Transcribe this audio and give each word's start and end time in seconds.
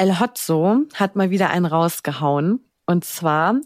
El 0.00 0.18
Hotzo 0.18 0.86
hat 0.94 1.14
mal 1.14 1.28
wieder 1.28 1.50
einen 1.50 1.66
rausgehauen. 1.66 2.64
Und 2.86 3.04
zwar 3.04 3.60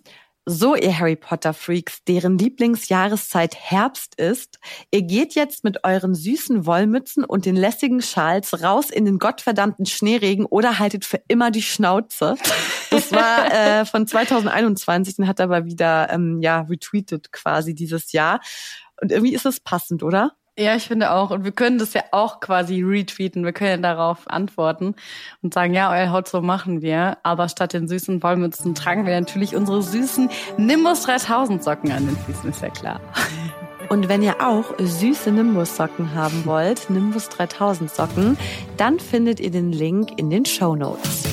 so, 0.45 0.75
ihr 0.75 0.99
Harry 0.99 1.15
Potter 1.15 1.55
Freaks, 1.55 2.03
deren 2.09 2.39
Lieblingsjahreszeit 2.39 3.55
Herbst 3.55 4.17
ist, 4.17 4.59
ihr 4.91 5.03
geht 5.03 5.37
jetzt 5.37 5.63
mit 5.63 5.85
euren 5.85 6.17
süßen 6.17 6.67
Wollmützen 6.67 7.25
und 7.25 7.47
den 7.47 7.55
lässigen 7.55 8.03
Schals 8.03 8.65
raus 8.65 8.91
in 8.91 9.05
den 9.05 9.21
gottverdammten 9.21 9.87
Schneeregen 9.87 10.45
oder 10.45 10.81
haltet 10.81 11.05
für 11.05 11.23
immer 11.29 11.53
die 11.53 11.63
Schnauze. 11.63 12.35
Das 12.91 13.13
war 13.13 13.53
äh, 13.53 13.87
von 13.87 14.05
2021 14.05 15.21
und 15.21 15.29
hat 15.29 15.41
aber 15.41 15.67
wieder 15.67 16.11
ähm, 16.11 16.43
ja 16.43 16.63
retweetet 16.63 17.31
quasi 17.31 17.77
dieses 17.77 18.11
Jahr. 18.11 18.41
Und 19.01 19.13
irgendwie 19.13 19.35
ist 19.37 19.47
es 19.47 19.61
passend, 19.61 20.03
oder? 20.03 20.33
Ja, 20.57 20.77
ich 20.77 20.85
finde 20.85 21.11
auch. 21.11 21.31
Und 21.31 21.45
wir 21.45 21.51
können 21.51 21.79
das 21.79 21.95
ja 21.95 22.03
auch 22.13 22.39
quasi 22.39 22.81
retweeten. 22.81 23.45
Wir 23.45 23.53
können 23.53 23.71
ja 23.71 23.95
darauf 23.95 24.31
antworten 24.31 24.95
und 25.43 25.53
sagen, 25.53 25.75
ja, 25.75 25.91
euer 25.91 26.11
Haut 26.11 26.29
so 26.29 26.43
machen 26.43 26.81
wir. 26.81 27.19
Aber 27.25 27.49
statt 27.49 27.73
den 27.73 27.89
süßen 27.89 28.23
Wollmützen 28.23 28.77
tragen 28.77 29.05
wir 29.05 29.19
natürlich 29.19 29.57
unsere 29.57 29.83
süßen 29.83 30.31
Nimbus 30.57 31.03
3000 31.03 31.63
Socken 31.63 31.91
an 31.91 32.07
den 32.07 32.17
Füßen, 32.17 32.51
ist 32.51 32.63
ja 32.63 32.71
klar. 32.71 33.01
Und 33.89 34.09
wenn 34.09 34.23
ihr 34.23 34.41
auch 34.41 34.65
süße 34.79 35.31
Nimbus-Socken 35.31 36.15
haben 36.15 36.47
wollt, 36.47 36.89
Nimbus 36.89 37.29
3000 37.29 37.91
Socken, 37.91 38.39
dann 38.77 38.99
findet 38.99 39.41
ihr 39.41 39.51
den 39.51 39.73
Link 39.73 40.19
in 40.19 40.31
den 40.31 40.47
Show 40.47 40.75
Notes. 40.75 41.25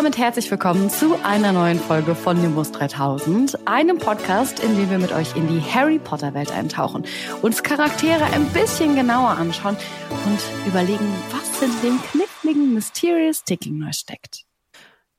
Damit 0.00 0.16
herzlich 0.16 0.50
willkommen 0.50 0.88
zu 0.88 1.22
einer 1.24 1.52
neuen 1.52 1.78
Folge 1.78 2.14
von 2.14 2.40
Nimbus 2.40 2.72
3000, 2.72 3.68
einem 3.68 3.98
Podcast, 3.98 4.58
in 4.60 4.74
dem 4.74 4.88
wir 4.88 4.96
mit 4.96 5.12
euch 5.12 5.36
in 5.36 5.46
die 5.46 5.60
Harry 5.60 5.98
Potter 5.98 6.32
Welt 6.32 6.50
eintauchen, 6.52 7.04
uns 7.42 7.62
Charaktere 7.62 8.24
ein 8.24 8.46
bisschen 8.46 8.96
genauer 8.96 9.28
anschauen 9.28 9.76
und 10.24 10.66
überlegen, 10.66 11.06
was 11.32 11.60
in 11.60 11.70
dem 11.82 12.00
kniffligen 12.00 12.72
Mysterious 12.72 13.44
Ticking 13.44 13.92
steckt. 13.92 14.46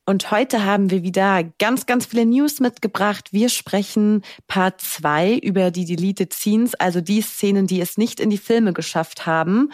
Und 0.07 0.31
heute 0.31 0.65
haben 0.65 0.89
wir 0.89 1.03
wieder 1.03 1.43
ganz, 1.59 1.85
ganz 1.85 2.07
viele 2.07 2.25
News 2.25 2.59
mitgebracht. 2.59 3.31
Wir 3.31 3.49
sprechen 3.49 4.23
Part 4.47 4.81
2 4.81 5.37
über 5.43 5.69
die 5.69 5.85
Deleted 5.85 6.33
Scenes, 6.33 6.73
also 6.73 7.01
die 7.01 7.21
Szenen, 7.21 7.67
die 7.67 7.81
es 7.81 7.99
nicht 7.99 8.19
in 8.19 8.31
die 8.31 8.39
Filme 8.39 8.73
geschafft 8.73 9.27
haben. 9.27 9.71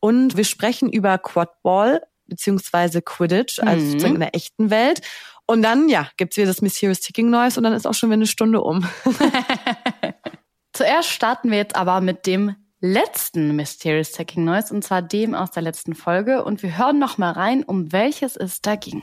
Und 0.00 0.36
wir 0.36 0.44
sprechen 0.44 0.92
über 0.92 1.16
Quadball, 1.16 2.02
beziehungsweise 2.30 3.02
Quidditch, 3.02 3.58
also 3.58 3.84
mhm. 3.84 3.90
sozusagen 3.90 4.14
in 4.14 4.20
der 4.20 4.34
echten 4.34 4.70
Welt. 4.70 5.02
Und 5.46 5.62
dann, 5.62 5.88
ja, 5.88 6.08
gibt's 6.16 6.36
wieder 6.36 6.46
das 6.46 6.62
Mysterious 6.62 7.00
Ticking 7.00 7.28
Noise 7.28 7.58
und 7.58 7.64
dann 7.64 7.74
ist 7.74 7.86
auch 7.86 7.92
schon 7.92 8.08
wieder 8.08 8.18
eine 8.18 8.26
Stunde 8.26 8.62
um. 8.62 8.88
Zuerst 10.72 11.10
starten 11.10 11.50
wir 11.50 11.58
jetzt 11.58 11.76
aber 11.76 12.00
mit 12.00 12.26
dem 12.26 12.54
letzten 12.80 13.54
Mysterious 13.56 14.12
Ticking 14.12 14.44
Noise 14.44 14.72
und 14.72 14.82
zwar 14.82 15.02
dem 15.02 15.34
aus 15.34 15.50
der 15.50 15.62
letzten 15.62 15.94
Folge 15.94 16.44
und 16.44 16.62
wir 16.62 16.78
hören 16.78 16.98
noch 16.98 17.18
mal 17.18 17.32
rein, 17.32 17.64
um 17.64 17.92
welches 17.92 18.36
es 18.36 18.62
da 18.62 18.76
ging. 18.76 19.02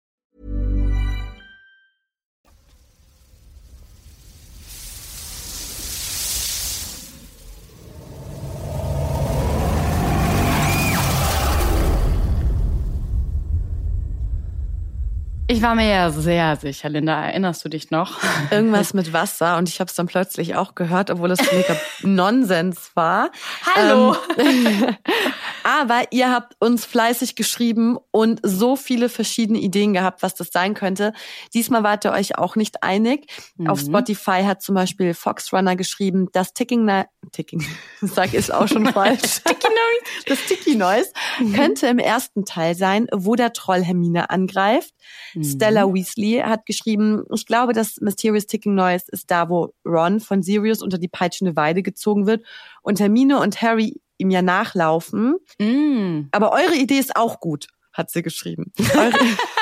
Ich 15.51 15.61
war 15.61 15.75
mir 15.75 15.89
ja 15.89 16.11
sehr 16.11 16.55
sicher, 16.55 16.87
Linda. 16.87 17.25
Erinnerst 17.25 17.65
du 17.65 17.67
dich 17.67 17.91
noch? 17.91 18.19
Irgendwas 18.51 18.93
mit 18.93 19.11
Wasser 19.11 19.57
und 19.57 19.67
ich 19.67 19.81
habe 19.81 19.89
es 19.89 19.95
dann 19.95 20.07
plötzlich 20.07 20.55
auch 20.55 20.75
gehört, 20.75 21.09
obwohl 21.09 21.29
es 21.29 21.39
mega 21.51 21.75
Nonsens 22.03 22.91
war. 22.95 23.31
Hallo. 23.75 24.15
Ähm, 24.37 24.95
aber 25.65 26.03
ihr 26.11 26.31
habt 26.31 26.55
uns 26.59 26.85
fleißig 26.85 27.35
geschrieben 27.35 27.97
und 28.11 28.39
so 28.43 28.77
viele 28.77 29.09
verschiedene 29.09 29.59
Ideen 29.59 29.91
gehabt, 29.91 30.23
was 30.23 30.35
das 30.35 30.51
sein 30.53 30.73
könnte. 30.73 31.11
Diesmal 31.53 31.83
wart 31.83 32.05
ihr 32.05 32.13
euch 32.13 32.37
auch 32.37 32.55
nicht 32.55 32.81
einig. 32.81 33.27
Mhm. 33.57 33.69
Auf 33.69 33.81
Spotify 33.81 34.43
hat 34.45 34.61
zum 34.61 34.75
Beispiel 34.75 35.13
Fox 35.13 35.51
Runner 35.51 35.75
geschrieben, 35.75 36.29
das 36.31 36.53
Ticking, 36.53 36.85
Na 36.85 37.07
Ticking, 37.33 37.61
sag 38.01 38.33
ich 38.33 38.53
auch 38.53 38.69
schon 38.69 38.85
falsch. 38.85 39.41
Ticky 39.43 39.67
Noise. 39.67 40.25
Das 40.27 40.45
Ticky 40.45 40.75
Noise 40.75 41.11
mhm. 41.39 41.53
könnte 41.53 41.87
im 41.87 41.99
ersten 41.99 42.45
Teil 42.45 42.73
sein, 42.73 43.07
wo 43.11 43.35
der 43.35 43.51
Troll 43.51 43.83
Hermine 43.83 44.29
angreift. 44.29 44.93
Mhm. 45.33 45.40
Stella 45.43 45.91
Weasley 45.93 46.41
hat 46.43 46.65
geschrieben, 46.65 47.23
ich 47.33 47.45
glaube, 47.45 47.73
das 47.73 47.97
Mysterious 48.01 48.47
Ticking 48.47 48.75
Noise 48.75 49.05
ist 49.09 49.29
da, 49.31 49.49
wo 49.49 49.73
Ron 49.85 50.19
von 50.19 50.41
Sirius 50.41 50.81
unter 50.81 50.97
die 50.97 51.07
peitschende 51.07 51.55
Weide 51.55 51.83
gezogen 51.83 52.27
wird 52.27 52.45
und 52.81 52.99
Hermine 52.99 53.39
und 53.39 53.61
Harry 53.61 54.01
ihm 54.17 54.29
ja 54.29 54.41
nachlaufen. 54.41 55.35
Mm. 55.59 56.27
Aber 56.31 56.51
eure 56.51 56.75
Idee 56.75 56.99
ist 56.99 57.15
auch 57.15 57.39
gut, 57.39 57.67
hat 57.93 58.11
sie 58.11 58.21
geschrieben. 58.21 58.71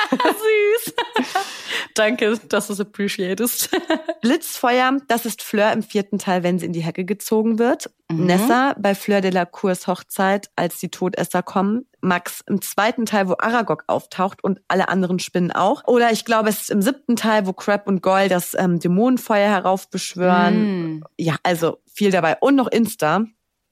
Süß. 0.09 0.93
Danke, 1.95 2.39
dass 2.49 2.67
du 2.67 2.73
es 2.73 2.79
appreciatest. 2.79 3.69
Blitzfeuer, 4.21 4.97
das 5.07 5.25
ist 5.25 5.41
Fleur 5.41 5.71
im 5.71 5.83
vierten 5.83 6.19
Teil, 6.19 6.43
wenn 6.43 6.59
sie 6.59 6.65
in 6.65 6.73
die 6.73 6.83
Hecke 6.83 7.05
gezogen 7.05 7.59
wird. 7.59 7.89
Mhm. 8.09 8.25
Nessa 8.25 8.75
bei 8.79 8.95
Fleur 8.95 9.21
de 9.21 9.31
la 9.31 9.45
Cours 9.45 9.87
Hochzeit, 9.87 10.49
als 10.55 10.79
die 10.79 10.89
Todesser 10.89 11.43
kommen. 11.43 11.85
Max 12.01 12.41
im 12.47 12.61
zweiten 12.61 13.05
Teil, 13.05 13.27
wo 13.27 13.35
Aragog 13.39 13.83
auftaucht 13.87 14.43
und 14.43 14.61
alle 14.67 14.89
anderen 14.89 15.19
Spinnen 15.19 15.51
auch. 15.51 15.85
Oder 15.87 16.11
ich 16.11 16.25
glaube, 16.25 16.49
es 16.49 16.61
ist 16.61 16.71
im 16.71 16.81
siebten 16.81 17.15
Teil, 17.15 17.45
wo 17.45 17.53
Crab 17.53 17.87
und 17.87 18.01
Goyle 18.01 18.29
das 18.29 18.55
ähm, 18.57 18.79
Dämonenfeuer 18.79 19.49
heraufbeschwören. 19.49 20.93
Mhm. 20.93 21.03
Ja, 21.17 21.35
also 21.43 21.79
viel 21.93 22.11
dabei. 22.11 22.37
Und 22.39 22.55
noch 22.55 22.67
Insta. 22.67 23.25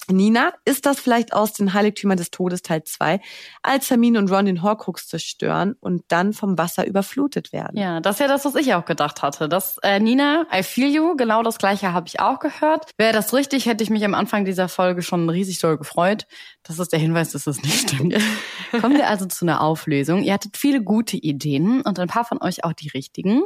Nina, 0.09 0.53
ist 0.63 0.85
das 0.85 0.99
vielleicht 0.99 1.33
aus 1.33 1.53
den 1.53 1.73
Heiligtümern 1.73 2.17
des 2.17 2.31
Todes 2.31 2.61
Teil 2.61 2.83
2, 2.83 3.19
als 3.61 3.89
Hermine 3.89 4.19
und 4.19 4.31
Ron 4.31 4.45
den 4.45 4.63
Horcrux 4.63 5.07
zerstören 5.07 5.75
und 5.79 6.05
dann 6.07 6.33
vom 6.33 6.57
Wasser 6.57 6.87
überflutet 6.87 7.51
werden? 7.51 7.77
Ja, 7.77 7.99
das 7.99 8.15
ist 8.15 8.19
ja 8.21 8.27
das, 8.27 8.45
was 8.45 8.55
ich 8.55 8.73
auch 8.73 8.85
gedacht 8.85 9.21
hatte. 9.21 9.49
Das, 9.49 9.77
äh, 9.83 9.99
Nina, 9.99 10.45
I 10.53 10.63
feel 10.63 10.93
you, 10.93 11.15
genau 11.17 11.43
das 11.43 11.57
gleiche 11.57 11.91
habe 11.91 12.07
ich 12.07 12.19
auch 12.19 12.39
gehört. 12.39 12.91
Wäre 12.97 13.13
das 13.13 13.33
richtig, 13.33 13.65
hätte 13.65 13.83
ich 13.83 13.89
mich 13.89 14.05
am 14.05 14.13
Anfang 14.13 14.45
dieser 14.45 14.69
Folge 14.69 15.01
schon 15.01 15.29
riesig 15.29 15.59
doll 15.59 15.77
gefreut. 15.77 16.25
Das 16.63 16.79
ist 16.79 16.91
der 16.93 16.99
Hinweis, 16.99 17.31
dass 17.31 17.43
das 17.43 17.61
nicht 17.61 17.89
stimmt. 17.89 18.15
Kommen 18.81 18.97
wir 18.97 19.09
also 19.09 19.25
zu 19.25 19.45
einer 19.45 19.61
Auflösung. 19.61 20.23
Ihr 20.23 20.33
hattet 20.33 20.57
viele 20.57 20.81
gute 20.81 21.17
Ideen 21.17 21.81
und 21.81 21.99
ein 21.99 22.07
paar 22.07 22.25
von 22.25 22.41
euch 22.41 22.63
auch 22.63 22.73
die 22.73 22.89
richtigen. 22.89 23.43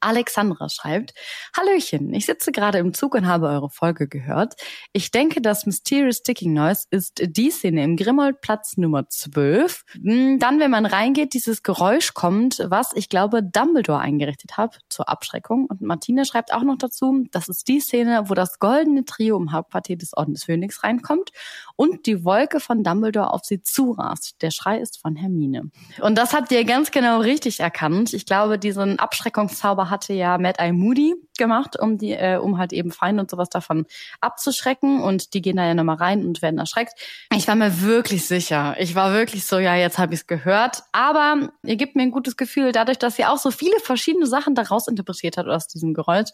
Alexandra 0.00 0.68
schreibt, 0.68 1.14
Hallöchen, 1.56 2.12
ich 2.14 2.26
sitze 2.26 2.52
gerade 2.52 2.78
im 2.78 2.94
Zug 2.94 3.14
und 3.14 3.26
habe 3.26 3.48
eure 3.48 3.68
Folge 3.68 4.08
gehört. 4.08 4.54
Ich 4.92 5.10
denke, 5.10 5.42
das 5.42 5.66
Mysterious 5.66 6.22
Ticking 6.22 6.54
Noise 6.54 6.86
ist 6.90 7.22
die 7.22 7.50
Szene 7.50 7.84
im 7.84 7.96
Grimoldplatz 7.96 8.76
Nummer 8.76 9.08
12. 9.08 9.84
Hm, 9.92 10.38
dann, 10.38 10.58
wenn 10.58 10.70
man 10.70 10.86
reingeht, 10.86 11.34
dieses 11.34 11.62
Geräusch 11.62 12.14
kommt, 12.14 12.62
was 12.64 12.92
ich 12.94 13.08
glaube 13.08 13.42
Dumbledore 13.42 14.00
eingerichtet 14.00 14.56
hat 14.56 14.78
zur 14.88 15.08
Abschreckung. 15.08 15.66
Und 15.66 15.82
Martina 15.82 16.24
schreibt 16.24 16.54
auch 16.54 16.62
noch 16.62 16.78
dazu, 16.78 17.24
das 17.30 17.48
ist 17.48 17.68
die 17.68 17.80
Szene, 17.80 18.24
wo 18.28 18.34
das 18.34 18.58
goldene 18.58 19.04
Trio 19.04 19.36
im 19.36 19.52
Hauptquartier 19.52 19.98
des 19.98 20.16
Orden 20.16 20.32
des 20.32 20.44
Phönix 20.44 20.82
reinkommt 20.82 21.30
und 21.76 22.06
die 22.06 22.24
Wolke 22.24 22.60
von 22.60 22.82
Dumbledore 22.82 23.32
auf 23.32 23.42
sie 23.44 23.62
zurast. 23.62 24.40
Der 24.40 24.50
Schrei 24.50 24.78
ist 24.78 25.00
von 25.00 25.14
Hermine. 25.14 25.70
Und 26.00 26.16
das 26.16 26.32
habt 26.32 26.50
ihr 26.52 26.64
ganz 26.64 26.90
genau 26.90 27.20
richtig 27.20 27.60
erkannt. 27.60 28.14
Ich 28.14 28.24
glaube, 28.24 28.58
diesen 28.58 28.98
Abschreckungszauber 28.98 29.63
Zauber 29.64 29.88
hatte 29.88 30.12
ja 30.12 30.36
Mad 30.36 30.62
Eye 30.62 30.74
Moody 30.74 31.14
gemacht, 31.38 31.78
um 31.80 31.96
die, 31.96 32.12
äh, 32.12 32.36
um 32.36 32.58
halt 32.58 32.74
eben 32.74 32.90
Feinde 32.90 33.22
und 33.22 33.30
sowas 33.30 33.48
davon 33.48 33.86
abzuschrecken. 34.20 35.00
Und 35.00 35.32
die 35.32 35.40
gehen 35.40 35.56
da 35.56 35.64
ja 35.64 35.72
nochmal 35.72 35.96
rein 35.96 36.26
und 36.26 36.42
werden 36.42 36.58
erschreckt. 36.58 36.92
Ich 37.34 37.48
war 37.48 37.54
mir 37.54 37.80
wirklich 37.80 38.26
sicher. 38.26 38.76
Ich 38.78 38.94
war 38.94 39.14
wirklich 39.14 39.46
so, 39.46 39.58
ja, 39.58 39.74
jetzt 39.74 39.96
habe 39.96 40.12
ich 40.12 40.20
es 40.20 40.26
gehört. 40.26 40.82
Aber 40.92 41.48
ihr 41.62 41.76
gebt 41.76 41.96
mir 41.96 42.02
ein 42.02 42.10
gutes 42.10 42.36
Gefühl, 42.36 42.72
dadurch, 42.72 42.98
dass 42.98 43.16
sie 43.16 43.24
auch 43.24 43.38
so 43.38 43.50
viele 43.50 43.80
verschiedene 43.80 44.26
Sachen 44.26 44.54
daraus 44.54 44.86
interpretiert 44.86 45.38
hat 45.38 45.46
aus 45.46 45.66
diesem 45.66 45.94
Geräusch. 45.94 46.28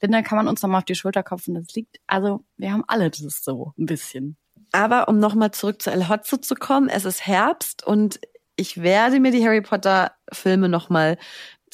Denn 0.00 0.12
dann 0.12 0.22
kann 0.22 0.36
man 0.36 0.46
uns 0.46 0.62
nochmal 0.62 0.78
auf 0.78 0.84
die 0.84 0.94
Schulter 0.94 1.24
klopfen. 1.24 1.56
Das 1.56 1.74
liegt, 1.74 1.96
also 2.06 2.44
wir 2.56 2.72
haben 2.72 2.84
alle 2.86 3.10
das 3.10 3.42
so 3.42 3.72
ein 3.76 3.86
bisschen. 3.86 4.36
Aber 4.70 5.08
um 5.08 5.18
nochmal 5.18 5.50
zurück 5.50 5.82
zu 5.82 5.90
El 5.90 6.08
Hotzo 6.08 6.36
zu 6.36 6.54
kommen, 6.54 6.88
es 6.88 7.04
ist 7.04 7.26
Herbst 7.26 7.84
und 7.84 8.20
ich 8.56 8.82
werde 8.82 9.20
mir 9.20 9.32
die 9.32 9.44
Harry 9.44 9.60
Potter 9.60 10.12
Filme 10.32 10.68
nochmal 10.68 11.18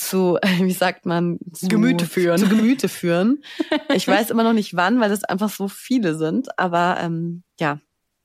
zu, 0.08 0.38
wie 0.60 0.72
sagt 0.72 1.06
man, 1.06 1.38
zu 1.52 1.68
Gemüte 1.68 2.06
führen. 2.06 2.38
Zu 2.38 2.48
Gemüte 2.48 2.88
führen. 2.88 3.42
Ich 3.94 4.08
weiß 4.08 4.30
immer 4.30 4.42
noch 4.42 4.54
nicht 4.54 4.74
wann, 4.74 5.00
weil 5.00 5.12
es 5.12 5.24
einfach 5.24 5.50
so 5.50 5.68
viele 5.68 6.14
sind. 6.14 6.58
Aber 6.58 6.98
ähm, 7.00 7.42
ja, 7.60 7.78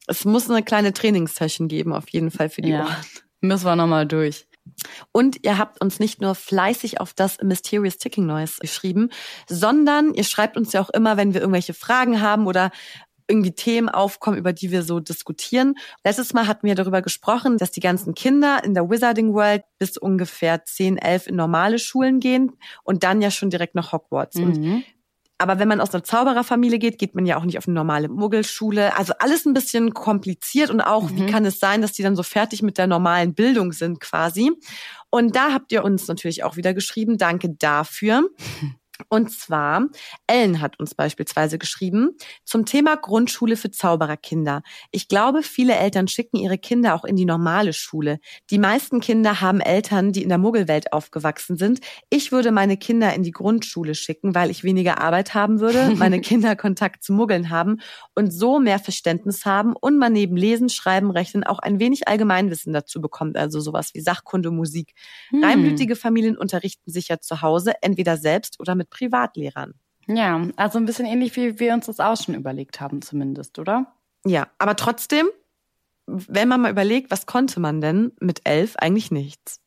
es 0.07 0.23
muss 0.23 0.49
eine 0.49 0.63
kleine 0.63 0.93
Trainingssession 0.93 1.67
geben, 1.67 1.93
auf 1.93 2.09
jeden 2.09 2.31
Fall 2.31 2.49
für 2.49 2.61
die 2.61 2.69
ja. 2.69 2.83
Ohren. 2.83 2.95
Müssen 3.41 3.65
wir 3.65 3.75
nochmal 3.75 4.05
durch. 4.05 4.47
Und 5.11 5.43
ihr 5.43 5.57
habt 5.57 5.81
uns 5.81 5.99
nicht 5.99 6.21
nur 6.21 6.35
fleißig 6.35 6.99
auf 6.99 7.13
das 7.13 7.37
Mysterious 7.41 7.97
Ticking 7.97 8.25
Noise 8.25 8.55
geschrieben, 8.59 9.09
sondern 9.47 10.13
ihr 10.13 10.23
schreibt 10.23 10.57
uns 10.57 10.73
ja 10.73 10.81
auch 10.81 10.89
immer, 10.89 11.17
wenn 11.17 11.33
wir 11.33 11.41
irgendwelche 11.41 11.73
Fragen 11.73 12.21
haben 12.21 12.47
oder 12.47 12.71
irgendwie 13.27 13.51
Themen 13.51 13.89
aufkommen, 13.89 14.37
über 14.37 14.53
die 14.53 14.71
wir 14.71 14.83
so 14.83 14.99
diskutieren. 14.99 15.75
Letztes 16.03 16.33
Mal 16.33 16.47
hatten 16.47 16.65
wir 16.67 16.75
darüber 16.75 17.01
gesprochen, 17.01 17.57
dass 17.57 17.71
die 17.71 17.79
ganzen 17.79 18.13
Kinder 18.13 18.63
in 18.63 18.73
der 18.73 18.89
Wizarding 18.89 19.33
World 19.33 19.63
bis 19.79 19.97
ungefähr 19.97 20.63
10, 20.63 20.97
11 20.97 21.27
in 21.27 21.35
normale 21.35 21.79
Schulen 21.79 22.19
gehen 22.19 22.53
und 22.83 23.03
dann 23.03 23.21
ja 23.21 23.31
schon 23.31 23.49
direkt 23.49 23.75
nach 23.75 23.91
Hogwarts. 23.91 24.37
Mhm. 24.37 24.43
Und 24.43 24.83
aber 25.39 25.59
wenn 25.59 25.67
man 25.67 25.81
aus 25.81 25.93
einer 25.93 26.03
Zaubererfamilie 26.03 26.79
geht, 26.79 26.97
geht 26.97 27.13
man 27.13 27.25
ja 27.25 27.37
auch 27.37 27.45
nicht 27.45 27.57
auf 27.59 27.67
eine 27.67 27.75
normale 27.75 28.09
Muggelschule. 28.09 28.97
Also 28.97 29.13
alles 29.19 29.45
ein 29.45 29.53
bisschen 29.53 29.93
kompliziert 29.93 30.71
und 30.71 30.81
auch, 30.81 31.11
mhm. 31.11 31.17
wie 31.17 31.25
kann 31.27 31.45
es 31.45 31.59
sein, 31.59 31.81
dass 31.81 31.93
die 31.93 32.01
dann 32.01 32.15
so 32.15 32.23
fertig 32.23 32.63
mit 32.63 32.77
der 32.77 32.87
normalen 32.87 33.35
Bildung 33.35 33.71
sind 33.71 33.99
quasi. 33.99 34.51
Und 35.11 35.35
da 35.35 35.53
habt 35.53 35.71
ihr 35.71 35.83
uns 35.83 36.07
natürlich 36.07 36.43
auch 36.43 36.57
wieder 36.57 36.73
geschrieben. 36.73 37.17
Danke 37.17 37.49
dafür. 37.49 38.29
Und 39.09 39.31
zwar, 39.31 39.87
Ellen 40.27 40.61
hat 40.61 40.79
uns 40.79 40.95
beispielsweise 40.95 41.57
geschrieben 41.57 42.17
zum 42.43 42.65
Thema 42.65 42.95
Grundschule 42.95 43.57
für 43.57 43.71
Zaubererkinder. 43.71 44.61
Ich 44.91 45.07
glaube, 45.07 45.43
viele 45.43 45.75
Eltern 45.75 46.07
schicken 46.07 46.37
ihre 46.37 46.57
Kinder 46.57 46.95
auch 46.95 47.05
in 47.05 47.15
die 47.15 47.25
normale 47.25 47.73
Schule. 47.73 48.19
Die 48.49 48.59
meisten 48.59 48.99
Kinder 48.99 49.41
haben 49.41 49.61
Eltern, 49.61 50.11
die 50.11 50.23
in 50.23 50.29
der 50.29 50.37
Muggelwelt 50.37 50.93
aufgewachsen 50.93 51.57
sind. 51.57 51.79
Ich 52.09 52.31
würde 52.31 52.51
meine 52.51 52.77
Kinder 52.77 53.13
in 53.13 53.23
die 53.23 53.31
Grundschule 53.31 53.95
schicken, 53.95 54.35
weil 54.35 54.49
ich 54.49 54.63
weniger 54.63 55.01
Arbeit 55.01 55.33
haben 55.33 55.59
würde, 55.59 55.91
meine 55.95 56.21
Kinder 56.21 56.55
Kontakt 56.55 57.03
zu 57.03 57.13
Muggeln 57.13 57.49
haben 57.49 57.79
und 58.15 58.31
so 58.31 58.59
mehr 58.59 58.79
Verständnis 58.79 59.45
haben 59.45 59.73
und 59.73 59.97
man 59.97 60.13
neben 60.13 60.35
Lesen, 60.35 60.69
Schreiben, 60.69 61.11
Rechnen 61.11 61.43
auch 61.43 61.59
ein 61.59 61.79
wenig 61.79 62.07
Allgemeinwissen 62.07 62.73
dazu 62.73 63.01
bekommt, 63.01 63.37
also 63.37 63.59
sowas 63.59 63.91
wie 63.93 64.01
Sachkunde, 64.01 64.51
Musik. 64.51 64.93
Hm. 65.29 65.43
Reinblütige 65.43 65.95
Familien 65.95 66.37
unterrichten 66.37 66.91
sich 66.91 67.07
ja 67.09 67.19
zu 67.19 67.41
Hause, 67.41 67.73
entweder 67.81 68.17
selbst 68.17 68.59
oder 68.59 68.75
mit 68.75 68.86
mit 68.87 68.89
Privatlehrern. 68.89 69.73
Ja, 70.07 70.41
also 70.55 70.77
ein 70.77 70.85
bisschen 70.85 71.05
ähnlich, 71.05 71.35
wie 71.35 71.59
wir 71.59 71.73
uns 71.73 71.87
das 71.87 71.99
auch 71.99 72.15
schon 72.15 72.35
überlegt 72.35 72.79
haben, 72.79 73.01
zumindest, 73.01 73.59
oder? 73.59 73.93
Ja, 74.25 74.47
aber 74.57 74.75
trotzdem, 74.75 75.27
wenn 76.05 76.47
man 76.47 76.61
mal 76.61 76.71
überlegt, 76.71 77.11
was 77.11 77.25
konnte 77.25 77.59
man 77.59 77.81
denn 77.81 78.13
mit 78.19 78.41
elf? 78.45 78.75
Eigentlich 78.77 79.11
nichts. 79.11 79.59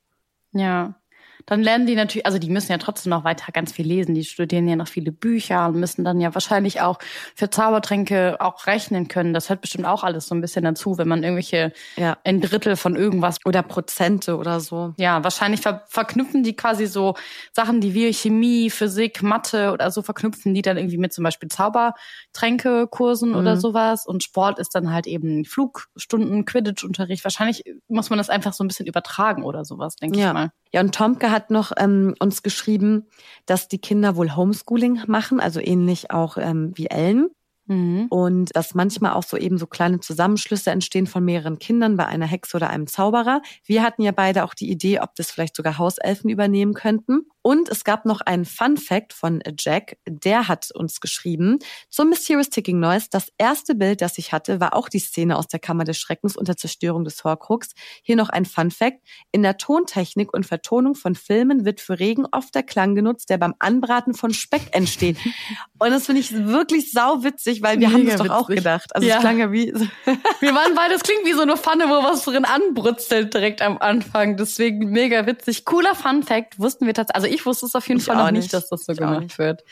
Ja 0.52 0.99
dann 1.46 1.62
lernen 1.62 1.86
die 1.86 1.94
natürlich, 1.94 2.26
also 2.26 2.38
die 2.38 2.50
müssen 2.50 2.72
ja 2.72 2.78
trotzdem 2.78 3.10
noch 3.10 3.24
weiter 3.24 3.52
ganz 3.52 3.72
viel 3.72 3.86
lesen. 3.86 4.14
Die 4.14 4.24
studieren 4.24 4.68
ja 4.68 4.76
noch 4.76 4.88
viele 4.88 5.12
Bücher 5.12 5.66
und 5.66 5.76
müssen 5.76 6.04
dann 6.04 6.20
ja 6.20 6.34
wahrscheinlich 6.34 6.80
auch 6.80 6.98
für 7.34 7.50
Zaubertränke 7.50 8.36
auch 8.40 8.66
rechnen 8.66 9.08
können. 9.08 9.34
Das 9.34 9.48
hört 9.48 9.60
bestimmt 9.60 9.86
auch 9.86 10.04
alles 10.04 10.26
so 10.26 10.34
ein 10.34 10.40
bisschen 10.40 10.64
dazu, 10.64 10.98
wenn 10.98 11.08
man 11.08 11.22
irgendwelche 11.22 11.72
ja. 11.96 12.18
ein 12.24 12.40
Drittel 12.40 12.76
von 12.76 12.96
irgendwas 12.96 13.38
oder 13.44 13.62
Prozente 13.62 14.36
oder 14.36 14.60
so. 14.60 14.94
Ja, 14.98 15.22
wahrscheinlich 15.24 15.60
ver 15.60 15.84
verknüpfen 15.88 16.42
die 16.42 16.54
quasi 16.54 16.86
so 16.86 17.14
Sachen, 17.52 17.80
die 17.80 17.94
wir 17.94 18.12
Chemie, 18.12 18.70
Physik, 18.70 19.22
Mathe 19.22 19.72
oder 19.72 19.90
so 19.90 20.02
verknüpfen, 20.02 20.54
die 20.54 20.62
dann 20.62 20.76
irgendwie 20.76 20.98
mit 20.98 21.12
zum 21.12 21.24
Beispiel 21.24 21.48
Zaubertränkekursen 21.48 23.30
mhm. 23.30 23.36
oder 23.36 23.56
sowas. 23.56 24.06
Und 24.06 24.22
Sport 24.22 24.58
ist 24.58 24.74
dann 24.74 24.92
halt 24.92 25.06
eben 25.06 25.44
Flugstunden, 25.44 26.44
Quidditch-Unterricht. 26.44 27.24
Wahrscheinlich 27.24 27.64
muss 27.88 28.10
man 28.10 28.18
das 28.18 28.30
einfach 28.30 28.52
so 28.52 28.64
ein 28.64 28.68
bisschen 28.68 28.86
übertragen 28.86 29.42
oder 29.44 29.64
sowas, 29.64 29.96
denke 29.96 30.18
ja. 30.18 30.28
ich 30.28 30.34
mal. 30.34 30.50
Ja, 30.72 30.80
und 30.80 30.94
Tomke 30.94 31.30
hat 31.30 31.50
noch 31.50 31.72
ähm, 31.76 32.14
uns 32.20 32.42
geschrieben, 32.42 33.06
dass 33.46 33.68
die 33.68 33.80
Kinder 33.80 34.14
wohl 34.16 34.36
Homeschooling 34.36 35.02
machen, 35.08 35.40
also 35.40 35.60
ähnlich 35.60 36.10
auch 36.12 36.36
ähm, 36.36 36.72
wie 36.76 36.86
Ellen. 36.86 37.30
Mhm. 37.70 38.06
Und 38.10 38.56
dass 38.56 38.74
manchmal 38.74 39.12
auch 39.12 39.22
so 39.22 39.36
eben 39.36 39.56
so 39.56 39.68
kleine 39.68 40.00
Zusammenschlüsse 40.00 40.72
entstehen 40.72 41.06
von 41.06 41.24
mehreren 41.24 41.60
Kindern 41.60 41.96
bei 41.96 42.04
einer 42.04 42.26
Hexe 42.26 42.56
oder 42.56 42.68
einem 42.68 42.88
Zauberer. 42.88 43.42
Wir 43.64 43.84
hatten 43.84 44.02
ja 44.02 44.10
beide 44.10 44.42
auch 44.42 44.54
die 44.54 44.68
Idee, 44.68 44.98
ob 44.98 45.14
das 45.14 45.30
vielleicht 45.30 45.54
sogar 45.54 45.78
Hauselfen 45.78 46.30
übernehmen 46.30 46.74
könnten. 46.74 47.26
Und 47.42 47.70
es 47.70 47.84
gab 47.84 48.04
noch 48.04 48.20
einen 48.20 48.44
Fun 48.44 48.76
Fact 48.76 49.12
von 49.12 49.40
Jack, 49.58 49.96
der 50.06 50.48
hat 50.48 50.70
uns 50.74 51.00
geschrieben 51.00 51.58
zum 51.88 52.10
Mysterious 52.10 52.50
Ticking 52.50 52.80
Noise. 52.80 53.06
Das 53.10 53.28
erste 53.38 53.74
Bild, 53.74 54.02
das 54.02 54.18
ich 54.18 54.32
hatte, 54.32 54.60
war 54.60 54.74
auch 54.74 54.88
die 54.88 54.98
Szene 54.98 55.38
aus 55.38 55.46
der 55.46 55.60
Kammer 55.60 55.84
des 55.84 55.96
Schreckens 55.96 56.36
und 56.36 56.48
der 56.48 56.58
Zerstörung 56.58 57.04
des 57.04 57.24
Horcrux. 57.24 57.70
Hier 58.02 58.16
noch 58.16 58.28
ein 58.28 58.44
Fun 58.44 58.70
Fact. 58.70 58.98
In 59.32 59.42
der 59.42 59.56
Tontechnik 59.56 60.34
und 60.34 60.44
Vertonung 60.44 60.94
von 60.94 61.14
Filmen 61.14 61.64
wird 61.64 61.80
für 61.80 61.98
Regen 61.98 62.26
oft 62.30 62.54
der 62.54 62.62
Klang 62.62 62.94
genutzt, 62.94 63.30
der 63.30 63.38
beim 63.38 63.54
Anbraten 63.58 64.12
von 64.12 64.34
Speck 64.34 64.62
entsteht. 64.72 65.16
und 65.78 65.90
das 65.90 66.06
finde 66.06 66.20
ich 66.20 66.32
wirklich 66.32 66.92
sauwitzig, 66.92 67.59
weil 67.62 67.78
wir 67.80 67.88
Mega 67.88 67.98
haben 67.98 68.06
das 68.06 68.16
doch 68.16 68.24
witzig. 68.24 68.36
auch 68.36 68.48
gedacht. 68.48 68.94
Also 68.94 69.06
ja. 69.06 69.16
es 69.16 69.20
klang 69.20 69.38
ja 69.38 69.52
wie... 69.52 69.72
wir 70.40 70.54
waren 70.54 70.74
beide, 70.74 70.94
es 70.94 71.02
klingt 71.02 71.24
wie 71.24 71.32
so 71.32 71.42
eine 71.42 71.56
Pfanne, 71.56 71.84
wo 71.88 72.02
was 72.04 72.24
drin 72.24 72.44
anbrutzelt 72.44 73.32
direkt 73.34 73.62
am 73.62 73.78
Anfang. 73.78 74.36
Deswegen 74.36 74.90
mega 74.90 75.26
witzig. 75.26 75.64
Cooler 75.64 75.94
Fun 75.94 76.22
Fact, 76.22 76.58
wussten 76.58 76.86
wir 76.86 76.94
tatsächlich. 76.94 77.22
Also 77.22 77.34
ich 77.34 77.46
wusste 77.46 77.66
es 77.66 77.74
auf 77.74 77.86
jeden 77.88 78.00
ich 78.00 78.06
Fall 78.06 78.16
noch 78.16 78.30
nicht, 78.30 78.52
dass 78.52 78.68
das 78.68 78.84
so 78.84 78.92
ich 78.92 78.98
gemacht 78.98 79.38
wird. 79.38 79.64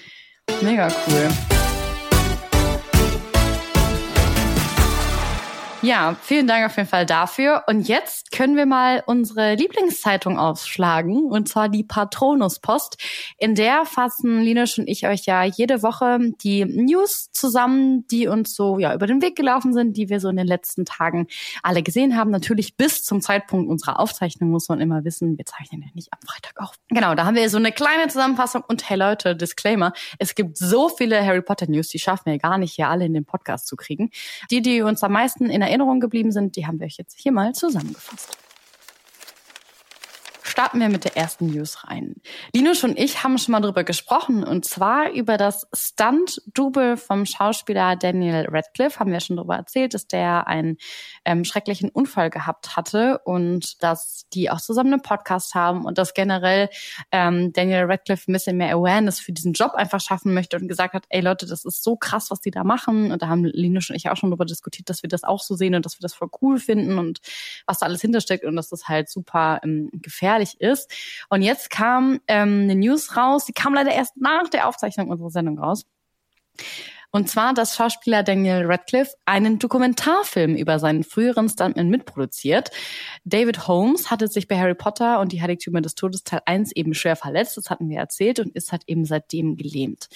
Mega 0.62 0.88
cool. 1.06 1.28
Ja, 5.80 6.16
vielen 6.20 6.48
Dank 6.48 6.66
auf 6.66 6.76
jeden 6.76 6.88
Fall 6.88 7.06
dafür. 7.06 7.62
Und 7.68 7.86
jetzt 7.86 8.32
können 8.32 8.56
wir 8.56 8.66
mal 8.66 9.04
unsere 9.06 9.54
Lieblingszeitung 9.54 10.36
aufschlagen, 10.36 11.30
und 11.30 11.48
zwar 11.48 11.68
die 11.68 11.84
Patronus-Post. 11.84 13.00
In 13.38 13.54
der 13.54 13.84
fassen 13.84 14.40
Linus 14.40 14.76
und 14.76 14.88
ich 14.88 15.06
euch 15.06 15.26
ja 15.26 15.44
jede 15.44 15.84
Woche 15.84 16.18
die 16.42 16.64
News 16.64 17.30
zusammen, 17.30 18.04
die 18.08 18.26
uns 18.26 18.56
so 18.56 18.80
ja 18.80 18.92
über 18.92 19.06
den 19.06 19.22
Weg 19.22 19.36
gelaufen 19.36 19.72
sind, 19.72 19.96
die 19.96 20.08
wir 20.08 20.18
so 20.18 20.28
in 20.28 20.36
den 20.36 20.48
letzten 20.48 20.84
Tagen 20.84 21.28
alle 21.62 21.84
gesehen 21.84 22.16
haben. 22.16 22.32
Natürlich 22.32 22.76
bis 22.76 23.04
zum 23.04 23.20
Zeitpunkt 23.20 23.70
unserer 23.70 24.00
Aufzeichnung 24.00 24.50
muss 24.50 24.68
man 24.68 24.80
immer 24.80 25.04
wissen, 25.04 25.38
wir 25.38 25.46
zeichnen 25.46 25.82
ja 25.82 25.88
nicht 25.94 26.12
am 26.12 26.18
Freitag 26.26 26.60
auf. 26.60 26.74
Genau, 26.88 27.14
da 27.14 27.24
haben 27.24 27.36
wir 27.36 27.48
so 27.50 27.56
eine 27.56 27.70
kleine 27.70 28.08
Zusammenfassung. 28.08 28.64
Und 28.66 28.90
hey 28.90 28.96
Leute, 28.96 29.36
Disclaimer, 29.36 29.92
es 30.18 30.34
gibt 30.34 30.56
so 30.56 30.88
viele 30.88 31.24
Harry 31.24 31.42
Potter 31.42 31.70
News, 31.70 31.86
die 31.86 32.00
schaffen 32.00 32.32
wir 32.32 32.38
gar 32.38 32.58
nicht 32.58 32.74
hier 32.74 32.88
alle 32.88 33.06
in 33.06 33.14
den 33.14 33.24
Podcast 33.24 33.68
zu 33.68 33.76
kriegen. 33.76 34.10
Die, 34.50 34.60
die 34.60 34.82
uns 34.82 35.04
am 35.04 35.12
meisten 35.12 35.48
in 35.48 35.67
Erinnerung 35.68 36.00
geblieben 36.00 36.32
sind, 36.32 36.56
die 36.56 36.66
haben 36.66 36.80
wir 36.80 36.86
euch 36.86 36.96
jetzt 36.98 37.18
hier 37.18 37.32
mal 37.32 37.54
zusammengefasst 37.54 38.38
starten 40.48 40.80
wir 40.80 40.88
mit 40.88 41.04
der 41.04 41.16
ersten 41.16 41.46
News 41.46 41.84
rein. 41.84 42.16
Linus 42.54 42.82
und 42.84 42.98
ich 42.98 43.22
haben 43.22 43.38
schon 43.38 43.52
mal 43.52 43.60
drüber 43.60 43.84
gesprochen 43.84 44.44
und 44.44 44.64
zwar 44.64 45.10
über 45.10 45.36
das 45.36 45.66
Stunt-Double 45.72 46.96
vom 46.96 47.26
Schauspieler 47.26 47.96
Daniel 47.96 48.46
Radcliffe. 48.48 48.98
Haben 48.98 49.12
wir 49.12 49.20
schon 49.20 49.36
drüber 49.36 49.56
erzählt, 49.56 49.94
dass 49.94 50.06
der 50.06 50.46
einen 50.46 50.78
ähm, 51.24 51.44
schrecklichen 51.44 51.90
Unfall 51.90 52.30
gehabt 52.30 52.76
hatte 52.76 53.20
und 53.24 53.82
dass 53.82 54.26
die 54.32 54.50
auch 54.50 54.60
zusammen 54.60 54.94
einen 54.94 55.02
Podcast 55.02 55.54
haben 55.54 55.84
und 55.84 55.98
dass 55.98 56.14
generell 56.14 56.68
ähm, 57.12 57.52
Daniel 57.52 57.84
Radcliffe 57.84 58.30
ein 58.30 58.32
bisschen 58.32 58.56
mehr 58.56 58.74
Awareness 58.74 59.20
für 59.20 59.32
diesen 59.32 59.52
Job 59.52 59.74
einfach 59.74 60.00
schaffen 60.00 60.34
möchte 60.34 60.56
und 60.56 60.68
gesagt 60.68 60.94
hat, 60.94 61.04
ey 61.08 61.20
Leute, 61.20 61.46
das 61.46 61.64
ist 61.64 61.82
so 61.84 61.96
krass, 61.96 62.30
was 62.30 62.40
die 62.40 62.50
da 62.50 62.64
machen. 62.64 63.12
Und 63.12 63.22
da 63.22 63.28
haben 63.28 63.44
Linus 63.44 63.90
und 63.90 63.96
ich 63.96 64.08
auch 64.08 64.16
schon 64.16 64.30
drüber 64.30 64.44
diskutiert, 64.44 64.88
dass 64.88 65.02
wir 65.02 65.08
das 65.08 65.24
auch 65.24 65.42
so 65.42 65.54
sehen 65.54 65.74
und 65.74 65.84
dass 65.84 65.98
wir 65.98 66.02
das 66.02 66.14
voll 66.14 66.30
cool 66.40 66.58
finden 66.58 66.98
und 66.98 67.20
was 67.66 67.78
da 67.78 67.86
alles 67.86 68.00
hintersteckt 68.00 68.44
und 68.44 68.56
dass 68.56 68.68
das 68.68 68.88
halt 68.88 69.08
super 69.08 69.60
ähm, 69.62 69.90
gefährlich 69.92 70.47
gefährlich 70.48 70.60
ist. 70.60 70.92
Und 71.28 71.42
jetzt 71.42 71.70
kam 71.70 72.20
ähm, 72.28 72.62
eine 72.64 72.74
News 72.74 73.16
raus, 73.16 73.44
die 73.44 73.52
kam 73.52 73.74
leider 73.74 73.92
erst 73.92 74.16
nach 74.16 74.48
der 74.48 74.68
Aufzeichnung 74.68 75.08
unserer 75.08 75.30
Sendung 75.30 75.58
raus. 75.58 75.84
Und 77.10 77.30
zwar, 77.30 77.54
dass 77.54 77.74
Schauspieler 77.74 78.22
Daniel 78.22 78.66
Radcliffe 78.66 79.14
einen 79.24 79.58
Dokumentarfilm 79.58 80.56
über 80.56 80.78
seinen 80.78 81.04
früheren 81.04 81.48
Stuntman 81.48 81.88
mitproduziert. 81.88 82.70
David 83.24 83.66
Holmes 83.66 84.10
hatte 84.10 84.28
sich 84.28 84.46
bei 84.46 84.58
Harry 84.58 84.74
Potter 84.74 85.18
und 85.20 85.32
die 85.32 85.40
Heiligtümer 85.40 85.80
des 85.80 85.94
Todes 85.94 86.22
Teil 86.22 86.42
1 86.44 86.72
eben 86.72 86.92
schwer 86.92 87.16
verletzt, 87.16 87.56
das 87.56 87.70
hatten 87.70 87.88
wir 87.88 87.98
erzählt, 87.98 88.40
und 88.40 88.54
ist 88.54 88.72
halt 88.72 88.82
eben 88.86 89.06
seitdem 89.06 89.56
gelähmt. 89.56 90.08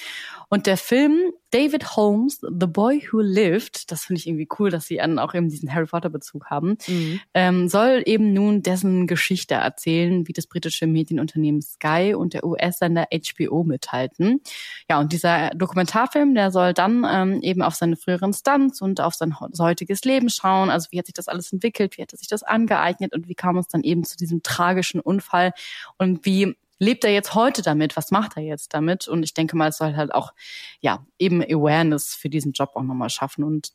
Und 0.50 0.66
der 0.66 0.76
Film 0.76 1.32
David 1.52 1.96
Holmes, 1.96 2.40
The 2.40 2.66
Boy 2.66 3.06
Who 3.10 3.20
Lived, 3.20 3.92
das 3.92 4.04
finde 4.04 4.20
ich 4.20 4.26
irgendwie 4.26 4.48
cool, 4.58 4.70
dass 4.70 4.86
sie 4.86 5.02
an 5.02 5.18
auch 5.18 5.34
eben 5.34 5.50
diesen 5.50 5.72
Harry 5.72 5.86
Potter 5.86 6.08
Bezug 6.08 6.46
haben, 6.46 6.78
mhm. 6.88 7.20
ähm, 7.34 7.68
soll 7.68 8.02
eben 8.06 8.32
nun 8.32 8.62
dessen 8.62 9.06
Geschichte 9.06 9.54
erzählen, 9.54 10.26
wie 10.26 10.32
das 10.32 10.46
britische 10.46 10.86
Medienunternehmen 10.86 11.60
Sky 11.60 12.14
und 12.16 12.32
der 12.32 12.44
US-Sender 12.44 13.06
HBO 13.12 13.64
mithalten. 13.64 14.40
Ja, 14.88 14.98
und 14.98 15.12
dieser 15.12 15.50
Dokumentarfilm, 15.50 16.34
der 16.34 16.50
soll 16.50 16.72
dann 16.72 17.06
ähm, 17.08 17.42
eben 17.42 17.60
auf 17.60 17.74
seine 17.74 17.96
früheren 17.96 18.32
Stunts 18.32 18.80
und 18.80 19.02
auf 19.02 19.14
sein 19.14 19.38
heutiges 19.38 20.04
Leben 20.04 20.30
schauen. 20.30 20.70
Also 20.70 20.88
wie 20.90 20.98
hat 20.98 21.06
sich 21.06 21.14
das 21.14 21.28
alles 21.28 21.52
entwickelt, 21.52 21.98
wie 21.98 22.02
hat 22.02 22.12
er 22.12 22.18
sich 22.18 22.28
das 22.28 22.42
angeeignet 22.42 23.14
und 23.14 23.28
wie 23.28 23.34
kam 23.34 23.58
es 23.58 23.68
dann 23.68 23.82
eben 23.82 24.04
zu 24.04 24.16
diesem 24.16 24.42
tragischen 24.42 25.00
Unfall 25.00 25.52
und 25.98 26.24
wie 26.24 26.56
lebt 26.82 27.04
er 27.04 27.12
jetzt 27.12 27.34
heute 27.34 27.62
damit? 27.62 27.96
Was 27.96 28.10
macht 28.10 28.36
er 28.36 28.42
jetzt 28.42 28.74
damit? 28.74 29.06
Und 29.06 29.22
ich 29.22 29.34
denke 29.34 29.56
mal, 29.56 29.68
es 29.68 29.78
soll 29.78 29.94
halt 29.94 30.12
auch, 30.12 30.32
ja, 30.80 31.06
eben 31.16 31.40
Awareness 31.40 32.14
für 32.14 32.28
diesen 32.28 32.52
Job 32.52 32.72
auch 32.74 32.82
nochmal 32.82 33.08
schaffen. 33.08 33.44
Und 33.44 33.72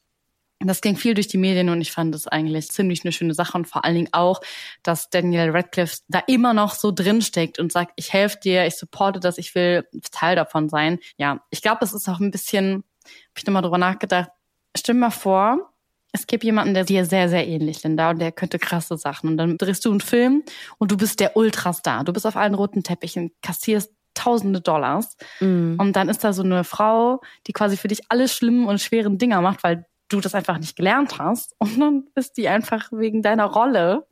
das 0.59 0.81
ging 0.81 0.97
viel 0.97 1.13
durch 1.13 1.27
die 1.27 1.37
Medien 1.37 1.69
und 1.69 1.79
ich 1.79 1.91
fand 1.91 2.13
das 2.13 2.27
eigentlich 2.27 2.69
ziemlich 2.69 3.05
eine 3.05 3.13
schöne 3.13 3.33
Sache 3.33 3.57
und 3.57 3.67
vor 3.67 3.85
allen 3.85 3.95
Dingen 3.95 4.09
auch, 4.11 4.41
dass 4.83 5.09
Daniel 5.09 5.51
Radcliffe 5.51 5.99
da 6.09 6.19
immer 6.27 6.53
noch 6.53 6.73
so 6.73 6.91
drinsteckt 6.91 7.59
und 7.59 7.71
sagt, 7.71 7.93
ich 7.95 8.11
helfe 8.11 8.39
dir, 8.43 8.65
ich 8.65 8.75
supporte 8.75 9.19
das, 9.19 9.37
ich 9.37 9.55
will 9.55 9.87
Teil 10.11 10.35
davon 10.35 10.67
sein. 10.67 10.99
Ja, 11.17 11.45
ich 11.49 11.61
glaube, 11.61 11.85
es 11.85 11.93
ist 11.93 12.09
auch 12.09 12.19
ein 12.19 12.31
bisschen, 12.31 12.83
hab 13.05 13.37
ich 13.37 13.45
nochmal 13.45 13.61
drüber 13.61 13.77
nachgedacht, 13.77 14.31
stell 14.75 14.95
mal 14.95 15.11
vor, 15.11 15.73
es 16.11 16.27
gibt 16.27 16.43
jemanden, 16.43 16.73
der 16.73 16.83
dir 16.83 17.05
sehr, 17.05 17.29
sehr 17.29 17.47
ähnlich, 17.47 17.83
Linda, 17.83 18.11
und 18.11 18.19
der 18.19 18.31
könnte 18.31 18.59
krasse 18.59 18.97
Sachen. 18.97 19.29
Und 19.29 19.37
dann 19.37 19.57
drehst 19.57 19.85
du 19.85 19.91
einen 19.91 20.01
Film 20.01 20.43
und 20.77 20.91
du 20.91 20.97
bist 20.97 21.19
der 21.19 21.35
Ultrastar. 21.35 22.03
Du 22.03 22.13
bist 22.13 22.25
auf 22.25 22.35
allen 22.35 22.55
roten 22.55 22.83
Teppichen, 22.83 23.31
kassierst 23.41 23.91
tausende 24.13 24.61
Dollars. 24.61 25.15
Mm. 25.39 25.75
Und 25.77 25.95
dann 25.95 26.09
ist 26.09 26.23
da 26.23 26.33
so 26.33 26.41
eine 26.41 26.63
Frau, 26.63 27.21
die 27.45 27.53
quasi 27.53 27.77
für 27.77 27.87
dich 27.87 28.01
alle 28.09 28.27
schlimmen 28.27 28.65
und 28.65 28.81
schweren 28.81 29.17
Dinger 29.17 29.41
macht, 29.41 29.63
weil 29.63 29.85
du 30.09 30.21
das 30.21 30.33
einfach 30.33 30.57
nicht 30.57 30.75
gelernt 30.75 31.19
hast. 31.19 31.55
Und 31.59 31.79
dann 31.79 32.07
ist 32.15 32.37
die 32.37 32.47
einfach 32.47 32.89
wegen 32.91 33.21
deiner 33.21 33.45
Rolle 33.45 34.07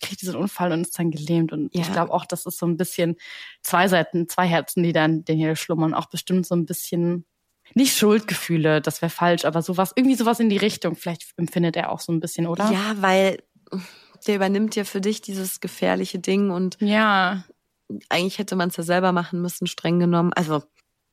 kriegt 0.00 0.22
diesen 0.22 0.36
Unfall 0.36 0.72
und 0.72 0.82
ist 0.82 0.98
dann 0.98 1.10
gelähmt. 1.10 1.52
Und 1.52 1.74
ja. 1.74 1.82
ich 1.82 1.92
glaube 1.92 2.12
auch, 2.12 2.24
das 2.24 2.46
ist 2.46 2.58
so 2.58 2.66
ein 2.66 2.76
bisschen 2.76 3.16
zwei 3.62 3.88
Seiten, 3.88 4.28
zwei 4.28 4.46
Herzen, 4.46 4.82
die 4.82 4.92
dann 4.92 5.24
den 5.24 5.38
hier 5.38 5.56
schlummern, 5.56 5.94
auch 5.94 6.06
bestimmt 6.06 6.46
so 6.46 6.54
ein 6.54 6.66
bisschen 6.66 7.24
nicht 7.74 7.96
Schuldgefühle, 7.96 8.80
das 8.80 9.02
wäre 9.02 9.10
falsch, 9.10 9.44
aber 9.44 9.62
sowas, 9.62 9.92
irgendwie 9.94 10.16
sowas 10.16 10.40
in 10.40 10.48
die 10.48 10.56
Richtung. 10.56 10.96
Vielleicht 10.96 11.24
empfindet 11.36 11.76
er 11.76 11.90
auch 11.90 12.00
so 12.00 12.12
ein 12.12 12.20
bisschen, 12.20 12.46
oder? 12.46 12.70
Ja, 12.70 12.94
weil 13.00 13.38
der 14.26 14.36
übernimmt 14.36 14.76
ja 14.76 14.84
für 14.84 15.00
dich 15.00 15.20
dieses 15.20 15.60
gefährliche 15.60 16.18
Ding 16.18 16.50
und 16.50 16.76
ja. 16.80 17.44
eigentlich 18.08 18.38
hätte 18.38 18.56
man 18.56 18.70
es 18.70 18.76
ja 18.76 18.82
selber 18.82 19.12
machen 19.12 19.40
müssen, 19.40 19.66
streng 19.66 19.98
genommen. 19.98 20.32
Also 20.32 20.62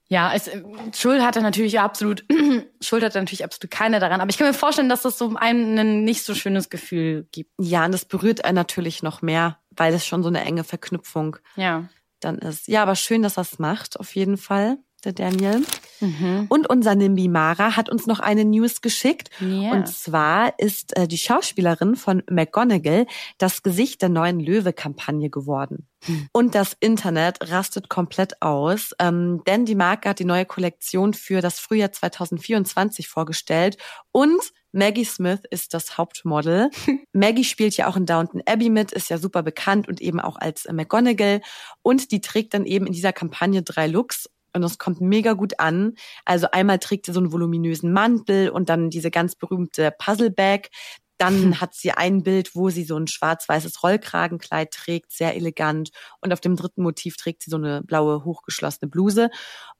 ja, 0.07 0.33
es, 0.33 0.49
Schuld 0.93 1.21
hat 1.23 1.35
er 1.35 1.41
natürlich 1.41 1.79
absolut, 1.79 2.25
Schuld 2.81 3.03
hat 3.03 3.15
er 3.15 3.21
natürlich 3.21 3.43
absolut 3.43 3.71
keine 3.71 3.99
daran. 3.99 4.21
Aber 4.21 4.29
ich 4.29 4.37
kann 4.37 4.47
mir 4.47 4.53
vorstellen, 4.53 4.89
dass 4.89 5.01
das 5.01 5.17
so 5.17 5.35
einem 5.35 5.77
ein 5.77 6.03
nicht 6.03 6.23
so 6.23 6.35
schönes 6.35 6.69
Gefühl 6.69 7.27
gibt. 7.31 7.51
Ja, 7.59 7.85
und 7.85 7.91
das 7.91 8.05
berührt 8.05 8.45
einen 8.45 8.55
natürlich 8.55 9.01
noch 9.01 9.21
mehr, 9.23 9.59
weil 9.71 9.93
es 9.93 10.05
schon 10.05 10.21
so 10.21 10.29
eine 10.29 10.41
enge 10.41 10.63
Verknüpfung 10.63 11.37
ja. 11.55 11.89
dann 12.19 12.37
ist. 12.37 12.67
Ja, 12.67 12.83
aber 12.83 12.95
schön, 12.95 13.23
dass 13.23 13.37
er 13.37 13.41
es 13.41 13.57
macht, 13.57 13.99
auf 13.99 14.15
jeden 14.15 14.37
Fall 14.37 14.77
der 15.05 15.13
Daniel. 15.13 15.63
Mhm. 16.01 16.47
Und 16.49 16.69
unser 16.69 16.95
Nimbi 16.95 17.27
Mara 17.27 17.75
hat 17.75 17.89
uns 17.89 18.05
noch 18.05 18.19
eine 18.19 18.43
News 18.43 18.81
geschickt. 18.81 19.29
Yeah. 19.41 19.71
Und 19.71 19.87
zwar 19.87 20.59
ist 20.59 20.95
äh, 20.97 21.07
die 21.07 21.17
Schauspielerin 21.17 21.95
von 21.95 22.23
McGonagall 22.29 23.07
das 23.37 23.63
Gesicht 23.63 24.01
der 24.01 24.09
neuen 24.09 24.39
Löwe-Kampagne 24.39 25.29
geworden. 25.29 25.87
Hm. 26.03 26.27
Und 26.31 26.55
das 26.55 26.75
Internet 26.79 27.49
rastet 27.49 27.89
komplett 27.89 28.41
aus, 28.41 28.91
ähm, 28.99 29.41
denn 29.47 29.65
die 29.65 29.75
Marke 29.75 30.09
hat 30.09 30.19
die 30.19 30.25
neue 30.25 30.45
Kollektion 30.45 31.13
für 31.13 31.41
das 31.41 31.59
Frühjahr 31.59 31.91
2024 31.91 33.07
vorgestellt 33.07 33.77
und 34.11 34.41
Maggie 34.75 35.05
Smith 35.05 35.39
ist 35.49 35.73
das 35.73 35.97
Hauptmodel. 35.97 36.69
Maggie 37.13 37.45
spielt 37.45 37.77
ja 37.77 37.87
auch 37.87 37.95
in 37.95 38.05
Downton 38.05 38.41
Abbey 38.45 38.69
mit, 38.69 38.91
ist 38.91 39.09
ja 39.09 39.17
super 39.17 39.41
bekannt 39.41 39.87
und 39.87 40.01
eben 40.01 40.19
auch 40.19 40.35
als 40.35 40.67
McGonagall. 40.69 41.41
Und 41.81 42.11
die 42.11 42.19
trägt 42.19 42.53
dann 42.53 42.65
eben 42.65 42.85
in 42.85 42.91
dieser 42.91 43.13
Kampagne 43.13 43.63
drei 43.63 43.87
Looks 43.87 44.29
und 44.55 44.63
es 44.63 44.77
kommt 44.77 45.01
mega 45.01 45.33
gut 45.33 45.59
an. 45.59 45.93
Also 46.25 46.47
einmal 46.51 46.79
trägt 46.79 47.05
sie 47.05 47.13
so 47.13 47.19
einen 47.19 47.31
voluminösen 47.31 47.91
Mantel 47.91 48.49
und 48.49 48.69
dann 48.69 48.89
diese 48.89 49.11
ganz 49.11 49.35
berühmte 49.35 49.91
Puzzle-Bag. 49.97 50.69
Dann 51.17 51.61
hat 51.61 51.73
sie 51.73 51.91
ein 51.91 52.23
Bild, 52.23 52.55
wo 52.55 52.69
sie 52.69 52.83
so 52.83 52.97
ein 52.97 53.07
schwarz-weißes 53.07 53.83
Rollkragenkleid 53.83 54.71
trägt, 54.71 55.13
sehr 55.13 55.35
elegant. 55.35 55.91
Und 56.19 56.33
auf 56.33 56.41
dem 56.41 56.57
dritten 56.57 56.83
Motiv 56.83 57.15
trägt 57.15 57.43
sie 57.43 57.49
so 57.49 57.55
eine 57.55 57.81
blaue, 57.83 58.25
hochgeschlossene 58.25 58.89
Bluse. 58.89 59.29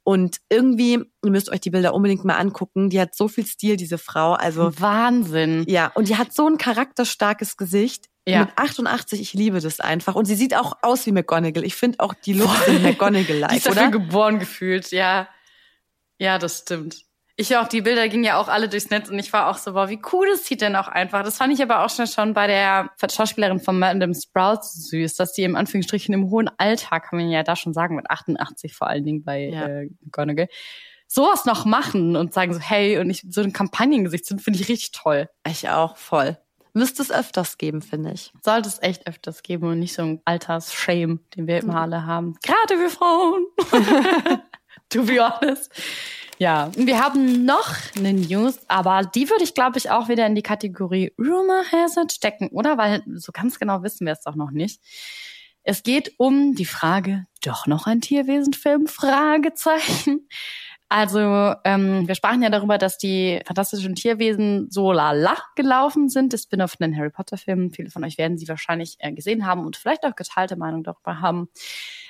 Und 0.03 0.37
irgendwie, 0.49 0.93
ihr 0.93 1.31
müsst 1.31 1.49
euch 1.49 1.59
die 1.59 1.71
Bilder 1.71 1.93
unbedingt 1.93 2.23
mal 2.23 2.35
angucken. 2.35 2.89
Die 2.89 3.01
hat 3.01 3.15
so 3.15 3.27
viel 3.27 3.45
Stil, 3.45 3.75
diese 3.75 3.97
Frau. 3.97 4.33
Also 4.33 4.79
Wahnsinn. 4.79 5.65
Ja, 5.67 5.91
und 5.95 6.07
die 6.07 6.15
hat 6.15 6.33
so 6.33 6.47
ein 6.47 6.57
charakterstarkes 6.57 7.57
Gesicht. 7.57 8.05
Ja. 8.27 8.39
Mit 8.41 8.49
88, 8.55 9.21
ich 9.21 9.33
liebe 9.33 9.61
das 9.61 9.79
einfach. 9.79 10.15
Und 10.15 10.25
sie 10.25 10.35
sieht 10.35 10.55
auch 10.55 10.77
aus 10.81 11.05
wie 11.05 11.11
McGonagall. 11.11 11.63
Ich 11.63 11.75
finde 11.75 11.99
auch 11.99 12.13
die 12.13 12.33
Looks 12.33 12.65
sind 12.65 12.81
McGonagall-like, 12.81 13.51
Die 13.51 13.57
ist 13.57 13.67
dafür 13.67 13.91
geboren 13.91 14.39
gefühlt, 14.39 14.91
ja. 14.91 15.27
Ja, 16.17 16.39
das 16.39 16.59
stimmt. 16.59 17.05
Ich 17.37 17.55
auch, 17.57 17.67
die 17.67 17.81
Bilder 17.81 18.07
gingen 18.07 18.23
ja 18.23 18.39
auch 18.39 18.47
alle 18.47 18.69
durchs 18.69 18.89
Netz 18.89 19.09
und 19.09 19.19
ich 19.19 19.33
war 19.33 19.49
auch 19.49 19.57
so, 19.57 19.73
wow, 19.73 19.89
wie 19.89 19.99
cool 20.13 20.25
das 20.31 20.45
sieht 20.45 20.61
denn 20.61 20.75
auch 20.77 20.87
einfach. 20.87 21.21
Das 21.21 21.37
fand 21.37 21.53
ich 21.53 21.61
aber 21.61 21.83
auch 21.83 21.89
schon, 21.89 22.07
schon 22.07 22.33
bei 22.33 22.47
der 22.47 22.91
Schauspielerin 23.13 23.59
von 23.59 23.77
Madame 23.77 24.15
Sprouts 24.15 24.89
süß, 24.89 25.15
dass 25.15 25.33
die 25.33 25.43
im 25.43 25.57
Anführungsstrichen 25.57 26.13
im 26.13 26.29
hohen 26.29 26.49
Alter, 26.57 27.01
kann 27.01 27.19
man 27.19 27.29
ja 27.29 27.43
da 27.43 27.57
schon 27.57 27.73
sagen, 27.73 27.97
mit 27.97 28.09
88 28.09 28.73
vor 28.73 28.87
allen 28.87 29.03
Dingen 29.03 29.23
bei 29.23 29.49
ja. 29.49 29.65
äh, 29.65 29.89
McGonagall, 30.01 30.47
sowas 31.07 31.43
noch 31.43 31.65
machen 31.65 32.15
und 32.15 32.33
sagen 32.33 32.53
so, 32.53 32.59
hey, 32.61 32.97
und 32.99 33.09
ich 33.09 33.25
so 33.29 33.41
ein 33.41 33.51
Kampagnengesicht 33.51 34.25
sind, 34.25 34.41
finde 34.41 34.59
ich 34.59 34.69
richtig 34.69 34.93
toll. 34.93 35.29
Ich 35.45 35.67
auch, 35.69 35.97
voll. 35.97 36.37
Müsste 36.77 37.01
es 37.01 37.09
öfters 37.09 37.57
geben, 37.57 37.81
finde 37.81 38.11
ich. 38.11 38.33
Sollte 38.43 38.67
es 38.67 38.81
echt 38.81 39.07
öfters 39.07 39.43
geben 39.43 39.69
und 39.69 39.79
nicht 39.79 39.93
so 39.93 40.01
ein 40.01 40.21
Altersshame, 40.25 41.19
den 41.33 41.47
wir 41.47 41.59
immer 41.59 41.79
alle 41.79 42.05
haben. 42.05 42.35
Gerade 42.43 42.77
wir 42.77 42.89
Frauen. 42.89 43.45
to 44.89 45.03
be 45.03 45.17
honest. 45.17 45.71
Ja, 46.37 46.69
wir 46.75 47.01
haben 47.01 47.45
noch 47.45 47.71
eine 47.97 48.11
News, 48.11 48.59
aber 48.67 49.03
die 49.03 49.29
würde 49.29 49.45
ich, 49.45 49.53
glaube 49.53 49.77
ich, 49.77 49.89
auch 49.89 50.09
wieder 50.09 50.27
in 50.27 50.35
die 50.35 50.41
Kategorie 50.41 51.13
Rumor 51.17 51.63
Has 51.71 51.95
It 51.95 52.11
stecken, 52.11 52.49
oder? 52.49 52.77
Weil 52.77 53.03
so 53.15 53.31
ganz 53.31 53.57
genau 53.57 53.81
wissen 53.81 54.05
wir 54.05 54.11
es 54.11 54.21
doch 54.21 54.35
noch 54.35 54.51
nicht. 54.51 54.81
Es 55.63 55.81
geht 55.81 56.13
um 56.17 56.55
die 56.55 56.65
Frage, 56.65 57.25
doch 57.41 57.67
noch 57.67 57.87
ein 57.87 58.01
Tierwesenfilm? 58.01 58.87
Fragezeichen. 58.87 60.27
Also 60.87 61.55
ähm, 61.63 62.07
wir 62.07 62.13
sprachen 62.13 62.43
ja 62.43 62.49
darüber, 62.49 62.77
dass 62.77 62.97
die 62.97 63.41
fantastischen 63.45 63.95
Tierwesen 63.95 64.69
so 64.69 64.91
lala 64.91 65.35
gelaufen 65.55 66.09
sind. 66.09 66.31
Das 66.31 66.43
Spin-off 66.43 66.73
von 66.73 66.89
den 66.89 66.97
Harry 66.97 67.09
Potter 67.09 67.37
Filmen. 67.37 67.71
Viele 67.71 67.89
von 67.89 68.03
euch 68.03 68.17
werden 68.17 68.37
sie 68.37 68.47
wahrscheinlich 68.47 68.97
äh, 68.99 69.11
gesehen 69.11 69.45
haben 69.47 69.65
und 69.65 69.77
vielleicht 69.77 70.05
auch 70.05 70.15
geteilte 70.15 70.55
Meinung 70.57 70.83
darüber 70.83 71.21
haben. 71.21 71.49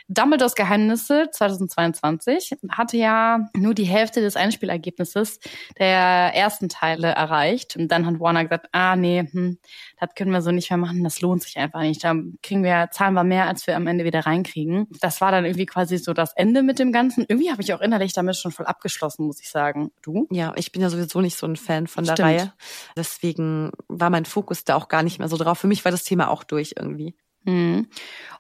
Dumbledores 0.07 0.53
Geheimnisse 0.53 1.29
2022 1.31 2.57
hatte 2.69 2.97
ja 2.97 3.49
nur 3.55 3.73
die 3.73 3.85
Hälfte 3.85 4.21
des 4.21 4.35
Einspielergebnisses 4.35 5.39
der 5.79 5.89
ersten 5.89 6.69
Teile 6.69 7.07
erreicht. 7.07 7.75
Und 7.75 7.87
dann 7.87 8.05
hat 8.05 8.19
Warner 8.19 8.43
gesagt, 8.43 8.67
ah 8.71 8.95
nee, 8.95 9.27
hm, 9.31 9.57
das 9.99 10.09
können 10.15 10.31
wir 10.31 10.41
so 10.41 10.51
nicht 10.51 10.69
mehr 10.69 10.77
machen, 10.77 11.03
das 11.03 11.21
lohnt 11.21 11.41
sich 11.41 11.57
einfach 11.57 11.81
nicht. 11.81 12.03
Da 12.03 12.13
kriegen 12.43 12.63
wir, 12.63 12.89
zahlen 12.91 13.15
wir 13.15 13.23
mehr, 13.23 13.47
als 13.47 13.65
wir 13.65 13.75
am 13.75 13.87
Ende 13.87 14.05
wieder 14.05 14.19
reinkriegen. 14.25 14.87
Das 15.01 15.21
war 15.21 15.31
dann 15.31 15.45
irgendwie 15.45 15.65
quasi 15.65 15.97
so 15.97 16.13
das 16.13 16.33
Ende 16.35 16.61
mit 16.61 16.77
dem 16.77 16.91
Ganzen. 16.91 17.25
Irgendwie 17.27 17.51
habe 17.51 17.63
ich 17.63 17.73
auch 17.73 17.81
innerlich 17.81 18.13
damit 18.13 18.35
schon 18.35 18.51
voll 18.51 18.67
abgeschlossen, 18.67 19.25
muss 19.25 19.41
ich 19.41 19.49
sagen. 19.49 19.91
Du? 20.03 20.27
Ja, 20.29 20.53
ich 20.55 20.71
bin 20.71 20.83
ja 20.83 20.89
sowieso 20.89 21.21
nicht 21.21 21.35
so 21.35 21.47
ein 21.47 21.55
Fan 21.55 21.87
von 21.87 22.03
der 22.03 22.13
Stimmt. 22.13 22.27
Reihe. 22.27 22.53
Deswegen 22.95 23.71
war 23.87 24.11
mein 24.11 24.25
Fokus 24.25 24.65
da 24.65 24.75
auch 24.75 24.87
gar 24.87 25.01
nicht 25.01 25.17
mehr 25.17 25.29
so 25.29 25.37
drauf. 25.37 25.57
Für 25.57 25.67
mich 25.67 25.83
war 25.83 25.91
das 25.91 26.03
Thema 26.03 26.29
auch 26.29 26.43
durch 26.43 26.75
irgendwie. 26.77 27.15
Mhm. 27.45 27.87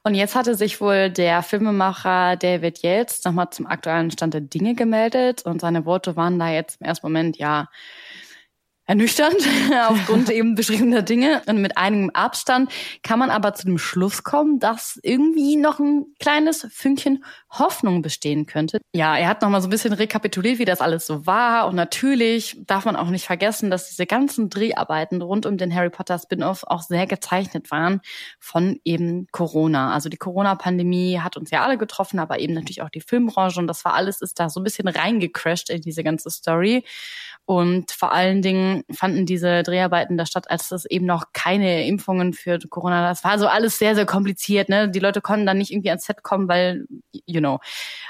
Und 0.03 0.13
jetzt 0.13 0.35
hatte 0.35 0.55
sich 0.55 0.81
wohl 0.81 1.09
der 1.09 1.41
Filmemacher 1.41 2.35
David 2.35 2.83
Yates 2.83 3.23
nochmal 3.23 3.49
zum 3.49 3.65
aktuellen 3.65 4.11
Stand 4.11 4.33
der 4.35 4.41
Dinge 4.41 4.75
gemeldet 4.75 5.43
und 5.45 5.61
seine 5.61 5.85
Worte 5.85 6.15
waren 6.15 6.37
da 6.37 6.49
jetzt 6.49 6.79
im 6.81 6.87
ersten 6.87 7.07
Moment, 7.07 7.37
ja, 7.37 7.69
ernüchternd 8.85 9.35
aufgrund 9.87 10.29
eben 10.29 10.55
beschriebener 10.55 11.01
Dinge. 11.01 11.41
Und 11.47 11.61
mit 11.61 11.77
einigem 11.77 12.09
Abstand 12.11 12.71
kann 13.03 13.19
man 13.19 13.29
aber 13.29 13.53
zu 13.53 13.65
dem 13.65 13.77
Schluss 13.77 14.23
kommen, 14.23 14.59
dass 14.59 14.99
irgendwie 15.03 15.55
noch 15.55 15.79
ein 15.79 16.05
kleines 16.19 16.67
Fünkchen 16.71 17.23
Hoffnung 17.49 18.01
bestehen 18.01 18.45
könnte. 18.45 18.79
Ja, 18.93 19.17
er 19.17 19.27
hat 19.27 19.41
nochmal 19.41 19.61
so 19.61 19.67
ein 19.67 19.71
bisschen 19.71 19.93
rekapituliert, 19.93 20.59
wie 20.59 20.65
das 20.65 20.81
alles 20.81 21.07
so 21.07 21.25
war. 21.25 21.67
Und 21.67 21.75
natürlich 21.75 22.57
darf 22.65 22.85
man 22.85 22.95
auch 22.95 23.09
nicht 23.09 23.25
vergessen, 23.25 23.69
dass 23.69 23.89
diese 23.89 24.05
ganzen 24.05 24.49
Dreharbeiten 24.49 25.21
rund 25.21 25.45
um 25.45 25.57
den 25.57 25.73
Harry 25.73 25.89
Potter 25.89 26.19
Spin-off 26.19 26.63
auch 26.67 26.81
sehr 26.81 27.07
gezeichnet 27.07 27.71
waren 27.71 28.01
von 28.39 28.79
eben 28.83 29.27
Corona. 29.31 29.93
Also 29.93 30.09
die 30.09 30.17
Corona-Pandemie 30.17 31.19
hat 31.19 31.37
uns 31.37 31.51
ja 31.51 31.63
alle 31.63 31.77
getroffen, 31.77 32.19
aber 32.19 32.39
eben 32.39 32.53
natürlich 32.53 32.81
auch 32.81 32.89
die 32.89 33.01
Filmbranche. 33.01 33.59
Und 33.59 33.67
das 33.67 33.85
war 33.85 33.93
alles, 33.93 34.21
ist 34.21 34.39
da 34.39 34.49
so 34.49 34.59
ein 34.59 34.63
bisschen 34.63 34.87
reingecrashed 34.87 35.69
in 35.69 35.81
diese 35.81 36.03
ganze 36.03 36.29
Story. 36.29 36.83
Und 37.45 37.91
vor 37.91 38.11
allen 38.11 38.41
Dingen 38.41 38.83
fanden 38.91 39.27
diese 39.27 39.61
Dreharbeiten 39.61 40.17
da 40.17 40.25
statt, 40.25 40.49
als 40.49 40.71
es 40.71 40.85
eben 40.85 41.05
noch 41.05 41.25
keine 41.31 41.85
Impfungen 41.87 42.33
für 42.33 42.57
Corona. 42.57 43.07
Das 43.07 43.23
war 43.23 43.37
so 43.37 43.47
alles 43.47 43.77
sehr, 43.77 43.93
sehr 43.93 44.07
kompliziert. 44.07 44.67
Ne? 44.67 44.89
Die 44.89 44.99
Leute 44.99 45.21
konnten 45.21 45.45
dann 45.45 45.59
nicht 45.59 45.71
irgendwie 45.71 45.89
ans 45.89 46.05
Set 46.05 46.23
kommen, 46.23 46.47
weil, 46.47 46.87
you 47.27 47.39
know, 47.39 47.59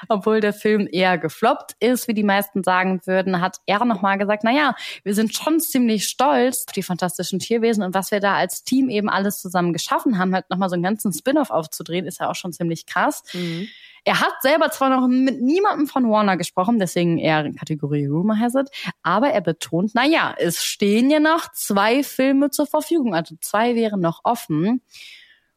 obwohl 0.08 0.40
der 0.40 0.54
Film 0.54 0.88
eher 0.90 1.18
gefloppt 1.18 1.74
ist, 1.82 2.08
wie 2.08 2.14
die 2.14 2.24
meisten 2.24 2.64
sagen 2.64 3.02
würden, 3.04 3.42
hat 3.42 3.58
er 3.66 3.84
nochmal 3.84 4.18
gesagt, 4.18 4.44
na 4.46 4.52
ja, 4.52 4.74
wir 5.04 5.14
sind 5.14 5.36
schon 5.36 5.60
ziemlich 5.60 6.08
stolz 6.08 6.66
auf 6.68 6.74
die 6.74 6.84
fantastischen 6.84 7.40
Tierwesen 7.40 7.84
und 7.84 7.94
was 7.94 8.12
wir 8.12 8.22
da 8.22 8.36
als 8.36 8.64
Team 8.64 8.90
eben 8.90 9.10
alles 9.10 9.42
zusammen 9.42 9.74
geschaffen 9.74 10.18
haben, 10.18 10.34
halt 10.34 10.50
nochmal 10.50 10.70
so 10.70 10.76
einen 10.76 10.84
ganzen 10.84 11.12
Spin-off 11.12 11.50
aufzudrehen, 11.50 12.06
ist 12.06 12.22
ja 12.22 12.30
auch 12.30 12.36
schon 12.36 12.54
ziemlich 12.54 12.86
krass. 12.86 13.24
Mhm. 13.34 13.68
Er 14.06 14.22
hat 14.22 14.42
selber 14.42 14.70
zwar 14.70 14.90
noch 14.90 15.08
mit 15.08 15.42
niemandem 15.42 15.88
von 15.88 16.10
Warner 16.10 16.38
gesprochen, 16.38 16.78
deswegen 16.78 17.18
eher 17.18 17.52
Kategorie 17.54 18.06
Rumor 18.06 18.40
has 18.40 18.54
it, 18.54 18.70
aber 19.02 19.30
er 19.30 19.42
betont, 19.42 19.92
na 19.96 20.06
ja, 20.06 20.34
es 20.38 20.64
stehen 20.64 21.10
ja 21.10 21.20
noch 21.20 21.52
zwei 21.54 22.04
Filme 22.04 22.52
zur 22.52 22.68
Verfügung, 22.68 23.16
also 23.16 23.36
zwei 23.42 23.76
wären 23.76 24.02
noch 24.02 24.22
offen. 24.24 24.82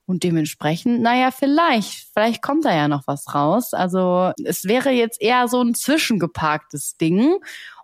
Und 0.09 0.23
dementsprechend, 0.25 1.03
naja, 1.03 1.31
vielleicht, 1.31 2.09
vielleicht 2.15 2.41
kommt 2.41 2.65
da 2.65 2.75
ja 2.75 2.89
noch 2.89 3.07
was 3.07 3.35
raus. 3.35 3.75
Also 3.75 4.33
es 4.43 4.65
wäre 4.65 4.89
jetzt 4.89 5.21
eher 5.21 5.49
so 5.49 5.61
ein 5.61 5.75
zwischengeparktes 5.75 6.97
Ding. 6.97 7.37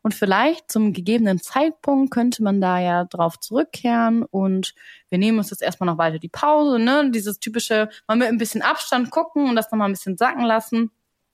Und 0.02 0.14
vielleicht 0.14 0.70
zum 0.70 0.94
gegebenen 0.94 1.38
Zeitpunkt 1.38 2.10
könnte 2.10 2.42
man 2.42 2.62
da 2.62 2.78
ja 2.78 3.04
drauf 3.04 3.38
zurückkehren 3.40 4.22
und 4.22 4.74
wir 5.10 5.18
nehmen 5.18 5.36
uns 5.36 5.50
jetzt 5.50 5.62
erstmal 5.62 5.86
noch 5.86 5.98
weiter 5.98 6.18
die 6.18 6.30
Pause, 6.30 6.78
ne? 6.78 7.10
Dieses 7.10 7.40
typische, 7.40 7.90
mal 8.08 8.16
mit 8.16 8.28
ein 8.28 8.38
bisschen 8.38 8.62
Abstand 8.62 9.10
gucken 9.10 9.46
und 9.46 9.54
das 9.54 9.70
nochmal 9.70 9.90
ein 9.90 9.92
bisschen 9.92 10.16
sacken 10.16 10.46
lassen 10.46 10.90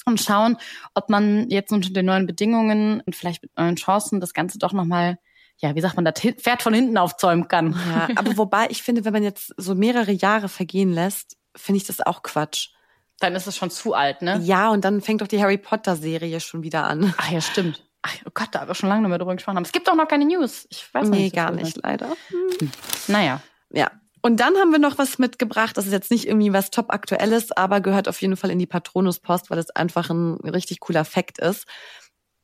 und 0.07 0.21
schauen, 0.21 0.57
ob 0.95 1.09
man 1.09 1.49
jetzt 1.51 1.73
unter 1.73 1.91
den 1.91 2.07
neuen 2.07 2.27
Bedingungen 2.27 3.01
und 3.07 3.15
vielleicht 3.15 3.45
mit 3.45 3.57
neuen 3.57 3.77
Chancen 3.77 4.19
das 4.19 4.35
Ganze 4.35 4.59
doch 4.59 4.73
nochmal 4.73 5.19
ja, 5.61 5.75
wie 5.75 5.81
sagt 5.81 5.97
man, 5.97 6.05
das 6.05 6.15
Pferd 6.21 6.63
von 6.63 6.75
hinten 6.75 6.97
aufzäumen 6.97 7.49
kann. 7.49 7.79
Ja, 7.91 8.09
aber 8.17 8.37
wobei 8.37 8.67
ich 8.71 8.83
finde, 8.83 9.05
wenn 9.05 9.13
man 9.13 9.23
jetzt 9.23 9.55
so 9.57 9.75
mehrere 9.75 10.13
Jahre 10.13 10.49
vergehen 10.49 10.93
lässt, 10.93 11.37
finde 11.55 11.79
ich 11.79 11.87
das 11.87 12.01
auch 12.01 12.23
Quatsch. 12.23 12.71
Dann 13.19 13.35
ist 13.35 13.47
es 13.47 13.57
schon 13.57 13.71
zu 13.71 13.93
alt, 13.93 14.23
ne? 14.23 14.41
Ja, 14.43 14.71
und 14.71 14.85
dann 14.85 15.03
fängt 15.03 15.21
doch 15.21 15.29
die 15.29 15.43
Harry 15.43 15.59
Potter 15.59 15.97
Serie 15.97 16.41
schon 16.41 16.63
wieder 16.63 16.85
an. 16.85 17.15
Ach 17.19 17.31
ja, 17.31 17.41
stimmt. 17.43 17.85
Ach, 18.03 18.15
oh 18.25 18.31
Gott, 18.33 18.49
da 18.53 18.61
haben 18.61 18.69
wir 18.69 18.75
schon 18.75 18.89
lange 18.89 19.03
nicht 19.03 19.11
mehr 19.11 19.19
drüber 19.19 19.35
gesprochen 19.35 19.57
haben. 19.57 19.65
Es 19.65 19.73
gibt 19.73 19.91
auch 19.91 19.95
noch 19.95 20.09
keine 20.09 20.25
News. 20.25 20.67
Ich 20.71 20.89
weiß 20.93 21.09
nee, 21.11 21.25
nicht. 21.25 21.37
gar 21.37 21.51
nicht, 21.51 21.79
leider. 21.83 22.09
Hm. 22.29 22.71
Naja. 23.09 23.43
Ja. 23.71 23.91
Und 24.23 24.41
dann 24.41 24.57
haben 24.57 24.73
wir 24.73 24.79
noch 24.79 24.97
was 24.97 25.19
mitgebracht. 25.19 25.77
Das 25.77 25.87
ist 25.87 25.93
jetzt 25.93 26.11
nicht 26.11 26.27
irgendwie 26.27 26.53
was 26.53 26.71
top 26.71 26.93
aktuelles, 26.93 27.53
aber 27.53 27.81
gehört 27.81 28.09
auf 28.09 28.21
jeden 28.23 28.37
Fall 28.37 28.51
in 28.51 28.59
die 28.59 28.67
Patronuspost, 28.67 29.51
weil 29.51 29.59
es 29.59 29.71
einfach 29.71 30.09
ein 30.09 30.37
richtig 30.41 30.81
cooler 30.81 31.05
Fakt 31.05 31.39
ist. 31.39 31.67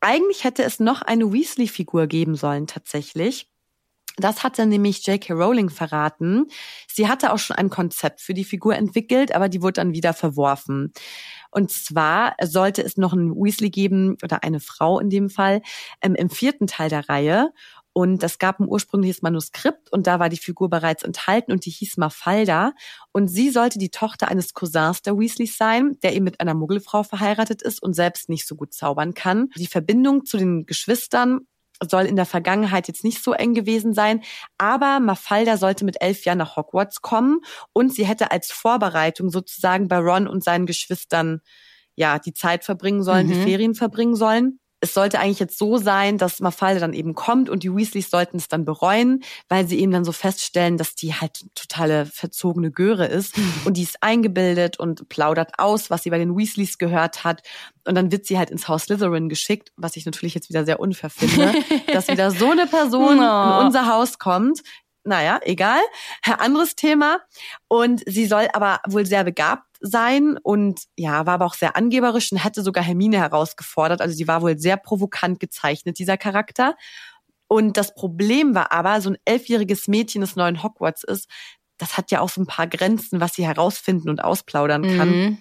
Eigentlich 0.01 0.45
hätte 0.45 0.63
es 0.63 0.81
noch 0.81 1.03
eine 1.03 1.33
Weasley-Figur 1.33 2.07
geben 2.07 2.37
sollen, 2.37 2.67
tatsächlich. 2.67 3.51
Das 4.19 4.43
hatte 4.43 4.65
nämlich 4.65 5.07
J.K. 5.07 5.35
Rowling 5.35 5.69
verraten. 5.69 6.47
Sie 6.89 7.07
hatte 7.07 7.33
auch 7.33 7.39
schon 7.39 7.57
ein 7.57 7.69
Konzept 7.69 8.23
für 8.23 8.33
die 8.33 8.45
Figur 8.45 8.75
entwickelt, 8.75 9.35
aber 9.35 9.51
die 9.51 9.61
wurde 9.61 9.75
dann 9.75 9.93
wieder 9.93 10.15
verworfen. 10.15 10.93
Und 11.51 11.71
zwar 11.71 12.35
sollte 12.43 12.83
es 12.83 12.97
noch 12.97 13.13
einen 13.13 13.35
Weasley 13.35 13.69
geben 13.71 14.17
oder 14.23 14.43
eine 14.43 14.61
Frau 14.61 14.99
in 15.01 15.11
dem 15.11 15.29
Fall 15.29 15.61
ähm, 16.01 16.15
im 16.15 16.31
vierten 16.31 16.67
Teil 16.67 16.89
der 16.89 17.09
Reihe. 17.09 17.51
Und 17.97 18.23
das 18.23 18.39
gab 18.39 18.61
ein 18.61 18.69
ursprüngliches 18.69 19.23
Manuskript 19.23 19.91
und 19.91 20.07
da 20.07 20.19
war 20.21 20.29
die 20.29 20.37
Figur 20.37 20.69
bereits 20.69 21.03
enthalten 21.03 21.51
und 21.51 21.65
die 21.65 21.71
hieß 21.71 21.97
Mafalda. 21.97 22.75
Und 23.11 23.29
sie 23.29 23.49
sollte 23.49 23.79
die 23.79 23.89
Tochter 23.89 24.29
eines 24.29 24.53
Cousins 24.53 25.01
der 25.01 25.17
Weasleys 25.19 25.57
sein, 25.57 25.97
der 26.03 26.15
eben 26.15 26.27
mit 26.27 26.39
einer 26.39 26.53
Muggelfrau 26.53 27.05
verheiratet 27.05 27.63
ist 27.63 27.83
und 27.83 27.95
selbst 27.95 28.29
nicht 28.29 28.47
so 28.47 28.55
gut 28.55 28.75
zaubern 28.75 29.15
kann. 29.15 29.49
Die 29.57 29.67
Verbindung 29.67 30.27
zu 30.27 30.37
den 30.37 30.67
Geschwistern 30.67 31.47
soll 31.89 32.05
in 32.05 32.17
der 32.17 32.27
Vergangenheit 32.27 32.87
jetzt 32.87 33.03
nicht 33.03 33.25
so 33.25 33.33
eng 33.33 33.55
gewesen 33.55 33.95
sein, 33.95 34.23
aber 34.59 35.01
Mafalda 35.01 35.57
sollte 35.57 35.87
mit 35.87 36.03
elf 36.03 36.27
Jahren 36.27 36.37
nach 36.37 36.57
Hogwarts 36.57 37.01
kommen 37.01 37.41
und 37.73 37.95
sie 37.95 38.05
hätte 38.05 38.31
als 38.31 38.53
Vorbereitung 38.53 39.31
sozusagen 39.31 39.89
bei 39.89 39.97
Ron 39.97 40.29
und 40.29 40.45
seinen 40.45 40.67
Geschwistern 40.67 41.41
ja 41.95 42.19
die 42.19 42.35
Zeit 42.35 42.63
verbringen 42.63 43.03
sollen, 43.03 43.27
mhm. 43.29 43.33
die 43.33 43.43
Ferien 43.43 43.75
verbringen 43.75 44.17
sollen 44.17 44.61
es 44.81 44.93
sollte 44.93 45.19
eigentlich 45.19 45.39
jetzt 45.39 45.59
so 45.59 45.79
sein, 45.79 46.19
dass 46.19 46.41
Mafalda 46.41 46.81
dann 46.81 46.93
eben 46.93 47.15
kommt 47.15 47.49
und 47.49 47.63
die 47.63 47.75
Weasleys 47.75 48.11
sollten 48.11 48.37
es 48.37 48.49
dann 48.49 48.65
bereuen, 48.65 49.23
weil 49.49 49.67
sie 49.67 49.79
eben 49.81 49.91
dann 49.91 50.05
so 50.05 50.13
feststellen, 50.13 50.77
dass 50.77 50.95
die 50.95 51.15
halt 51.15 51.47
totale 51.55 52.05
verzogene 52.05 52.71
Göre 52.71 53.07
ist. 53.07 53.35
Und 53.65 53.79
die 53.79 53.83
ist 53.83 54.03
eingebildet 54.03 54.79
und 54.79 55.09
plaudert 55.09 55.59
aus, 55.59 55.89
was 55.89 56.03
sie 56.03 56.11
bei 56.11 56.19
den 56.19 56.37
Weasleys 56.37 56.77
gehört 56.77 57.25
hat. 57.25 57.43
Und 57.87 57.95
dann 57.95 58.13
wird 58.13 58.27
sie 58.27 58.37
halt 58.37 58.51
ins 58.51 58.69
Haus 58.69 58.85
Slytherin 58.85 59.29
geschickt, 59.29 59.73
was 59.77 59.97
ich 59.97 60.05
natürlich 60.05 60.35
jetzt 60.35 60.51
wieder 60.51 60.65
sehr 60.65 60.79
unfair 60.79 61.11
finde, 61.11 61.55
dass 61.93 62.09
wieder 62.09 62.31
so 62.31 62.51
eine 62.51 62.67
Person 62.67 63.17
no. 63.17 63.61
in 63.61 63.67
unser 63.67 63.87
Haus 63.87 64.19
kommt, 64.19 64.63
naja, 65.07 65.41
egal. 65.43 65.81
Anderes 66.39 66.77
Thema. 66.77 67.21
Und 67.69 68.03
sie 68.07 68.27
soll 68.27 68.49
aber 68.53 68.81
wohl 68.87 69.07
sehr 69.07 69.25
begabt 69.25 69.65
sein 69.81 70.39
und 70.43 70.81
ja, 70.97 71.27
war 71.27 71.35
aber 71.35 71.47
auch 71.47 71.55
sehr 71.55 71.77
angeberisch 71.77 72.33
und 72.33 72.43
hatte 72.45 72.63
sogar 72.63 72.83
Hermine 72.83 73.19
herausgefordert. 73.19 74.01
Also 74.01 74.15
sie 74.17 74.29
war 74.29 74.43
wohl 74.43 74.59
sehr 74.59 74.77
provokant 74.77 75.41
gezeichnet, 75.41 75.99
dieser 75.99 76.17
Charakter. 76.17 76.77
Und 77.49 77.77
das 77.77 77.95
Problem 77.95 78.55
war 78.55 78.73
aber, 78.73 79.01
so 79.01 79.11
ein 79.11 79.19
elfjähriges 79.25 79.87
Mädchen, 79.87 80.21
das 80.21 80.35
neuen 80.35 80.63
Hogwarts 80.63 81.05
ist, 81.05 81.29
das 81.79 81.97
hat 81.97 82.11
ja 82.11 82.21
auch 82.21 82.29
so 82.29 82.41
ein 82.41 82.47
paar 82.47 82.67
Grenzen, 82.67 83.21
was 83.21 83.35
sie 83.35 83.47
herausfinden 83.47 84.09
und 84.09 84.25
ausplaudern 84.25 84.97
kann. 84.97 85.09
Mhm. 85.11 85.39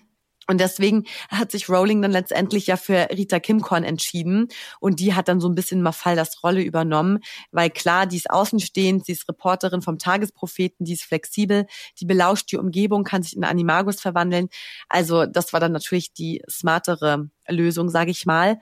Und 0.48 0.60
deswegen 0.60 1.06
hat 1.30 1.52
sich 1.52 1.70
Rowling 1.70 2.02
dann 2.02 2.12
letztendlich 2.12 2.68
ja 2.68 2.78
für 2.78 3.08
Rita 3.12 3.40
Kimkorn 3.40 3.84
entschieden. 3.84 4.48
Und 4.80 5.00
die 5.00 5.14
hat 5.14 5.28
dann 5.28 5.40
so 5.40 5.50
ein 5.50 5.56
bisschen 5.56 5.82
Mafaldas 5.82 6.44
Rolle 6.44 6.62
übernommen, 6.62 7.20
weil 7.52 7.70
klar, 7.70 8.06
die 8.06 8.18
ist 8.18 8.30
außenstehend, 8.30 9.06
sie 9.06 9.14
ist 9.14 9.28
Reporterin 9.28 9.82
vom 9.82 9.98
Tagespropheten, 9.98 10.86
die 10.86 10.94
ist 10.94 11.04
flexibel, 11.04 11.66
die 12.00 12.06
belauscht 12.06 12.52
die 12.52 12.58
Umgebung, 12.58 13.04
kann 13.04 13.24
sich 13.24 13.36
in 13.36 13.44
Animagus 13.44 14.00
verwandeln. 14.02 14.50
Also 14.90 15.26
das 15.26 15.54
war 15.54 15.60
dann 15.60 15.72
natürlich 15.72 16.14
die 16.14 16.42
smartere 16.50 17.30
Lösung, 17.48 17.90
sage 17.90 18.12
ich 18.12 18.26
mal. 18.26 18.60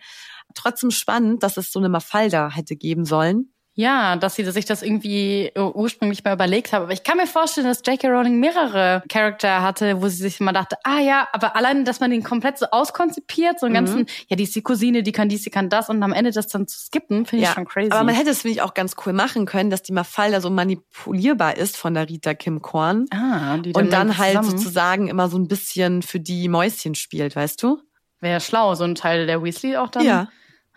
Trotzdem 0.56 0.91
spannend, 0.91 1.43
dass 1.43 1.58
es 1.58 1.72
so 1.72 1.80
eine 1.80 1.89
Mafalda 1.89 2.52
hätte 2.52 2.76
geben 2.76 3.06
sollen. 3.06 3.53
Ja, 3.76 4.16
dass 4.18 4.36
sie 4.36 4.46
sich 4.46 4.66
das 4.66 4.84
irgendwie 4.84 5.48
äh, 5.48 5.60
ursprünglich 5.60 6.24
mal 6.24 6.34
überlegt 6.34 6.74
haben. 6.74 6.84
Aber 6.84 6.94
ich 6.94 7.04
kann 7.04 7.18
mir 7.18 7.26
vorstellen, 7.26 7.66
dass 7.66 7.82
J.K. 7.86 8.08
Rowling 8.08 8.40
mehrere 8.40 9.02
Charakter 9.10 9.64
hatte, 9.64 10.00
wo 10.00 10.08
sie 10.10 10.18
sich 10.18 10.40
immer 10.40 10.54
dachte, 10.54 10.78
ah 10.84 11.00
ja, 11.00 11.28
aber 11.32 11.56
allein, 11.56 11.84
dass 11.84 12.00
man 12.00 12.12
den 12.12 12.22
komplett 12.22 12.60
so 12.60 12.68
auskonzipiert, 12.68 13.60
so 13.60 13.66
einen 13.66 13.74
mhm. 13.74 13.86
ganzen, 13.86 14.06
ja, 14.28 14.36
die 14.36 14.44
ist 14.44 14.56
die 14.56 14.62
Cousine, 14.62 15.02
die 15.02 15.12
kann 15.12 15.28
dies, 15.28 15.42
die 15.42 15.50
kann 15.50 15.70
das 15.70 15.90
und 15.90 16.04
am 16.04 16.14
Ende 16.14 16.30
das 16.30 16.48
dann 16.48 16.68
zu 16.68 16.78
skippen, 16.78 17.26
finde 17.26 17.46
ja, 17.46 17.50
ich 17.50 17.56
schon 17.56 17.66
crazy. 17.66 17.92
Aber 17.92 18.04
man 18.04 18.14
hätte 18.14 18.30
es, 18.30 18.44
finde 18.44 18.54
ich, 18.54 18.62
auch 18.62 18.76
ganz 18.76 18.96
cool 19.06 19.14
machen 19.14 19.48
können, 19.48 19.72
dass 19.72 19.82
die 19.82 19.94
Mafalda 19.94 20.40
so 20.40 20.52
manipulierbar 20.52 21.58
ist 21.58 21.76
von 21.76 21.96
der 21.96 22.08
Rita 22.08 22.36
Kim 22.36 22.62
Korn. 22.62 23.08
Ah, 23.10 23.58
die 23.58 23.72
dann 23.72 23.86
Und 23.86 23.92
dann 23.92 24.18
halt 24.20 24.46
sozusagen 24.46 25.08
immer 25.08 25.30
so 25.30 25.38
ein 25.40 25.48
bisschen 25.48 26.04
für 26.04 26.20
die 26.20 26.48
Mäuschen 26.48 26.94
spielt, 26.94 27.36
weißt 27.36 27.64
du? 27.64 27.80
Wäre 28.20 28.40
schlau, 28.40 28.76
so 28.76 28.84
ein 28.84 28.94
Teil 28.94 29.26
der 29.26 29.44
Weasley 29.44 29.78
auch 29.78 29.90
dann. 29.90 30.06
Ja. 30.06 30.28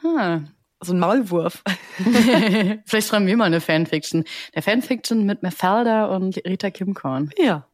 Hm, 0.00 0.48
so 0.80 0.92
ein 0.92 0.98
Maulwurf. 0.98 1.62
Vielleicht 2.84 3.08
schreiben 3.08 3.26
wir 3.26 3.36
mal 3.36 3.44
eine 3.44 3.60
Fanfiction. 3.60 4.24
Der 4.54 4.62
Fanfiction 4.62 5.24
mit 5.24 5.42
Mafalda 5.42 6.06
und 6.06 6.36
Rita 6.46 6.70
Kimkorn. 6.70 7.30
Ja. 7.38 7.66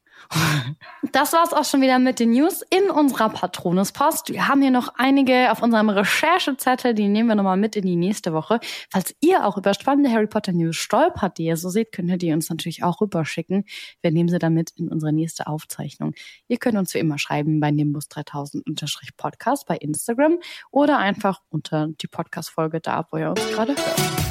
Das 1.12 1.32
war's 1.32 1.52
auch 1.52 1.64
schon 1.64 1.80
wieder 1.82 1.98
mit 1.98 2.20
den 2.20 2.30
News 2.30 2.62
in 2.70 2.90
unserer 2.90 3.28
Patronuspost. 3.28 4.30
Wir 4.30 4.48
haben 4.48 4.62
hier 4.62 4.70
noch 4.70 4.94
einige 4.96 5.50
auf 5.50 5.62
unserem 5.62 5.88
Recherchezettel, 5.90 6.94
die 6.94 7.08
nehmen 7.08 7.28
wir 7.28 7.34
nochmal 7.34 7.56
mit 7.56 7.76
in 7.76 7.84
die 7.84 7.96
nächste 7.96 8.32
Woche. 8.32 8.60
Falls 8.90 9.14
ihr 9.20 9.44
auch 9.46 9.58
über 9.58 9.74
spannende 9.74 10.10
Harry 10.10 10.26
Potter 10.26 10.52
News 10.52 10.76
stolpert, 10.76 11.38
die 11.38 11.44
ihr 11.44 11.56
so 11.56 11.68
seht, 11.68 11.92
könnt 11.92 12.08
ihr 12.08 12.18
die 12.18 12.32
uns 12.32 12.48
natürlich 12.48 12.82
auch 12.82 13.00
rüberschicken. 13.00 13.64
Wir 14.00 14.10
nehmen 14.10 14.28
sie 14.28 14.38
dann 14.38 14.54
mit 14.54 14.70
in 14.76 14.88
unsere 14.88 15.12
nächste 15.12 15.46
Aufzeichnung. 15.46 16.14
Ihr 16.48 16.58
könnt 16.58 16.78
uns 16.78 16.94
wie 16.94 16.98
immer 16.98 17.18
schreiben 17.18 17.60
bei 17.60 17.70
Nimbus 17.70 18.06
3000-Podcast 18.06 19.66
bei 19.66 19.76
Instagram 19.76 20.38
oder 20.70 20.98
einfach 20.98 21.40
unter 21.50 21.88
die 22.00 22.08
Podcast-Folge 22.08 22.80
da, 22.80 23.06
wo 23.10 23.18
ihr 23.18 23.30
uns 23.30 23.46
gerade 23.50 23.74
hört. 23.74 24.22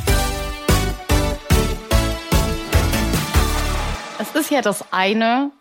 Es 4.22 4.36
ist 4.36 4.52
ja 4.52 4.62
das 4.62 4.94
eine, 4.94 5.52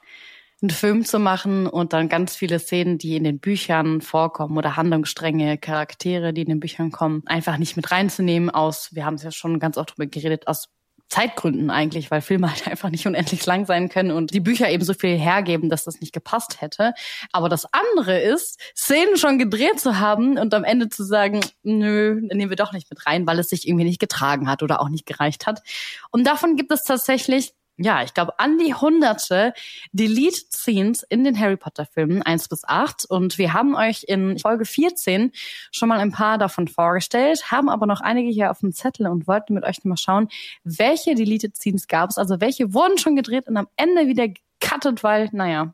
einen 0.63 0.71
Film 0.71 1.05
zu 1.05 1.19
machen 1.19 1.67
und 1.67 1.93
dann 1.93 2.09
ganz 2.09 2.37
viele 2.37 2.59
Szenen, 2.59 2.99
die 2.99 3.17
in 3.17 3.25
den 3.25 3.39
Büchern 3.39 4.01
vorkommen 4.01 4.59
oder 4.59 4.77
Handlungsstränge, 4.77 5.59
Charaktere, 5.59 6.33
die 6.33 6.43
in 6.43 6.49
den 6.49 6.61
Büchern 6.61 6.91
kommen, 6.91 7.23
einfach 7.27 7.57
nicht 7.57 7.77
mit 7.77 7.91
reinzunehmen 7.91 8.51
aus, 8.51 8.95
wir 8.95 9.05
haben 9.05 9.15
es 9.15 9.23
ja 9.23 9.31
schon 9.31 9.59
ganz 9.59 9.79
oft 9.79 9.93
drüber 9.93 10.07
geredet, 10.07 10.47
aus 10.47 10.69
Zeitgründen 11.11 11.71
eigentlich, 11.71 12.11
weil 12.11 12.23
Filme 12.23 12.51
halt 12.51 12.67
einfach 12.69 12.89
nicht 12.89 13.07
unendlich 13.07 13.45
lang 13.45 13.67
sein 13.67 13.89
können 13.89 14.13
und 14.13 14.33
die 14.33 14.41
Bücher 14.41 14.71
eben 14.71 14.85
so 14.85 14.95
viel 14.95 15.19
hergeben, 15.19 15.69
dass 15.69 15.85
das 15.85 16.01
nicht 16.01 16.13
gepasst 16.13 16.61
hätte. 16.61 16.95
Aber 17.33 17.49
das 17.49 17.67
andere 17.73 18.19
ist, 18.19 18.61
Szenen 18.77 19.17
schon 19.17 19.39
gedreht 19.39 19.81
zu 19.81 19.99
haben 19.99 20.39
und 20.39 20.55
am 20.55 20.65
Ende 20.65 20.89
zu 20.89 21.05
sagen, 21.05 21.41
nö, 21.63 22.21
nehmen 22.33 22.51
wir 22.51 22.57
doch 22.57 22.73
nicht 22.73 22.89
mit 22.91 23.05
rein, 23.07 23.27
weil 23.27 23.39
es 23.39 23.51
sich 23.51 23.69
irgendwie 23.69 23.85
nicht 23.85 24.01
getragen 24.01 24.49
hat 24.49 24.63
oder 24.63 24.81
auch 24.81 24.89
nicht 24.89 25.05
gereicht 25.05 25.47
hat. 25.47 25.63
Und 26.11 26.27
davon 26.27 26.57
gibt 26.57 26.71
es 26.71 26.85
tatsächlich 26.85 27.53
ja, 27.83 28.03
ich 28.03 28.13
glaube, 28.13 28.39
an 28.39 28.59
die 28.59 28.75
hunderte 28.75 29.55
Delete-Scenes 29.93 31.03
in 31.05 31.25
den 31.25 31.39
Harry 31.39 31.57
Potter-Filmen 31.57 32.23
1 32.23 32.49
bis 32.49 32.63
8. 32.65 33.07
Und 33.07 33.39
wir 33.39 33.55
haben 33.55 33.75
euch 33.75 34.05
in 34.07 34.39
Folge 34.39 34.67
14 34.67 35.33
schon 35.73 35.89
mal 35.89 35.99
ein 35.99 36.13
paar 36.13 36.37
davon 36.37 36.69
vorgestellt, 36.69 37.51
haben 37.51 37.71
aber 37.71 37.87
noch 37.87 38.03
einige 38.03 38.31
hier 38.31 38.51
auf 38.51 38.61
dem 38.61 38.73
Zettel 38.73 39.07
und 39.07 39.27
wollten 39.27 39.55
mit 39.55 39.65
euch 39.65 39.83
mal 39.85 39.97
schauen, 39.97 40.29
welche 40.63 41.15
Deleted-Scenes 41.15 41.89
gab 41.89 42.11
es, 42.11 42.19
also 42.19 42.41
welche 42.41 42.75
wurden 42.75 42.99
schon 42.99 43.17
gedreht 43.17 43.49
und 43.49 43.57
am 43.57 43.69
Ende 43.77 44.07
wieder 44.07 44.29
gecuttet, 44.29 45.03
weil, 45.03 45.31
naja, 45.33 45.73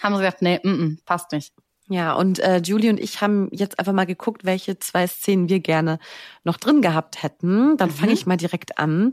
haben 0.00 0.14
sie 0.14 0.20
gesagt, 0.20 0.42
nee, 0.42 0.60
mm 0.62 0.68
-mm, 0.68 0.98
passt 1.04 1.30
nicht. 1.30 1.54
Ja, 1.88 2.14
und 2.14 2.38
äh, 2.40 2.58
Julie 2.58 2.90
und 2.90 3.00
ich 3.00 3.22
haben 3.22 3.48
jetzt 3.50 3.78
einfach 3.78 3.94
mal 3.94 4.04
geguckt, 4.04 4.44
welche 4.44 4.78
zwei 4.78 5.06
Szenen 5.06 5.48
wir 5.48 5.60
gerne 5.60 5.98
noch 6.44 6.58
drin 6.58 6.82
gehabt 6.82 7.22
hätten. 7.22 7.76
Dann 7.78 7.88
mhm. 7.88 7.94
fange 7.94 8.12
ich 8.12 8.26
mal 8.26 8.36
direkt 8.36 8.78
an. 8.78 9.12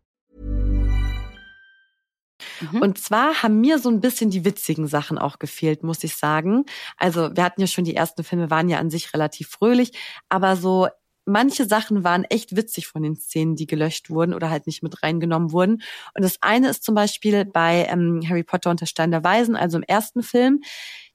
Mhm. 2.71 2.81
Und 2.81 2.97
zwar 2.97 3.43
haben 3.43 3.61
mir 3.61 3.79
so 3.79 3.89
ein 3.89 4.01
bisschen 4.01 4.29
die 4.29 4.45
witzigen 4.45 4.87
Sachen 4.87 5.17
auch 5.17 5.39
gefehlt, 5.39 5.83
muss 5.83 6.03
ich 6.03 6.15
sagen. 6.15 6.65
Also 6.97 7.35
wir 7.35 7.43
hatten 7.43 7.61
ja 7.61 7.67
schon 7.67 7.85
die 7.85 7.95
ersten 7.95 8.23
Filme, 8.23 8.49
waren 8.49 8.69
ja 8.69 8.79
an 8.79 8.89
sich 8.89 9.13
relativ 9.13 9.49
fröhlich, 9.49 9.91
aber 10.29 10.55
so 10.55 10.87
manche 11.25 11.65
Sachen 11.65 12.03
waren 12.03 12.23
echt 12.25 12.55
witzig 12.55 12.87
von 12.87 13.03
den 13.03 13.15
Szenen, 13.15 13.55
die 13.55 13.67
gelöscht 13.67 14.09
wurden 14.09 14.33
oder 14.33 14.49
halt 14.49 14.67
nicht 14.67 14.83
mit 14.83 15.03
reingenommen 15.03 15.51
wurden. 15.51 15.81
Und 16.15 16.23
das 16.23 16.37
eine 16.41 16.69
ist 16.69 16.83
zum 16.83 16.95
Beispiel 16.95 17.45
bei 17.45 17.85
ähm, 17.89 18.21
Harry 18.27 18.43
Potter 18.43 18.69
und 18.69 18.81
der 18.81 18.85
Stein 18.87 19.11
der 19.11 19.23
Weisen, 19.23 19.55
also 19.55 19.77
im 19.77 19.83
ersten 19.83 20.23
Film 20.23 20.61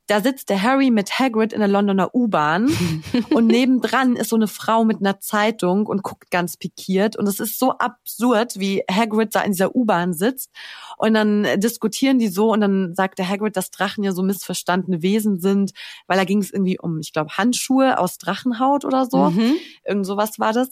da 0.07 0.21
sitzt 0.21 0.51
der 0.51 0.62
Harry 0.62 0.90
mit 0.90 1.19
Hagrid 1.19 1.53
in 1.53 1.61
der 1.61 1.69
Londoner 1.69 2.14
U-Bahn 2.14 2.71
und 3.31 3.47
nebendran 3.47 4.16
ist 4.16 4.31
so 4.31 4.37
eine 4.37 4.49
Frau 4.49 4.85
mit 4.85 5.01
einer 5.01 5.21
Zeitung 5.21 5.87
und 5.87 6.03
guckt 6.03 6.31
ganz 6.31 6.57
pikiert 6.57 7.16
und 7.16 7.27
es 7.27 7.40
ist 7.40 7.59
so 7.59 7.73
absurd, 7.73 8.59
wie 8.59 8.83
Hagrid 8.90 9.35
da 9.35 9.42
in 9.42 9.53
dieser 9.53 9.75
U-Bahn 9.75 10.14
sitzt 10.14 10.51
und 10.97 11.14
dann 11.14 11.47
diskutieren 11.57 12.19
die 12.19 12.29
so 12.29 12.53
und 12.53 12.61
dann 12.61 12.95
sagt 12.95 13.19
der 13.19 13.29
Hagrid, 13.29 13.57
dass 13.57 13.71
Drachen 13.71 14.05
ja 14.05 14.12
so 14.12 14.23
missverstandene 14.23 15.03
Wesen 15.03 15.40
sind, 15.40 15.73
weil 16.07 16.19
da 16.19 16.25
ging 16.25 16.38
es 16.38 16.53
irgendwie 16.53 16.79
um, 16.79 17.01
ich 17.01 17.12
glaube, 17.12 17.37
Handschuhe 17.37 17.99
aus 17.99 18.19
Drachenhaut 18.19 18.85
oder 18.85 19.07
so. 19.07 19.31
Mhm. 19.31 19.55
Irgend 19.85 20.07
sowas 20.07 20.38
war 20.38 20.53
das. 20.53 20.69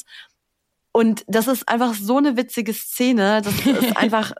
Und 0.92 1.24
das 1.26 1.48
ist 1.48 1.68
einfach 1.68 1.94
so 1.94 2.18
eine 2.18 2.36
witzige 2.36 2.72
Szene. 2.72 3.42
Das 3.42 3.66
ist 3.66 3.96
einfach 3.96 4.32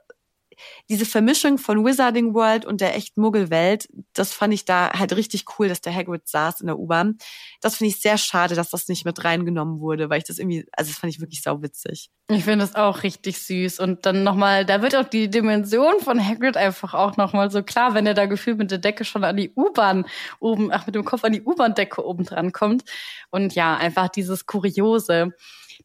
diese 0.88 1.06
Vermischung 1.06 1.58
von 1.58 1.84
Wizarding 1.84 2.34
World 2.34 2.64
und 2.64 2.80
der 2.80 2.96
echten 2.96 3.20
Muggelwelt, 3.20 3.88
das 4.12 4.32
fand 4.32 4.54
ich 4.54 4.64
da 4.64 4.90
halt 4.92 5.14
richtig 5.16 5.44
cool, 5.58 5.68
dass 5.68 5.80
der 5.80 5.94
Hagrid 5.94 6.28
saß 6.28 6.60
in 6.60 6.66
der 6.66 6.78
U-Bahn. 6.78 7.18
Das 7.60 7.76
finde 7.76 7.90
ich 7.90 8.00
sehr 8.00 8.18
schade, 8.18 8.54
dass 8.54 8.70
das 8.70 8.88
nicht 8.88 9.04
mit 9.04 9.24
reingenommen 9.24 9.80
wurde, 9.80 10.10
weil 10.10 10.18
ich 10.18 10.24
das 10.24 10.38
irgendwie, 10.38 10.66
also 10.72 10.90
das 10.90 10.98
fand 10.98 11.12
ich 11.12 11.20
wirklich 11.20 11.42
sauwitzig. 11.42 12.10
Ich 12.28 12.44
finde 12.44 12.64
das 12.64 12.74
auch 12.74 13.02
richtig 13.02 13.38
süß 13.38 13.80
und 13.80 14.06
dann 14.06 14.22
nochmal, 14.22 14.64
da 14.64 14.80
wird 14.80 14.96
auch 14.96 15.04
die 15.04 15.28
Dimension 15.28 16.00
von 16.00 16.24
Hagrid 16.24 16.56
einfach 16.56 16.94
auch 16.94 17.16
nochmal 17.16 17.50
so 17.50 17.62
klar, 17.62 17.94
wenn 17.94 18.06
er 18.06 18.14
da 18.14 18.26
gefühlt 18.26 18.56
mit 18.56 18.70
der 18.70 18.78
Decke 18.78 19.04
schon 19.04 19.24
an 19.24 19.36
die 19.36 19.52
U-Bahn 19.54 20.06
oben, 20.40 20.72
ach 20.72 20.86
mit 20.86 20.94
dem 20.94 21.04
Kopf 21.04 21.24
an 21.24 21.32
die 21.32 21.42
U-Bahn-Decke 21.42 22.04
oben 22.04 22.24
dran 22.24 22.52
kommt 22.52 22.84
und 23.30 23.54
ja, 23.54 23.76
einfach 23.76 24.08
dieses 24.08 24.46
Kuriose. 24.46 25.34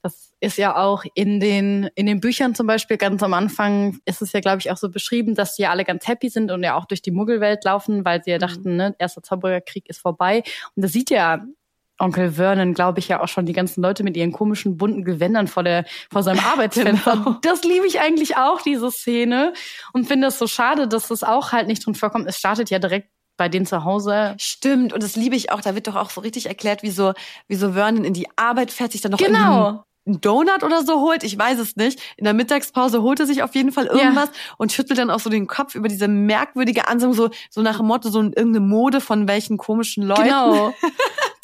Das 0.02 0.32
ist 0.40 0.58
ja 0.58 0.78
auch 0.78 1.04
in 1.14 1.40
den, 1.40 1.90
in 1.96 2.06
den 2.06 2.22
Büchern 2.22 2.56
zum 2.56 2.68
Beispiel 2.68 2.98
ganz 2.98 3.22
am 3.22 3.34
Anfang 3.34 4.00
ist 4.06 4.22
es 4.22 4.32
ja, 4.32 4.40
glaube 4.40 4.60
ich, 4.60 4.72
auch 4.72 4.78
so 4.78 4.90
beschrieben, 4.90 5.36
dass 5.36 5.56
sie 5.56 5.64
ja 5.64 5.72
alle 5.72 5.84
ganz 5.84 6.08
happy 6.08 6.30
sind 6.30 6.52
und 6.52 6.64
ja 6.64 6.76
auch 6.76 6.86
durch 6.86 7.02
die 7.02 7.12
Muggelwelt 7.12 7.66
laufen, 7.66 8.06
weil 8.06 8.24
sie 8.24 8.32
ja 8.32 8.38
mhm. 8.38 8.42
dachten, 8.42 8.76
ne, 8.78 8.96
erster 8.98 9.22
Zaubererkrieg 9.22 9.90
ist 9.90 10.00
vorbei. 10.00 10.44
Und 10.76 10.84
da 10.84 10.88
sieht 10.88 11.10
ja 11.10 11.44
Onkel 12.00 12.32
Vernon, 12.32 12.74
glaube 12.74 13.00
ich, 13.00 13.10
ja 13.10 13.22
auch 13.22 13.28
schon 13.28 13.46
die 13.46 13.54
ganzen 13.54 13.82
Leute 13.82 14.04
mit 14.04 14.16
ihren 14.16 14.32
komischen 14.32 14.78
bunten 14.78 15.04
Gewändern 15.04 15.48
vor 15.48 15.64
der 15.64 15.84
vor 16.10 16.24
seinem 16.24 16.40
Arbeitsfenster. 16.54 17.18
genau. 17.18 17.38
Das 17.42 17.64
liebe 17.64 17.86
ich 17.86 18.00
eigentlich 18.00 18.38
auch, 18.38 18.62
diese 18.62 18.90
Szene. 18.90 19.54
Und 19.92 20.08
finde 20.08 20.28
es 20.28 20.40
so 20.40 20.48
schade, 20.48 20.88
dass 20.88 21.10
das 21.10 21.24
auch 21.24 21.52
halt 21.52 21.68
nicht 21.68 21.86
drin 21.86 21.96
vorkommt. 21.96 22.26
Es 22.28 22.38
startet 22.38 22.70
ja 22.70 22.80
direkt 22.80 23.10
bei 23.36 23.50
denen 23.50 23.66
zu 23.66 23.84
Hause. 23.84 24.36
Stimmt, 24.38 24.94
und 24.94 25.04
das 25.04 25.16
liebe 25.16 25.36
ich 25.36 25.52
auch. 25.52 25.62
Da 25.62 25.76
wird 25.76 25.88
doch 25.88 25.96
auch 25.96 26.10
so 26.10 26.22
richtig 26.22 26.46
erklärt, 26.46 26.84
wie 26.84 26.90
so, 26.90 27.14
wie 27.48 27.56
so 27.56 27.74
Vernon 27.74 28.06
in 28.06 28.14
die 28.14 28.28
Arbeit 28.38 28.72
fährt, 28.72 28.94
sich 28.94 29.02
dann 29.02 29.12
noch 29.12 29.20
genau 29.20 29.84
einen 30.10 30.22
Donut 30.22 30.63
oder 30.63 30.84
so 30.84 31.02
holt, 31.02 31.24
ich 31.24 31.38
weiß 31.38 31.60
es 31.60 31.76
nicht. 31.76 32.02
In 32.17 32.26
der 32.26 32.34
Mittagspause 32.34 33.02
holt 33.02 33.19
er 33.19 33.26
sich 33.26 33.43
auf 33.43 33.56
jeden 33.56 33.72
Fall 33.72 33.86
irgendwas 33.86 34.30
ja. 34.30 34.54
und 34.58 34.72
schüttelt 34.72 35.00
dann 35.00 35.10
auch 35.10 35.19
so 35.19 35.30
den 35.30 35.48
Kopf 35.48 35.76
über 35.76 35.88
diese 35.88 36.08
merkwürdige 36.08 36.88
Ansage, 36.88 37.13
so, 37.13 37.30
so 37.50 37.62
nach 37.62 37.78
dem 37.78 37.88
Motto, 37.88 38.10
so 38.10 38.19
irgendeine 38.19 38.60
Mode 38.62 39.02
von 39.02 39.28
welchen 39.28 39.58
komischen 39.58 40.04
Leuten. 40.04 40.24
Genau. 40.24 40.74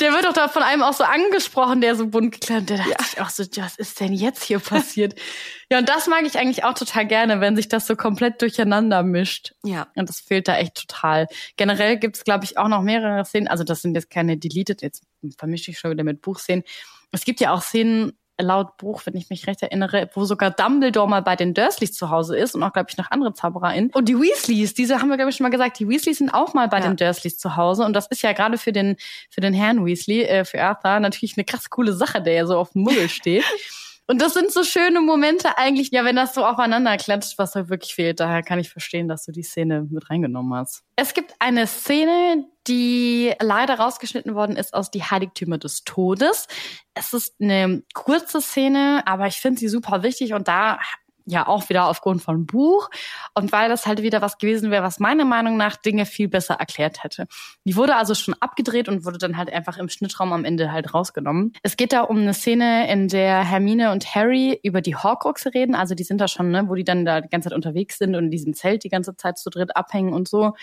Der 0.01 0.11
wird 0.11 0.25
doch 0.25 0.33
da 0.33 0.49
von 0.49 0.61
einem 0.61 0.83
auch 0.83 0.93
so 0.93 1.05
angesprochen, 1.05 1.79
der 1.79 1.95
so 1.95 2.07
bunt 2.07 2.33
gekleidet. 2.33 2.69
Der 2.69 2.77
dachte 2.77 2.89
ja. 2.89 2.97
ich 2.99 3.21
auch 3.21 3.29
so, 3.29 3.43
was 3.61 3.77
ist 3.77 3.99
denn 4.01 4.11
jetzt 4.11 4.43
hier 4.43 4.59
passiert? 4.59 5.15
ja, 5.71 5.79
und 5.79 5.87
das 5.87 6.07
mag 6.07 6.23
ich 6.25 6.37
eigentlich 6.37 6.65
auch 6.65 6.73
total 6.73 7.07
gerne, 7.07 7.39
wenn 7.39 7.55
sich 7.55 7.69
das 7.69 7.87
so 7.87 7.95
komplett 7.95 8.41
durcheinander 8.41 9.03
mischt. 9.03 9.53
Ja. 9.63 9.87
Und 9.95 10.09
das 10.09 10.19
fehlt 10.19 10.49
da 10.49 10.57
echt 10.57 10.75
total. 10.75 11.27
Generell 11.55 11.97
gibt's, 11.97 12.25
glaube 12.25 12.43
ich, 12.43 12.57
auch 12.57 12.67
noch 12.67 12.81
mehrere 12.81 13.23
Szenen. 13.23 13.47
Also 13.47 13.63
das 13.63 13.81
sind 13.81 13.95
jetzt 13.95 14.09
keine 14.09 14.37
deleted, 14.37 14.81
jetzt 14.81 15.03
vermische 15.37 15.71
ich 15.71 15.79
schon 15.79 15.91
wieder 15.91 16.03
mit 16.03 16.21
Buchszenen. 16.21 16.65
Es 17.11 17.23
gibt 17.23 17.39
ja 17.39 17.53
auch 17.53 17.61
Szenen, 17.61 18.17
laut 18.39 18.77
Buch, 18.77 19.01
wenn 19.05 19.15
ich 19.15 19.29
mich 19.29 19.47
recht 19.47 19.61
erinnere, 19.61 20.09
wo 20.13 20.25
sogar 20.25 20.51
Dumbledore 20.51 21.07
mal 21.07 21.21
bei 21.21 21.35
den 21.35 21.53
Dursleys 21.53 21.93
zu 21.93 22.09
Hause 22.09 22.37
ist 22.37 22.55
und 22.55 22.63
auch, 22.63 22.73
glaube 22.73 22.89
ich, 22.89 22.97
noch 22.97 23.11
andere 23.11 23.33
ZaubererInnen. 23.33 23.91
Und 23.91 24.09
die 24.09 24.19
Weasleys, 24.19 24.73
diese 24.73 24.99
haben 24.99 25.09
wir, 25.09 25.17
glaube 25.17 25.29
ich, 25.29 25.37
schon 25.37 25.45
mal 25.45 25.49
gesagt, 25.49 25.79
die 25.79 25.87
Weasleys 25.87 26.17
sind 26.17 26.33
auch 26.33 26.53
mal 26.53 26.67
bei 26.67 26.79
ja. 26.79 26.87
den 26.87 26.97
Dursleys 26.97 27.37
zu 27.37 27.55
Hause. 27.55 27.83
Und 27.83 27.93
das 27.93 28.07
ist 28.07 28.21
ja 28.21 28.33
gerade 28.33 28.57
für 28.57 28.71
den, 28.71 28.97
für 29.29 29.41
den 29.41 29.53
Herrn 29.53 29.85
Weasley, 29.85 30.23
äh, 30.23 30.45
für 30.45 30.61
Arthur, 30.61 30.99
natürlich 30.99 31.37
eine 31.37 31.45
krass 31.45 31.69
coole 31.69 31.93
Sache, 31.93 32.21
der 32.21 32.33
ja 32.33 32.45
so 32.45 32.57
auf 32.57 32.71
dem 32.71 32.83
Muggel 32.83 33.09
steht. 33.09 33.43
Und 34.07 34.21
das 34.21 34.35
sind 34.35 34.51
so 34.51 34.63
schöne 34.63 35.01
Momente 35.01 35.57
eigentlich, 35.57 35.89
ja, 35.91 36.05
wenn 36.05 36.15
das 36.15 36.35
so 36.35 36.45
aufeinander 36.45 36.95
klatscht, 36.97 37.37
was 37.37 37.55
halt 37.55 37.69
wirklich 37.69 37.95
fehlt. 37.95 38.19
Daher 38.19 38.43
kann 38.43 38.59
ich 38.59 38.69
verstehen, 38.69 39.07
dass 39.07 39.25
du 39.25 39.31
die 39.31 39.41
Szene 39.41 39.87
mit 39.89 40.09
reingenommen 40.09 40.53
hast. 40.53 40.83
Es 40.95 41.13
gibt 41.13 41.33
eine 41.39 41.65
Szene, 41.65 42.45
die 42.67 43.33
leider 43.41 43.79
rausgeschnitten 43.79 44.35
worden 44.35 44.57
ist 44.57 44.73
aus 44.73 44.91
Die 44.91 45.03
Heiligtümer 45.03 45.57
des 45.57 45.83
Todes. 45.83 46.47
Es 46.93 47.13
ist 47.13 47.35
eine 47.41 47.83
kurze 47.93 48.41
Szene, 48.41 49.01
aber 49.05 49.25
ich 49.27 49.37
finde 49.37 49.59
sie 49.59 49.69
super 49.69 50.03
wichtig 50.03 50.33
und 50.33 50.47
da 50.47 50.79
ja 51.25 51.47
auch 51.47 51.69
wieder 51.69 51.87
aufgrund 51.87 52.21
von 52.21 52.45
Buch 52.45 52.89
und 53.33 53.51
weil 53.51 53.69
das 53.69 53.85
halt 53.85 54.01
wieder 54.01 54.21
was 54.21 54.37
gewesen 54.37 54.71
wäre, 54.71 54.83
was 54.83 54.99
meiner 54.99 55.25
Meinung 55.25 55.57
nach 55.57 55.75
Dinge 55.75 56.05
viel 56.05 56.27
besser 56.27 56.55
erklärt 56.55 57.03
hätte. 57.03 57.27
Die 57.65 57.75
wurde 57.75 57.95
also 57.95 58.13
schon 58.13 58.35
abgedreht 58.39 58.87
und 58.87 59.05
wurde 59.05 59.17
dann 59.17 59.37
halt 59.37 59.51
einfach 59.51 59.77
im 59.77 59.89
Schnittraum 59.89 60.33
am 60.33 60.45
Ende 60.45 60.71
halt 60.71 60.93
rausgenommen. 60.93 61.53
Es 61.63 61.77
geht 61.77 61.93
da 61.93 62.01
um 62.01 62.17
eine 62.17 62.33
Szene, 62.33 62.91
in 62.91 63.07
der 63.07 63.43
Hermine 63.43 63.91
und 63.91 64.15
Harry 64.15 64.59
über 64.63 64.81
die 64.81 64.95
Horcruxe 64.95 65.53
reden, 65.53 65.75
also 65.75 65.95
die 65.95 66.03
sind 66.03 66.21
da 66.21 66.27
schon, 66.27 66.51
ne, 66.51 66.69
wo 66.69 66.75
die 66.75 66.83
dann 66.83 67.05
da 67.05 67.21
die 67.21 67.29
ganze 67.29 67.49
Zeit 67.49 67.55
unterwegs 67.55 67.97
sind 67.97 68.15
und 68.15 68.25
in 68.25 68.31
diesem 68.31 68.53
Zelt 68.53 68.83
die 68.83 68.89
ganze 68.89 69.15
Zeit 69.15 69.37
zu 69.37 69.49
dritt 69.49 69.75
abhängen 69.75 70.13
und 70.13 70.27
so. 70.27 70.53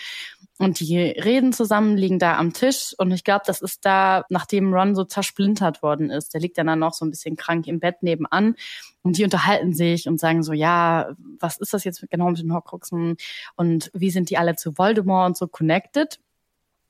Und 0.63 0.79
die 0.79 0.97
reden 0.97 1.53
zusammen, 1.53 1.97
liegen 1.97 2.19
da 2.19 2.37
am 2.37 2.53
Tisch 2.53 2.95
und 2.97 3.11
ich 3.11 3.23
glaube, 3.23 3.43
das 3.45 3.61
ist 3.61 3.85
da, 3.85 4.25
nachdem 4.29 4.73
Ron 4.73 4.95
so 4.95 5.03
zersplintert 5.03 5.83
worden 5.83 6.09
ist. 6.09 6.33
Der 6.33 6.41
liegt 6.41 6.57
dann, 6.57 6.67
dann 6.67 6.79
noch 6.79 6.93
so 6.93 7.05
ein 7.05 7.09
bisschen 7.09 7.35
krank 7.35 7.67
im 7.67 7.79
Bett 7.79 8.01
nebenan 8.01 8.55
und 9.01 9.17
die 9.17 9.23
unterhalten 9.23 9.73
sich 9.73 10.07
und 10.07 10.19
sagen 10.19 10.43
so, 10.43 10.53
ja, 10.53 11.09
was 11.39 11.57
ist 11.57 11.73
das 11.73 11.83
jetzt 11.83 12.05
genau 12.09 12.29
mit 12.29 12.39
den 12.39 12.53
Horcruxen 12.53 13.17
und 13.55 13.91
wie 13.93 14.09
sind 14.09 14.29
die 14.29 14.37
alle 14.37 14.55
zu 14.55 14.77
Voldemort 14.77 15.27
und 15.27 15.37
so 15.37 15.47
connected? 15.47 16.19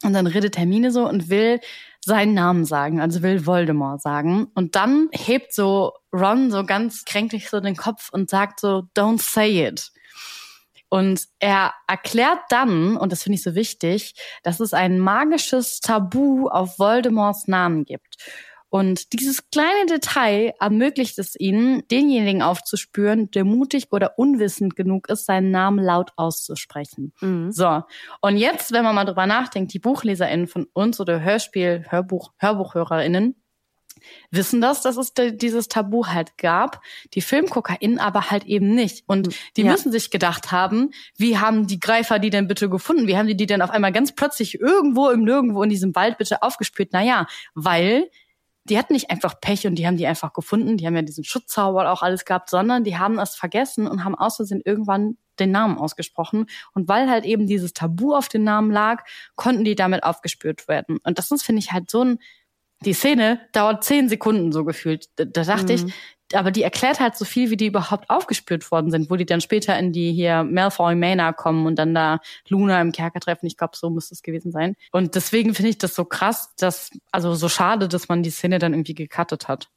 Und 0.04 0.14
dann 0.14 0.28
redet 0.28 0.58
Hermine 0.58 0.92
so 0.92 1.08
und 1.08 1.30
will 1.30 1.60
seinen 2.02 2.34
Namen 2.34 2.66
sagen, 2.66 3.00
also 3.00 3.22
will 3.22 3.46
Voldemort 3.46 4.02
sagen. 4.02 4.48
Und 4.54 4.76
dann 4.76 5.10
hebt 5.12 5.54
so 5.54 5.94
Ron 6.12 6.52
so 6.52 6.66
ganz 6.66 7.06
kränklich 7.06 7.50
so 7.50 7.62
den 7.62 7.78
Kopf 7.78 8.10
und 8.12 8.30
sagt 8.30 8.60
so, 8.60 8.84
don't 8.96 9.22
say 9.22 9.66
it. 9.66 9.92
Und 10.94 11.28
er 11.40 11.74
erklärt 11.88 12.38
dann, 12.50 12.98
und 12.98 13.12
das 13.12 13.24
finde 13.24 13.38
ich 13.38 13.42
so 13.42 13.56
wichtig, 13.56 14.14
dass 14.44 14.60
es 14.60 14.76
ein 14.76 15.00
magisches 15.00 15.80
Tabu 15.80 16.50
auf 16.50 16.78
Voldemorts 16.78 17.48
Namen 17.48 17.84
gibt. 17.84 18.18
Und 18.70 19.12
dieses 19.12 19.50
kleine 19.50 19.88
Detail 19.90 20.54
ermöglicht 20.60 21.18
es 21.18 21.36
ihnen, 21.40 21.82
denjenigen 21.88 22.44
aufzuspüren, 22.44 23.32
der 23.32 23.44
mutig 23.44 23.88
oder 23.90 24.20
unwissend 24.20 24.76
genug 24.76 25.10
ist, 25.10 25.26
seinen 25.26 25.50
Namen 25.50 25.84
laut 25.84 26.12
auszusprechen. 26.16 27.12
Mhm. 27.22 27.52
So. 27.52 27.82
Und 28.22 28.38
jetzt, 28.38 28.72
wenn 28.72 28.84
man 28.84 28.94
mal 28.94 29.06
drüber 29.06 29.26
nachdenkt, 29.26 29.74
die 29.74 29.80
BuchleserInnen 29.80 30.46
von 30.46 30.68
uns 30.74 31.00
oder 31.00 31.22
Hörspiel, 31.22 31.86
Hörbuch, 31.90 32.34
HörbuchhörerInnen, 32.38 33.43
wissen 34.32 34.62
das, 34.62 34.82
dass 34.82 34.98
es 34.98 35.14
dieses 35.14 35.68
Tabu 35.68 36.08
halt 36.08 36.38
gab, 36.38 36.82
die 37.14 37.22
FilmguckerInnen 37.22 38.00
aber 38.00 38.30
halt 38.30 38.46
eben 38.46 38.74
nicht. 38.74 39.04
Und 39.08 39.36
die 39.58 39.64
ja. 39.64 39.72
müssen 39.72 39.92
sich 39.92 40.12
gedacht 40.12 40.52
haben, 40.52 40.92
wie 41.18 41.38
haben 41.38 41.68
die 41.68 41.80
Greifer 41.80 42.20
die 42.20 42.30
denn 42.30 42.48
bitte 42.48 42.70
gefunden? 42.70 43.08
Wie 43.08 43.18
haben 43.18 43.28
die 43.28 43.38
die 43.38 43.46
denn 43.46 43.62
auf 43.62 43.70
einmal 43.70 43.92
ganz 43.92 44.14
plötzlich 44.14 44.60
irgendwo 44.60 45.10
im 45.10 45.24
Nirgendwo 45.24 45.64
in 45.64 45.70
diesem 45.70 45.96
Wald 45.96 46.18
bitte 46.18 46.42
aufgespürt? 46.42 46.94
Naja, 46.94 47.28
weil 47.56 48.10
die 48.66 48.78
hatten 48.78 48.94
nicht 48.94 49.12
einfach 49.12 49.40
Pech 49.42 49.68
und 49.68 49.76
die 49.76 49.86
haben 49.86 49.98
die 49.98 50.08
einfach 50.08 50.32
gefunden, 50.32 50.78
die 50.78 50.88
haben 50.88 50.96
ja 50.96 51.02
diesen 51.02 51.24
Schutzzauber 51.24 51.92
auch 51.92 52.02
alles 52.02 52.24
gehabt, 52.24 52.50
sondern 52.50 52.84
die 52.84 52.98
haben 52.98 53.20
es 53.20 53.36
vergessen 53.36 53.88
und 53.88 54.06
haben 54.06 54.16
aus 54.16 54.38
Versehen 54.38 54.62
irgendwann 54.64 55.18
den 55.40 55.52
Namen 55.52 55.78
ausgesprochen. 55.78 56.46
Und 56.74 56.88
weil 56.88 57.10
halt 57.10 57.26
eben 57.26 57.48
dieses 57.48 57.74
Tabu 57.74 58.16
auf 58.16 58.30
den 58.30 58.44
Namen 58.44 58.72
lag, 58.72 59.04
konnten 59.36 59.64
die 59.64 59.76
damit 59.76 60.04
aufgespürt 60.04 60.68
werden. 60.68 61.00
Und 61.04 61.18
das 61.18 61.32
ist, 61.32 61.44
finde 61.44 61.60
ich, 61.60 61.72
halt 61.72 61.90
so 61.90 62.04
ein, 62.04 62.20
die 62.86 62.94
Szene 62.94 63.42
dauert 63.52 63.84
zehn 63.84 64.10
Sekunden 64.10 64.52
so 64.52 64.64
gefühlt. 64.64 65.10
Da, 65.16 65.26
da 65.26 65.44
dachte 65.44 65.74
mhm. 65.74 65.88
ich, 65.88 65.94
aber 66.34 66.52
die 66.52 66.64
erklärt 66.64 67.00
halt 67.00 67.16
so 67.16 67.26
viel, 67.26 67.50
wie 67.50 67.58
die 67.58 67.68
überhaupt 67.68 68.10
aufgespürt 68.10 68.70
worden 68.72 68.92
sind, 68.92 69.10
wo 69.10 69.16
die 69.16 69.26
dann 69.26 69.42
später 69.42 69.78
in 69.78 69.92
die 69.92 70.14
hier 70.14 70.44
Malfoy 70.44 70.96
Manor 70.96 71.34
kommen 71.34 71.66
und 71.66 71.76
dann 71.78 71.94
da 71.94 72.20
Luna 72.48 72.82
im 72.82 72.92
Kerker 72.92 73.20
treffen. 73.20 73.46
Ich 73.46 73.58
glaube, 73.58 73.78
so 73.78 73.90
müsste 73.90 74.16
es 74.16 74.24
gewesen 74.24 74.52
sein. 74.52 74.76
Und 74.92 75.16
deswegen 75.16 75.54
finde 75.54 75.70
ich 75.70 75.78
das 75.78 75.96
so 75.96 76.06
krass, 76.06 76.54
dass, 76.58 76.92
also 77.12 77.36
so 77.36 77.50
schade, 77.50 77.88
dass 77.88 78.10
man 78.10 78.24
die 78.24 78.32
Szene 78.32 78.60
dann 78.60 78.74
irgendwie 78.74 78.96
gecuttet 78.96 79.48
hat. 79.48 79.70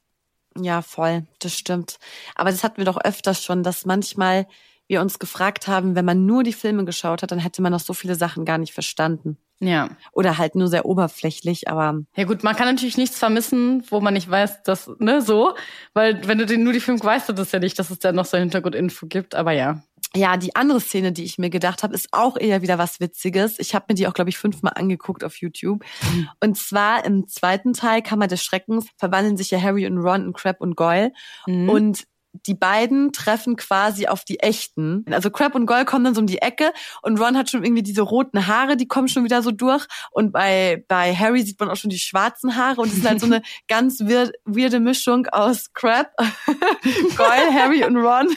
Ja, 0.59 0.81
voll, 0.81 1.27
das 1.39 1.53
stimmt. 1.53 1.99
Aber 2.35 2.49
das 2.49 2.63
hatten 2.63 2.77
wir 2.77 2.85
doch 2.85 2.99
öfters 2.99 3.43
schon, 3.43 3.61
dass 3.63 3.85
manchmal 3.85 4.47
wir 4.87 5.01
uns 5.01 5.19
gefragt 5.19 5.67
haben, 5.67 5.95
wenn 5.95 6.05
man 6.05 6.25
nur 6.25 6.43
die 6.43 6.53
Filme 6.53 6.85
geschaut 6.85 7.21
hat, 7.21 7.31
dann 7.31 7.39
hätte 7.39 7.61
man 7.61 7.73
noch 7.73 7.79
so 7.79 7.93
viele 7.93 8.15
Sachen 8.15 8.45
gar 8.45 8.57
nicht 8.57 8.73
verstanden. 8.73 9.37
Ja. 9.59 9.89
Oder 10.11 10.37
halt 10.37 10.55
nur 10.55 10.67
sehr 10.67 10.85
oberflächlich, 10.85 11.67
aber. 11.67 12.01
Ja 12.15 12.25
gut, 12.25 12.43
man 12.43 12.55
kann 12.55 12.67
natürlich 12.67 12.97
nichts 12.97 13.17
vermissen, 13.17 13.83
wo 13.89 14.01
man 14.01 14.13
nicht 14.13 14.29
weiß, 14.29 14.63
dass, 14.63 14.89
ne, 14.99 15.21
so. 15.21 15.55
Weil 15.93 16.27
wenn 16.27 16.37
du 16.37 16.45
den 16.45 16.63
nur 16.63 16.73
die 16.73 16.79
Filme 16.79 17.03
weißt 17.03 17.29
du 17.29 17.33
das 17.33 17.51
ja 17.51 17.59
nicht, 17.59 17.77
dass 17.79 17.89
es 17.89 17.99
da 17.99 18.11
noch 18.11 18.25
so 18.25 18.37
Hintergrundinfo 18.37 19.07
gibt, 19.07 19.35
aber 19.35 19.51
ja. 19.51 19.81
Ja, 20.15 20.37
die 20.37 20.55
andere 20.55 20.79
Szene, 20.79 21.11
die 21.11 21.23
ich 21.23 21.37
mir 21.37 21.49
gedacht 21.49 21.83
habe, 21.83 21.93
ist 21.93 22.09
auch 22.11 22.37
eher 22.37 22.61
wieder 22.61 22.77
was 22.77 22.99
Witziges. 22.99 23.59
Ich 23.59 23.75
habe 23.75 23.85
mir 23.89 23.95
die 23.95 24.07
auch, 24.07 24.13
glaube 24.13 24.29
ich, 24.29 24.37
fünfmal 24.37 24.73
angeguckt 24.75 25.23
auf 25.23 25.35
YouTube. 25.37 25.83
Mhm. 26.13 26.29
Und 26.39 26.57
zwar 26.57 27.03
im 27.03 27.27
zweiten 27.27 27.73
Teil, 27.73 28.01
Kammer 28.01 28.27
des 28.27 28.43
Schreckens, 28.43 28.87
verwandeln 28.97 29.37
sich 29.37 29.51
ja 29.51 29.61
Harry 29.61 29.85
und 29.85 29.97
Ron 29.97 30.27
in 30.27 30.33
Crab 30.33 30.61
und 30.61 30.75
Goyle. 30.75 31.11
Mhm. 31.45 31.69
Und 31.69 32.03
die 32.45 32.53
beiden 32.53 33.11
treffen 33.11 33.55
quasi 33.55 34.07
auf 34.07 34.23
die 34.23 34.39
echten. 34.39 35.05
Also 35.11 35.29
Crab 35.31 35.55
und 35.55 35.65
Goyle 35.65 35.85
kommen 35.85 36.03
dann 36.03 36.15
so 36.15 36.21
um 36.21 36.27
die 36.27 36.41
Ecke 36.41 36.71
und 37.01 37.19
Ron 37.19 37.37
hat 37.37 37.49
schon 37.49 37.63
irgendwie 37.63 37.83
diese 37.83 38.01
roten 38.01 38.47
Haare, 38.47 38.77
die 38.77 38.87
kommen 38.87 39.07
schon 39.07 39.23
wieder 39.23 39.41
so 39.41 39.51
durch. 39.51 39.85
Und 40.11 40.31
bei, 40.31 40.83
bei 40.87 41.15
Harry 41.15 41.43
sieht 41.43 41.59
man 41.59 41.69
auch 41.69 41.75
schon 41.75 41.89
die 41.89 41.99
schwarzen 41.99 42.55
Haare 42.55 42.81
und 42.81 42.89
es 42.89 42.97
ist 42.99 43.07
halt 43.07 43.19
so 43.19 43.25
eine 43.25 43.41
ganz 43.67 44.01
weird, 44.01 44.33
weirde 44.45 44.79
Mischung 44.79 45.27
aus 45.27 45.73
Crab, 45.73 46.11
Goyle, 47.17 47.53
Harry 47.53 47.83
und 47.83 47.97
Ron. 47.97 48.27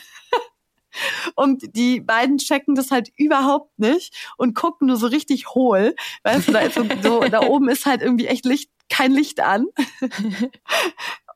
Und 1.36 1.76
die 1.76 2.00
beiden 2.00 2.38
checken 2.38 2.74
das 2.74 2.90
halt 2.90 3.10
überhaupt 3.16 3.78
nicht 3.78 4.14
und 4.36 4.54
gucken 4.54 4.88
nur 4.88 4.96
so 4.96 5.06
richtig 5.06 5.48
hohl. 5.50 5.94
Weißt 6.24 6.48
du, 6.48 6.52
da, 6.52 6.60
ist 6.60 6.74
so, 6.74 6.84
so, 7.02 7.20
da 7.20 7.42
oben 7.42 7.68
ist 7.68 7.86
halt 7.86 8.02
irgendwie 8.02 8.26
echt 8.26 8.44
Licht, 8.44 8.70
kein 8.88 9.12
Licht 9.12 9.40
an. 9.40 9.66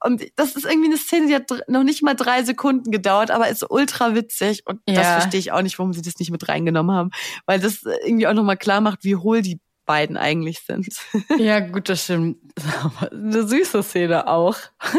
Und 0.04 0.22
das 0.36 0.54
ist 0.54 0.66
irgendwie 0.66 0.88
eine 0.88 0.98
Szene, 0.98 1.28
die 1.28 1.34
hat 1.34 1.50
noch 1.66 1.82
nicht 1.82 2.02
mal 2.02 2.12
drei 2.14 2.42
Sekunden 2.42 2.90
gedauert, 2.90 3.30
aber 3.30 3.48
ist 3.48 3.64
ultra 3.70 4.14
witzig. 4.14 4.62
Und 4.66 4.80
ja. 4.86 4.96
das 4.96 5.06
verstehe 5.22 5.40
ich 5.40 5.50
auch 5.50 5.62
nicht, 5.62 5.78
warum 5.78 5.94
sie 5.94 6.02
das 6.02 6.18
nicht 6.18 6.30
mit 6.30 6.46
reingenommen 6.46 6.94
haben. 6.94 7.10
Weil 7.46 7.58
das 7.58 7.82
irgendwie 8.04 8.26
auch 8.26 8.34
nochmal 8.34 8.58
klar 8.58 8.82
macht, 8.82 9.02
wie 9.02 9.16
hohl 9.16 9.40
die 9.40 9.60
beiden 9.84 10.16
eigentlich 10.16 10.60
sind. 10.60 10.88
Ja, 11.38 11.60
gut, 11.60 11.88
das 11.88 12.04
stimmt. 12.04 12.38
Eine 13.10 13.46
süße 13.46 13.82
Szene 13.82 14.28
auch. 14.28 14.56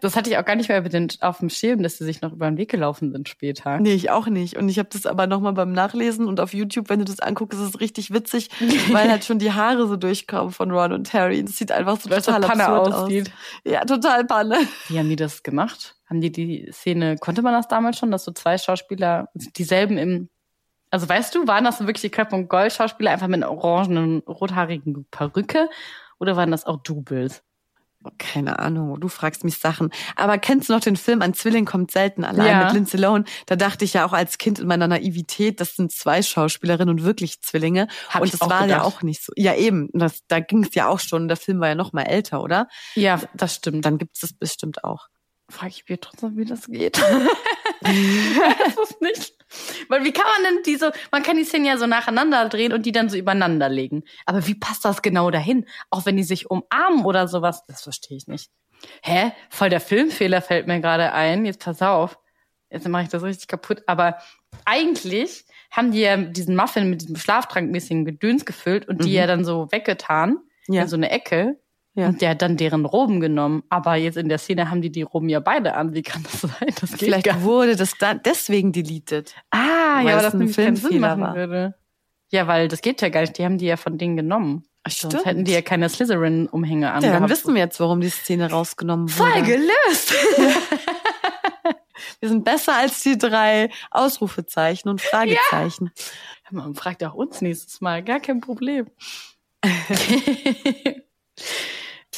Das 0.00 0.16
hatte 0.16 0.28
ich 0.28 0.36
auch 0.36 0.44
gar 0.44 0.56
nicht 0.56 0.68
mehr 0.68 0.82
auf 1.20 1.38
dem 1.38 1.48
Schirm, 1.48 1.82
dass 1.82 1.96
sie 1.96 2.04
sich 2.04 2.20
noch 2.20 2.32
über 2.32 2.46
den 2.46 2.58
Weg 2.58 2.70
gelaufen 2.70 3.10
sind 3.12 3.28
später. 3.28 3.78
Nee, 3.80 3.94
ich 3.94 4.10
auch 4.10 4.26
nicht. 4.26 4.56
Und 4.56 4.68
ich 4.68 4.78
habe 4.78 4.88
das 4.90 5.06
aber 5.06 5.26
nochmal 5.26 5.54
beim 5.54 5.72
Nachlesen 5.72 6.26
und 6.26 6.40
auf 6.40 6.52
YouTube, 6.52 6.90
wenn 6.90 6.98
du 6.98 7.04
das 7.06 7.20
anguckst, 7.20 7.58
ist 7.58 7.74
es 7.74 7.80
richtig 7.80 8.12
witzig, 8.12 8.50
weil 8.92 9.10
halt 9.10 9.24
schon 9.24 9.38
die 9.38 9.52
Haare 9.52 9.86
so 9.86 9.96
durchkommen 9.96 10.52
von 10.52 10.70
Ron 10.70 10.92
und 10.92 11.12
Harry. 11.12 11.42
Das 11.42 11.56
sieht 11.56 11.72
einfach 11.72 11.98
so 12.00 12.10
total 12.10 12.40
Panne 12.40 12.68
aussieht. 12.68 13.28
Aus. 13.28 13.72
Ja, 13.72 13.84
total 13.84 14.24
Panne. 14.24 14.58
Wie 14.88 14.98
haben 14.98 15.08
die 15.08 15.16
das 15.16 15.42
gemacht? 15.42 15.96
Haben 16.06 16.20
die 16.20 16.32
die 16.32 16.68
Szene, 16.72 17.16
konnte 17.16 17.42
man 17.42 17.54
das 17.54 17.68
damals 17.68 17.98
schon, 17.98 18.10
dass 18.10 18.24
so 18.24 18.32
zwei 18.32 18.58
Schauspieler 18.58 19.28
dieselben 19.34 19.96
im 19.96 20.28
also 20.94 21.08
weißt 21.08 21.34
du, 21.34 21.48
waren 21.48 21.64
das 21.64 21.80
wirklich 21.80 22.02
die 22.02 22.08
Crab- 22.08 22.32
und 22.32 22.46
Gold-Schauspieler 22.48 23.10
einfach 23.10 23.26
mit 23.26 23.42
einer 23.42 23.50
orangenen, 23.50 24.20
rothaarigen 24.28 25.06
Perücke 25.10 25.68
oder 26.20 26.36
waren 26.36 26.52
das 26.52 26.66
auch 26.66 26.84
Doubles? 26.84 27.42
Keine 28.18 28.60
Ahnung, 28.60 29.00
du 29.00 29.08
fragst 29.08 29.42
mich 29.42 29.58
Sachen. 29.58 29.90
Aber 30.14 30.38
kennst 30.38 30.68
du 30.68 30.72
noch 30.72 30.78
den 30.78 30.94
Film 30.94 31.20
Ein 31.20 31.34
Zwilling 31.34 31.64
kommt 31.64 31.90
selten 31.90 32.22
allein 32.22 32.46
ja. 32.46 32.64
mit 32.64 32.74
Lindsay 32.74 33.00
Lohan? 33.00 33.24
Da 33.46 33.56
dachte 33.56 33.84
ich 33.84 33.94
ja 33.94 34.06
auch 34.06 34.12
als 34.12 34.38
Kind 34.38 34.60
in 34.60 34.68
meiner 34.68 34.86
Naivität, 34.86 35.60
das 35.60 35.74
sind 35.74 35.90
zwei 35.90 36.22
Schauspielerinnen 36.22 36.94
und 36.94 37.02
wirklich 37.02 37.42
Zwillinge. 37.42 37.88
Hab 38.08 38.22
und 38.22 38.32
das 38.32 38.40
war 38.42 38.62
gedacht. 38.62 38.68
ja 38.68 38.82
auch 38.82 39.02
nicht 39.02 39.24
so. 39.24 39.32
Ja, 39.34 39.56
eben. 39.56 39.88
Das, 39.94 40.20
da 40.28 40.38
ging 40.38 40.62
es 40.62 40.76
ja 40.76 40.86
auch 40.86 41.00
schon. 41.00 41.26
Der 41.26 41.36
Film 41.36 41.58
war 41.58 41.66
ja 41.66 41.74
noch 41.74 41.92
mal 41.92 42.02
älter, 42.02 42.40
oder? 42.40 42.68
Ja, 42.94 43.20
das 43.34 43.56
stimmt. 43.56 43.84
Dann 43.84 43.98
gibt 43.98 44.14
es 44.14 44.20
das 44.20 44.32
bestimmt 44.32 44.84
auch. 44.84 45.08
Frage 45.50 45.72
ich 45.74 45.88
mich 45.88 45.98
trotzdem, 46.00 46.36
wie 46.36 46.44
das 46.44 46.68
geht. 46.68 47.02
das 48.58 48.90
ist 48.90 49.00
nicht. 49.00 49.34
Weil 49.88 50.04
wie 50.04 50.12
kann 50.12 50.24
man 50.24 50.54
denn 50.54 50.62
diese, 50.64 50.92
man 51.12 51.22
kann 51.22 51.36
die 51.36 51.44
Szenen 51.44 51.66
ja 51.66 51.76
so 51.76 51.86
nacheinander 51.86 52.48
drehen 52.48 52.72
und 52.72 52.86
die 52.86 52.92
dann 52.92 53.08
so 53.08 53.16
übereinander 53.16 53.68
legen. 53.68 54.04
Aber 54.26 54.46
wie 54.46 54.54
passt 54.54 54.84
das 54.84 55.02
genau 55.02 55.30
dahin? 55.30 55.66
Auch 55.90 56.06
wenn 56.06 56.16
die 56.16 56.24
sich 56.24 56.50
umarmen 56.50 57.04
oder 57.04 57.28
sowas, 57.28 57.64
das 57.66 57.82
verstehe 57.82 58.16
ich 58.16 58.26
nicht. 58.26 58.50
Hä? 59.02 59.32
Voll 59.50 59.70
der 59.70 59.80
Filmfehler 59.80 60.42
fällt 60.42 60.66
mir 60.66 60.80
gerade 60.80 61.12
ein. 61.12 61.44
Jetzt 61.44 61.64
pass 61.64 61.82
auf. 61.82 62.18
Jetzt 62.70 62.88
mache 62.88 63.04
ich 63.04 63.08
das 63.08 63.22
richtig 63.22 63.48
kaputt. 63.48 63.82
Aber 63.86 64.18
eigentlich 64.64 65.44
haben 65.70 65.92
die 65.92 66.00
ja 66.00 66.16
diesen 66.16 66.56
Muffin 66.56 66.90
mit 66.90 67.02
diesem 67.02 67.16
Schlaftrankmäßigen 67.16 68.04
Gedöns 68.04 68.44
gefüllt 68.44 68.88
und 68.88 69.04
die 69.04 69.10
mhm. 69.10 69.14
ja 69.14 69.26
dann 69.26 69.44
so 69.44 69.70
weggetan 69.70 70.38
ja. 70.68 70.82
in 70.82 70.88
so 70.88 70.96
eine 70.96 71.10
Ecke. 71.10 71.58
Ja. 71.96 72.08
Und 72.08 72.20
der 72.20 72.30
hat 72.30 72.42
dann 72.42 72.56
deren 72.56 72.84
Roben 72.84 73.20
genommen. 73.20 73.62
Aber 73.68 73.94
jetzt 73.94 74.16
in 74.16 74.28
der 74.28 74.38
Szene 74.38 74.70
haben 74.70 74.82
die 74.82 74.90
die 74.90 75.02
Roben 75.02 75.28
ja 75.28 75.38
beide 75.38 75.74
an. 75.74 75.94
Wie 75.94 76.02
kann 76.02 76.24
das 76.24 76.40
sein? 76.40 76.74
Das 76.80 76.90
Vielleicht 76.90 77.42
wurde 77.42 77.76
das 77.76 77.96
da 77.98 78.14
deswegen 78.14 78.72
deleted. 78.72 79.34
Ah, 79.50 80.02
ja, 80.02 80.14
aber 80.14 80.22
das 80.22 80.34
ein 80.34 80.48
Film 80.48 80.74
Sinn 80.74 81.00
machen 81.00 81.22
war. 81.22 81.34
würde. 81.36 81.74
Ja, 82.30 82.48
weil 82.48 82.66
das 82.66 82.80
geht 82.80 83.00
ja 83.00 83.10
gar 83.10 83.20
nicht. 83.20 83.38
Die 83.38 83.44
haben 83.44 83.58
die 83.58 83.66
ja 83.66 83.76
von 83.76 83.96
denen 83.96 84.16
genommen. 84.16 84.64
Ach, 84.82 84.90
stimmt. 84.90 85.12
Sonst 85.12 85.24
hätten 85.24 85.44
die 85.44 85.52
ja 85.52 85.62
keine 85.62 85.88
Slytherin-Umhänge 85.88 86.92
an. 86.92 87.02
Ja, 87.02 87.12
dann 87.12 87.28
wissen 87.28 87.54
wir 87.54 87.62
jetzt, 87.62 87.78
warum 87.78 88.00
die 88.00 88.10
Szene 88.10 88.50
rausgenommen 88.50 89.16
wurde. 89.16 89.30
Voll 89.30 89.42
gelöst! 89.42 90.14
wir 92.20 92.28
sind 92.28 92.44
besser 92.44 92.76
als 92.76 93.02
die 93.02 93.16
drei 93.16 93.70
Ausrufezeichen 93.92 94.90
und 94.90 95.00
Fragezeichen. 95.00 95.92
Ja. 96.50 96.50
Man 96.50 96.74
fragt 96.74 97.04
auch 97.04 97.14
uns 97.14 97.40
nächstes 97.40 97.80
Mal. 97.80 98.02
Gar 98.02 98.18
kein 98.18 98.40
Problem. 98.40 98.88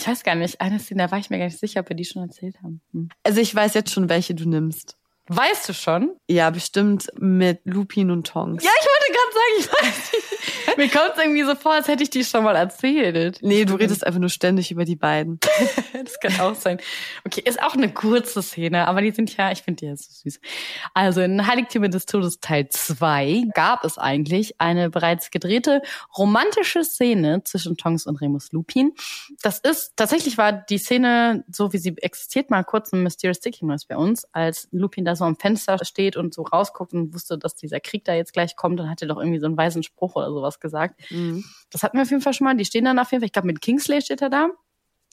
Ich 0.06 0.12
weiß 0.12 0.22
gar 0.22 0.36
nicht, 0.36 0.60
eine 0.60 0.78
Szene, 0.78 1.02
da 1.02 1.10
war 1.10 1.18
ich 1.18 1.30
mir 1.30 1.38
gar 1.38 1.46
nicht 1.46 1.58
sicher, 1.58 1.80
ob 1.80 1.88
wir 1.88 1.96
die 1.96 2.04
schon 2.04 2.22
erzählt 2.22 2.62
haben. 2.62 2.80
Hm. 2.92 3.08
Also 3.24 3.40
ich 3.40 3.52
weiß 3.52 3.74
jetzt 3.74 3.90
schon, 3.90 4.08
welche 4.08 4.36
du 4.36 4.48
nimmst. 4.48 4.96
Weißt 5.28 5.68
du 5.68 5.72
schon? 5.72 6.14
Ja, 6.28 6.50
bestimmt 6.50 7.08
mit 7.18 7.60
Lupin 7.64 8.10
und 8.12 8.28
Tongs. 8.28 8.62
Ja, 8.62 8.70
ich 8.80 8.86
wollte 8.86 9.12
gerade 9.12 9.32
sagen, 9.34 9.54
ich 9.58 9.72
weiß 9.72 10.12
nicht. 10.12 10.26
Mir 10.76 10.88
kommt 10.88 11.12
es 11.16 11.22
irgendwie 11.22 11.42
so 11.42 11.54
vor, 11.54 11.72
als 11.72 11.88
hätte 11.88 12.02
ich 12.02 12.10
die 12.10 12.24
schon 12.24 12.44
mal 12.44 12.54
erzählt. 12.54 13.38
Nee, 13.40 13.64
du 13.64 13.74
redest 13.74 14.06
einfach 14.06 14.20
nur 14.20 14.28
ständig 14.28 14.70
über 14.70 14.84
die 14.84 14.94
beiden. 14.94 15.40
das 15.92 16.20
kann 16.20 16.38
auch 16.40 16.54
sein. 16.54 16.78
Okay, 17.24 17.42
ist 17.44 17.60
auch 17.60 17.74
eine 17.74 17.92
kurze 17.92 18.42
Szene, 18.42 18.86
aber 18.86 19.00
die 19.00 19.10
sind 19.10 19.36
ja, 19.36 19.50
ich 19.50 19.62
finde 19.62 19.80
die 19.80 19.86
ja 19.86 19.96
so 19.96 20.08
süß. 20.10 20.38
Also 20.94 21.22
in 21.22 21.46
Heiligtümer 21.46 21.88
des 21.88 22.06
Todes 22.06 22.40
Teil 22.40 22.68
2 22.68 23.46
gab 23.54 23.84
es 23.84 23.98
eigentlich 23.98 24.60
eine 24.60 24.90
bereits 24.90 25.30
gedrehte 25.30 25.82
romantische 26.16 26.84
Szene 26.84 27.42
zwischen 27.44 27.76
Tongs 27.76 28.06
und 28.06 28.20
Remus 28.20 28.52
Lupin. 28.52 28.92
Das 29.42 29.58
ist, 29.58 29.94
tatsächlich 29.96 30.38
war 30.38 30.52
die 30.52 30.78
Szene, 30.78 31.44
so 31.50 31.72
wie 31.72 31.78
sie 31.78 31.96
existiert, 31.98 32.50
mal 32.50 32.64
kurz 32.64 32.92
ein 32.92 33.02
Mysterious 33.02 33.38
Stickiness 33.38 33.86
bei 33.86 33.96
uns, 33.96 34.26
als 34.32 34.68
Lupin 34.70 35.04
da 35.04 35.15
so 35.16 35.24
am 35.24 35.36
Fenster 35.36 35.84
steht 35.84 36.16
und 36.16 36.34
so 36.34 36.42
rausguckt 36.42 36.92
und 36.92 37.14
wusste, 37.14 37.38
dass 37.38 37.54
dieser 37.54 37.80
Krieg 37.80 38.04
da 38.04 38.14
jetzt 38.14 38.32
gleich 38.32 38.56
kommt 38.56 38.80
und 38.80 38.90
hat 38.90 39.02
er 39.02 39.08
doch 39.08 39.18
irgendwie 39.18 39.40
so 39.40 39.46
einen 39.46 39.56
weisen 39.56 39.82
Spruch 39.82 40.16
oder 40.16 40.30
sowas 40.30 40.60
gesagt. 40.60 41.00
Mhm. 41.10 41.44
Das 41.70 41.82
hatten 41.82 41.96
wir 41.96 42.02
auf 42.02 42.10
jeden 42.10 42.22
Fall 42.22 42.34
schon 42.34 42.44
mal. 42.44 42.56
Die 42.56 42.64
stehen 42.64 42.84
dann 42.84 42.98
auf 42.98 43.10
jeden 43.10 43.22
Fall, 43.22 43.26
ich 43.26 43.32
glaube 43.32 43.46
mit 43.48 43.60
Kingsley 43.60 44.00
steht 44.00 44.22
er 44.22 44.30
da 44.30 44.48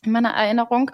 in 0.04 0.12
meiner 0.12 0.32
Erinnerung. 0.32 0.92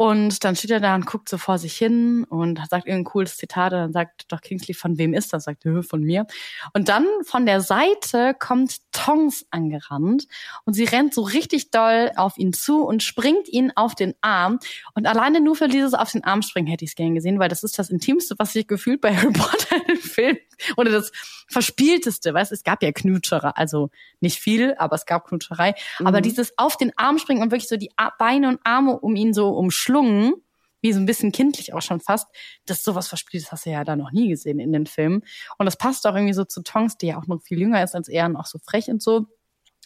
Und 0.00 0.44
dann 0.44 0.54
steht 0.54 0.70
er 0.70 0.78
da 0.78 0.94
und 0.94 1.06
guckt 1.06 1.28
so 1.28 1.38
vor 1.38 1.58
sich 1.58 1.76
hin 1.76 2.22
und 2.22 2.60
sagt 2.70 2.86
irgendein 2.86 3.10
cooles 3.10 3.36
Zitat 3.36 3.72
und 3.72 3.80
dann 3.80 3.92
sagt 3.92 4.26
doch 4.28 4.40
Kingsley, 4.40 4.72
von 4.72 4.96
wem 4.96 5.12
ist 5.12 5.32
das? 5.32 5.42
Sagt 5.42 5.66
er, 5.66 5.82
von 5.82 6.04
mir. 6.04 6.28
Und 6.72 6.88
dann 6.88 7.04
von 7.24 7.46
der 7.46 7.60
Seite 7.60 8.36
kommt 8.38 8.76
Tongs 8.92 9.44
angerannt 9.50 10.28
und 10.64 10.74
sie 10.74 10.84
rennt 10.84 11.14
so 11.14 11.22
richtig 11.22 11.72
doll 11.72 12.12
auf 12.14 12.38
ihn 12.38 12.52
zu 12.52 12.84
und 12.84 13.02
springt 13.02 13.48
ihn 13.48 13.72
auf 13.74 13.96
den 13.96 14.14
Arm. 14.20 14.60
Und 14.94 15.08
alleine 15.08 15.40
nur 15.40 15.56
für 15.56 15.66
dieses 15.66 15.94
auf 15.94 16.12
den 16.12 16.22
Arm 16.22 16.42
springen 16.42 16.68
hätte 16.68 16.84
ich 16.84 16.92
es 16.92 16.94
gern 16.94 17.16
gesehen, 17.16 17.40
weil 17.40 17.48
das 17.48 17.64
ist 17.64 17.76
das 17.76 17.90
Intimste, 17.90 18.36
was 18.38 18.54
ich 18.54 18.68
gefühlt 18.68 19.00
bei 19.00 19.16
Harry 19.16 19.32
Potter 19.32 19.80
den 19.88 19.96
Film 19.96 20.38
oder 20.76 20.92
das 20.92 21.10
Verspielteste, 21.48 22.34
weißt 22.34 22.52
es 22.52 22.62
gab 22.62 22.82
ja 22.82 22.92
Knutscherei, 22.92 23.50
also 23.50 23.90
nicht 24.20 24.38
viel, 24.38 24.74
aber 24.78 24.96
es 24.96 25.06
gab 25.06 25.26
Knutscherei. 25.26 25.74
Mhm. 25.98 26.06
Aber 26.06 26.20
dieses 26.20 26.56
auf 26.58 26.76
den 26.76 26.92
Arm 26.96 27.18
springen 27.18 27.42
und 27.42 27.50
wirklich 27.50 27.68
so 27.68 27.76
die 27.76 27.90
Beine 28.18 28.48
und 28.48 28.60
Arme 28.64 28.98
um 28.98 29.16
ihn 29.16 29.32
so 29.32 29.48
umschlungen, 29.88 30.34
wie 30.80 30.92
so 30.92 31.00
ein 31.00 31.06
bisschen 31.06 31.32
kindlich 31.32 31.74
auch 31.74 31.82
schon 31.82 32.00
fast, 32.00 32.28
dass 32.66 32.84
sowas 32.84 33.08
verspielt, 33.08 33.44
das 33.44 33.52
hast 33.52 33.66
du 33.66 33.70
ja 33.70 33.82
da 33.82 33.96
noch 33.96 34.12
nie 34.12 34.28
gesehen 34.28 34.60
in 34.60 34.72
den 34.72 34.86
Filmen. 34.86 35.22
Und 35.58 35.66
das 35.66 35.76
passt 35.76 36.06
auch 36.06 36.14
irgendwie 36.14 36.34
so 36.34 36.44
zu 36.44 36.62
Tongs, 36.62 36.96
die 36.96 37.08
ja 37.08 37.18
auch 37.18 37.26
noch 37.26 37.42
viel 37.42 37.58
jünger 37.58 37.82
ist 37.82 37.94
als 37.94 38.08
er 38.08 38.26
und 38.26 38.36
auch 38.36 38.46
so 38.46 38.58
frech 38.58 38.88
und 38.88 39.02
so. 39.02 39.26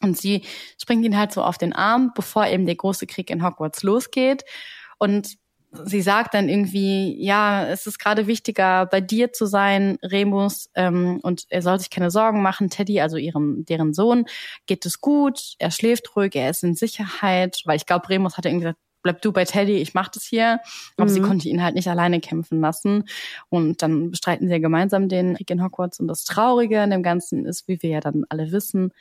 Und 0.02 0.18
sie 0.18 0.42
springt 0.80 1.04
ihn 1.04 1.16
halt 1.16 1.32
so 1.32 1.42
auf 1.42 1.58
den 1.58 1.72
Arm, 1.72 2.12
bevor 2.14 2.46
eben 2.46 2.66
der 2.66 2.74
große 2.74 3.06
Krieg 3.06 3.30
in 3.30 3.42
Hogwarts 3.42 3.82
losgeht. 3.82 4.44
Und 4.98 5.36
sie 5.84 6.02
sagt 6.02 6.34
dann 6.34 6.50
irgendwie, 6.50 7.16
ja, 7.24 7.66
es 7.68 7.86
ist 7.86 7.98
gerade 7.98 8.26
wichtiger, 8.26 8.84
bei 8.84 9.00
dir 9.00 9.32
zu 9.32 9.46
sein, 9.46 9.96
Remus, 10.02 10.68
ähm, 10.74 11.20
und 11.22 11.46
er 11.48 11.62
soll 11.62 11.78
sich 11.78 11.88
keine 11.88 12.10
Sorgen 12.10 12.42
machen. 12.42 12.68
Teddy, 12.68 13.00
also 13.00 13.16
ihrem, 13.16 13.64
deren 13.64 13.94
Sohn, 13.94 14.26
geht 14.66 14.84
es 14.84 15.00
gut, 15.00 15.54
er 15.58 15.70
schläft 15.70 16.14
ruhig, 16.16 16.34
er 16.34 16.50
ist 16.50 16.64
in 16.64 16.74
Sicherheit, 16.74 17.62
weil 17.64 17.76
ich 17.76 17.86
glaube, 17.86 18.10
Remus 18.10 18.36
hatte 18.36 18.48
irgendwie 18.48 18.64
gesagt, 18.64 18.80
bleib 19.02 19.22
du 19.22 19.32
bei 19.32 19.44
Teddy, 19.44 19.76
ich 19.76 19.94
mach 19.94 20.08
das 20.08 20.24
hier. 20.24 20.60
Aber 20.96 21.08
mhm. 21.08 21.14
sie 21.14 21.20
konnte 21.20 21.48
ihn 21.48 21.62
halt 21.62 21.74
nicht 21.74 21.88
alleine 21.88 22.20
kämpfen 22.20 22.60
lassen. 22.60 23.04
Und 23.48 23.82
dann 23.82 24.10
bestreiten 24.10 24.46
sie 24.48 24.54
ja 24.54 24.58
gemeinsam 24.58 25.08
den 25.08 25.34
Krieg 25.34 25.50
in 25.50 25.62
Hogwarts. 25.62 26.00
Und 26.00 26.08
das 26.08 26.24
Traurige 26.24 26.80
an 26.80 26.90
dem 26.90 27.02
Ganzen 27.02 27.46
ist, 27.46 27.68
wie 27.68 27.82
wir 27.82 27.90
ja 27.90 28.00
dann 28.00 28.24
alle 28.28 28.52
wissen, 28.52 28.92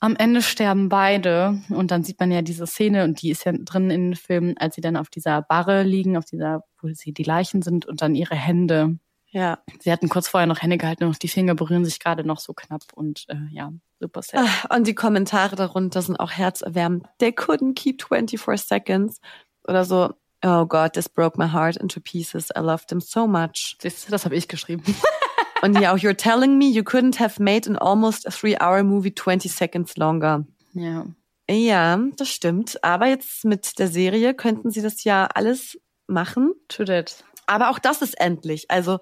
am 0.00 0.14
Ende 0.16 0.42
sterben 0.42 0.88
beide 0.88 1.60
und 1.70 1.90
dann 1.90 2.04
sieht 2.04 2.20
man 2.20 2.30
ja 2.30 2.42
diese 2.42 2.66
Szene 2.66 3.04
und 3.04 3.20
die 3.20 3.30
ist 3.30 3.44
ja 3.44 3.52
drin 3.52 3.90
in 3.90 4.10
den 4.10 4.16
Filmen, 4.16 4.56
als 4.56 4.76
sie 4.76 4.80
dann 4.80 4.96
auf 4.96 5.08
dieser 5.08 5.42
Barre 5.42 5.82
liegen, 5.82 6.16
auf 6.16 6.24
dieser, 6.24 6.62
wo 6.80 6.88
sie 6.92 7.12
die 7.12 7.24
Leichen 7.24 7.62
sind 7.62 7.84
und 7.86 8.00
dann 8.00 8.14
ihre 8.14 8.36
Hände. 8.36 8.98
Ja. 9.30 9.58
Sie 9.80 9.90
hatten 9.90 10.08
kurz 10.08 10.28
vorher 10.28 10.46
noch 10.46 10.62
Hände 10.62 10.78
gehalten 10.78 11.04
und 11.04 11.22
die 11.22 11.28
Finger 11.28 11.54
berühren 11.54 11.84
sich 11.84 11.98
gerade 11.98 12.24
noch 12.24 12.38
so 12.38 12.54
knapp 12.54 12.84
und 12.94 13.24
äh, 13.28 13.36
ja, 13.50 13.72
super 14.00 14.22
sad. 14.22 14.46
Ah, 14.46 14.76
und 14.76 14.86
die 14.86 14.94
Kommentare 14.94 15.56
darunter 15.56 16.02
sind 16.02 16.18
auch 16.18 16.30
herzerwärmend. 16.30 17.06
They 17.18 17.30
couldn't 17.30 17.74
keep 17.74 18.02
24 18.02 18.60
seconds 18.60 19.20
oder 19.66 19.84
so. 19.84 20.14
Oh 20.44 20.66
God, 20.66 20.92
this 20.92 21.08
broke 21.08 21.36
my 21.36 21.48
heart 21.48 21.76
into 21.76 22.00
pieces. 22.00 22.50
I 22.56 22.60
loved 22.60 22.90
him 22.90 23.00
so 23.00 23.26
much. 23.26 23.76
Das, 23.82 24.06
das 24.06 24.24
habe 24.24 24.36
ich 24.36 24.48
geschrieben. 24.48 24.84
Und 25.62 25.80
ja, 25.80 25.92
auch 25.92 25.98
you're 25.98 26.16
telling 26.16 26.56
me 26.56 26.66
you 26.66 26.82
couldn't 26.82 27.18
have 27.18 27.42
made 27.42 27.68
an 27.68 27.76
almost 27.76 28.26
a 28.26 28.30
three-hour 28.30 28.84
movie 28.84 29.12
20 29.12 29.52
seconds 29.52 29.96
longer. 29.96 30.46
Ja. 30.74 31.06
Ja, 31.50 31.98
das 32.16 32.28
stimmt. 32.28 32.82
Aber 32.84 33.06
jetzt 33.06 33.44
mit 33.44 33.78
der 33.78 33.88
Serie 33.88 34.34
könnten 34.34 34.70
sie 34.70 34.82
das 34.82 35.02
ja 35.02 35.26
alles 35.34 35.78
machen. 36.06 36.52
To 36.68 36.84
that. 36.84 37.24
Aber 37.46 37.70
auch 37.70 37.78
das 37.78 38.02
ist 38.02 38.20
endlich. 38.20 38.70
Also 38.70 38.98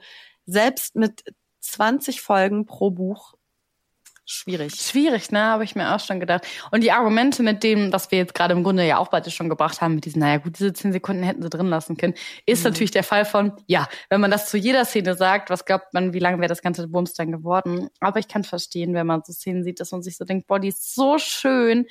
selbst 0.47 0.97
mit 0.97 1.25
20 1.61 2.23
Folgen 2.23 2.65
pro 2.65 2.91
Buch 2.91 3.35
schwierig. 4.27 4.75
Schwierig, 4.75 5.31
ne, 5.31 5.43
habe 5.43 5.65
ich 5.65 5.75
mir 5.75 5.95
auch 5.95 6.01
schon 6.01 6.21
gedacht. 6.21 6.47
Und 6.71 6.83
die 6.83 6.93
Argumente 6.93 7.43
mit 7.43 7.63
dem, 7.63 7.93
was 7.93 8.11
wir 8.11 8.19
jetzt 8.19 8.35
gerade 8.35 8.53
im 8.53 8.63
Grunde 8.63 8.87
ja 8.87 8.99
auch 8.99 9.09
beide 9.09 9.31
schon 9.31 9.49
gebracht 9.49 9.81
haben, 9.81 9.95
mit 9.95 10.05
diesen, 10.05 10.19
naja 10.21 10.39
gut, 10.39 10.59
diese 10.59 10.73
zehn 10.73 10.93
Sekunden 10.93 11.23
hätten 11.23 11.43
sie 11.43 11.49
drin 11.49 11.69
lassen 11.69 11.97
können, 11.97 12.15
ist 12.45 12.65
mhm. 12.65 12.71
natürlich 12.71 12.91
der 12.91 13.05
Fall 13.05 13.25
von, 13.25 13.53
ja, 13.67 13.89
wenn 14.11 14.21
man 14.21 14.31
das 14.31 14.51
zu 14.51 14.59
jeder 14.59 14.85
Szene 14.85 15.15
sagt, 15.15 15.49
was 15.49 15.65
glaubt 15.65 15.95
man, 15.95 16.13
wie 16.13 16.19
lange 16.19 16.39
wäre 16.39 16.49
das 16.49 16.63
ganze 16.63 16.89
Bums 16.89 17.15
dann 17.15 17.33
geworden? 17.33 17.89
Aber 18.01 18.19
ich 18.19 18.29
kann 18.29 18.45
verstehen, 18.45 18.93
wenn 18.95 19.07
man 19.07 19.23
so 19.25 19.33
Szenen 19.33 19.65
sieht, 19.65 19.81
dass 19.81 19.93
man 19.93 20.03
sich 20.03 20.17
so 20.17 20.25
denkt, 20.25 20.47
boah, 20.47 20.59
die 20.59 20.69
ist 20.69 20.95
so 20.95 21.19
schön, 21.19 21.87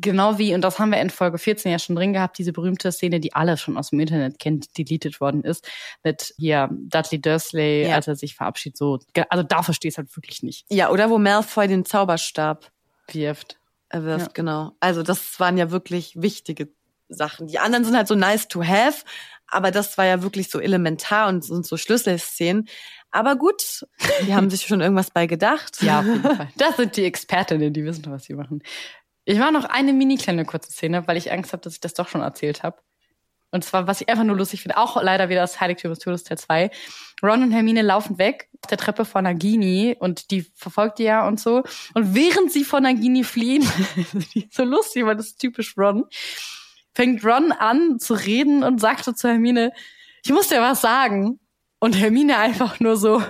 Genau 0.00 0.38
wie, 0.38 0.54
und 0.54 0.62
das 0.62 0.78
haben 0.78 0.90
wir 0.90 1.00
in 1.00 1.10
Folge 1.10 1.38
14 1.38 1.70
ja 1.70 1.78
schon 1.78 1.96
drin 1.96 2.12
gehabt, 2.12 2.38
diese 2.38 2.52
berühmte 2.52 2.90
Szene, 2.92 3.20
die 3.20 3.34
alle 3.34 3.56
schon 3.56 3.76
aus 3.76 3.90
dem 3.90 4.00
Internet 4.00 4.38
kennen, 4.38 4.60
die 4.76 4.84
deleted 4.84 5.20
worden 5.20 5.42
ist, 5.42 5.68
mit 6.02 6.34
hier 6.38 6.68
Dudley 6.70 7.20
Dursley, 7.20 7.86
ja. 7.86 7.96
als 7.96 8.08
er 8.08 8.16
sich 8.16 8.34
verabschiedet, 8.34 8.76
so, 8.76 8.98
also 9.28 9.42
da 9.42 9.62
verstehe 9.62 9.90
ich 9.90 9.98
halt 9.98 10.14
wirklich 10.16 10.42
nicht. 10.42 10.64
Ja, 10.70 10.90
oder 10.90 11.10
wo 11.10 11.18
Malfoy 11.18 11.68
den 11.68 11.84
Zauberstab 11.84 12.70
wirft. 13.12 13.58
Er 13.88 14.04
wirft, 14.04 14.26
ja. 14.26 14.32
genau. 14.34 14.72
Also 14.80 15.02
das 15.02 15.40
waren 15.40 15.58
ja 15.58 15.70
wirklich 15.70 16.14
wichtige 16.20 16.68
Sachen. 17.08 17.48
Die 17.48 17.58
anderen 17.58 17.84
sind 17.84 17.96
halt 17.96 18.08
so 18.08 18.14
nice 18.14 18.48
to 18.48 18.64
have, 18.64 19.04
aber 19.48 19.70
das 19.72 19.98
war 19.98 20.06
ja 20.06 20.22
wirklich 20.22 20.48
so 20.48 20.60
elementar 20.60 21.28
und 21.28 21.44
sind 21.44 21.66
so 21.66 21.76
Schlüsselszenen. 21.76 22.68
Aber 23.10 23.36
gut, 23.36 23.84
die 24.22 24.34
haben 24.34 24.48
sich 24.50 24.62
schon 24.62 24.80
irgendwas 24.80 25.10
bei 25.10 25.26
gedacht. 25.26 25.82
Ja, 25.82 26.00
auf 26.00 26.06
jeden 26.06 26.22
Fall. 26.36 26.48
Das 26.56 26.76
sind 26.76 26.96
die 26.96 27.04
Expertinnen, 27.04 27.72
die 27.72 27.84
wissen, 27.84 28.04
was 28.08 28.24
sie 28.24 28.34
machen. 28.34 28.62
Ich 29.24 29.38
mache 29.38 29.52
noch 29.52 29.64
eine 29.64 29.92
mini 29.92 30.16
kleine 30.16 30.44
kurze 30.44 30.72
Szene, 30.72 31.06
weil 31.06 31.16
ich 31.16 31.30
Angst 31.30 31.52
habe, 31.52 31.62
dass 31.62 31.74
ich 31.74 31.80
das 31.80 31.94
doch 31.94 32.08
schon 32.08 32.22
erzählt 32.22 32.62
habe. 32.62 32.78
Und 33.52 33.64
zwar, 33.64 33.86
was 33.86 34.00
ich 34.00 34.08
einfach 34.08 34.24
nur 34.24 34.36
lustig 34.36 34.62
finde, 34.62 34.78
auch 34.78 35.02
leider 35.02 35.28
wieder 35.28 35.40
das 35.40 35.60
Heiligtum 35.60 35.90
des 35.90 35.98
Todes 35.98 36.22
Teil 36.22 36.38
2. 36.38 36.70
Ron 37.22 37.42
und 37.42 37.50
Hermine 37.50 37.82
laufen 37.82 38.18
weg 38.18 38.48
auf 38.62 38.68
der 38.68 38.78
Treppe 38.78 39.04
von 39.04 39.24
Nagini 39.24 39.96
und 39.98 40.30
die 40.30 40.46
verfolgt 40.54 40.98
die 40.98 41.04
ja 41.04 41.26
und 41.26 41.40
so. 41.40 41.64
Und 41.94 42.14
während 42.14 42.52
sie 42.52 42.64
von 42.64 42.84
Nagini 42.84 43.24
fliehen, 43.24 43.68
so 44.50 44.62
lustig, 44.62 45.04
weil 45.04 45.16
das 45.16 45.28
ist 45.28 45.40
typisch 45.40 45.76
Ron, 45.76 46.04
fängt 46.94 47.24
Ron 47.24 47.50
an 47.50 47.98
zu 47.98 48.14
reden 48.14 48.62
und 48.62 48.80
sagt 48.80 49.04
so 49.04 49.12
zu 49.12 49.28
Hermine, 49.28 49.72
ich 50.24 50.30
muss 50.30 50.48
dir 50.48 50.60
was 50.60 50.80
sagen. 50.80 51.40
Und 51.82 51.94
Hermine 51.94 52.36
einfach 52.36 52.78
nur 52.78 52.96
so 52.96 53.22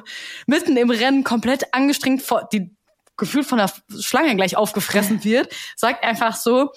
mitten 0.46 0.76
im 0.76 0.90
Rennen 0.90 1.22
komplett 1.22 1.72
angestrengt 1.72 2.20
vor, 2.20 2.48
die 2.53 2.76
gefühlt 3.21 3.47
von 3.47 3.59
der 3.59 3.71
Schlange 4.01 4.35
gleich 4.35 4.57
aufgefressen 4.57 5.23
wird, 5.23 5.55
sagt 5.77 6.03
einfach 6.03 6.35
so, 6.35 6.73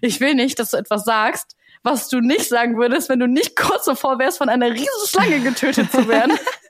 ich 0.00 0.20
will 0.20 0.34
nicht, 0.34 0.60
dass 0.60 0.70
du 0.70 0.76
etwas 0.76 1.04
sagst, 1.04 1.56
was 1.82 2.08
du 2.08 2.20
nicht 2.20 2.48
sagen 2.48 2.78
würdest, 2.78 3.08
wenn 3.08 3.18
du 3.18 3.26
nicht 3.26 3.56
kurz 3.56 3.86
davor 3.86 4.18
wärst, 4.18 4.38
von 4.38 4.48
einer 4.48 4.70
riesen 4.70 5.08
Schlange 5.08 5.40
getötet 5.40 5.90
zu 5.90 6.06
werden. 6.06 6.38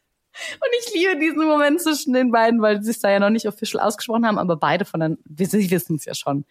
Und 0.54 0.68
ich 0.80 0.94
liebe 0.94 1.18
diesen 1.18 1.46
Moment 1.46 1.80
zwischen 1.80 2.12
den 2.12 2.30
beiden, 2.30 2.60
weil 2.62 2.82
sie 2.82 2.90
es 2.90 3.00
da 3.00 3.10
ja 3.10 3.20
noch 3.20 3.30
nicht 3.30 3.46
official 3.46 3.82
ausgesprochen 3.82 4.26
haben, 4.26 4.38
aber 4.38 4.56
beide 4.56 4.84
von 4.84 5.00
den, 5.00 5.18
sie 5.36 5.70
wissen 5.70 5.96
es 5.96 6.04
ja 6.04 6.14
schon 6.14 6.44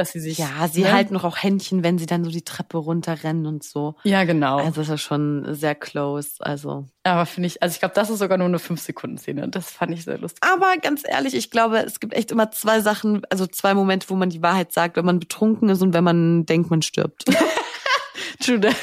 dass 0.00 0.12
sie 0.12 0.20
sich. 0.20 0.38
Ja, 0.38 0.68
sie 0.70 0.82
ne? 0.82 0.92
halten 0.92 1.14
noch 1.14 1.24
auch 1.24 1.36
Händchen, 1.36 1.82
wenn 1.82 1.98
sie 1.98 2.06
dann 2.06 2.24
so 2.24 2.30
die 2.30 2.42
Treppe 2.42 2.78
runterrennen 2.78 3.46
und 3.46 3.62
so. 3.62 3.94
Ja, 4.04 4.24
genau. 4.24 4.58
Also 4.58 4.80
ist 4.80 4.88
ja 4.88 4.98
schon 4.98 5.54
sehr 5.54 5.74
close. 5.74 6.30
Also. 6.40 6.86
Aber 7.04 7.26
finde 7.26 7.48
ich, 7.48 7.62
also 7.62 7.74
ich 7.74 7.80
glaube, 7.80 7.94
das 7.94 8.10
ist 8.10 8.18
sogar 8.18 8.38
nur 8.38 8.46
eine 8.46 8.58
5-Sekunden-Szene. 8.58 9.48
Das 9.48 9.70
fand 9.70 9.92
ich 9.92 10.04
sehr 10.04 10.18
lustig. 10.18 10.42
Aber 10.42 10.76
ganz 10.78 11.02
ehrlich, 11.06 11.34
ich 11.34 11.50
glaube, 11.50 11.78
es 11.78 12.00
gibt 12.00 12.14
echt 12.14 12.30
immer 12.30 12.50
zwei 12.50 12.80
Sachen, 12.80 13.22
also 13.30 13.46
zwei 13.46 13.74
Momente, 13.74 14.08
wo 14.10 14.14
man 14.14 14.30
die 14.30 14.42
Wahrheit 14.42 14.72
sagt, 14.72 14.96
wenn 14.96 15.04
man 15.04 15.20
betrunken 15.20 15.68
ist 15.68 15.82
und 15.82 15.92
wenn 15.92 16.04
man 16.04 16.46
denkt, 16.46 16.70
man 16.70 16.82
stirbt. 16.82 17.24
True 18.40 18.60
that. 18.60 18.76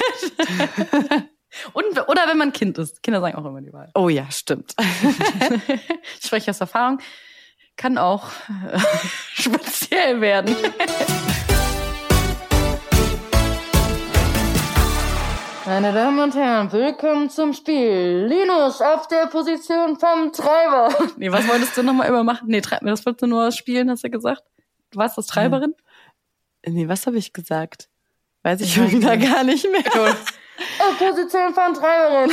Und, 1.72 2.08
oder 2.08 2.28
wenn 2.28 2.38
man 2.38 2.52
Kind 2.52 2.78
ist. 2.78 3.02
Kinder 3.02 3.20
sagen 3.20 3.36
auch 3.36 3.44
immer 3.44 3.60
die 3.60 3.72
Wahrheit. 3.72 3.90
Oh 3.94 4.08
ja, 4.08 4.30
stimmt. 4.30 4.74
ich 6.20 6.26
spreche 6.26 6.50
aus 6.50 6.60
Erfahrung 6.60 7.00
kann 7.78 7.96
auch 7.96 8.24
äh, 8.70 8.78
speziell 9.32 10.20
werden. 10.20 10.54
Meine 15.64 15.92
Damen 15.92 16.18
und 16.18 16.34
Herren, 16.34 16.72
willkommen 16.72 17.30
zum 17.30 17.52
Spiel. 17.52 18.26
Linus 18.26 18.80
auf 18.80 19.06
der 19.06 19.26
Position 19.26 19.98
vom 19.98 20.32
Treiber. 20.32 20.88
Nee, 21.16 21.30
was 21.30 21.46
wolltest 21.46 21.76
du 21.76 21.82
nochmal 21.82 22.08
immer 22.08 22.24
machen? 22.24 22.48
Nee, 22.48 22.62
treib 22.62 22.82
mir, 22.82 22.90
das 22.90 23.06
wolltest 23.06 23.22
du 23.22 23.26
nur 23.26 23.52
spielen, 23.52 23.90
hast 23.90 24.02
du 24.02 24.10
gesagt? 24.10 24.42
Du 24.90 24.98
warst 24.98 25.16
das 25.16 25.26
Treiberin? 25.26 25.74
Nee, 26.66 26.88
was 26.88 27.06
habe 27.06 27.18
ich 27.18 27.32
gesagt? 27.32 27.88
Weiß 28.42 28.60
ich 28.60 28.74
schon 28.74 28.90
wieder 28.90 29.16
gar 29.16 29.44
nicht 29.44 29.70
mehr. 29.70 30.16
Position 30.98 31.54
von 31.54 31.74
Treiberin. 31.74 32.30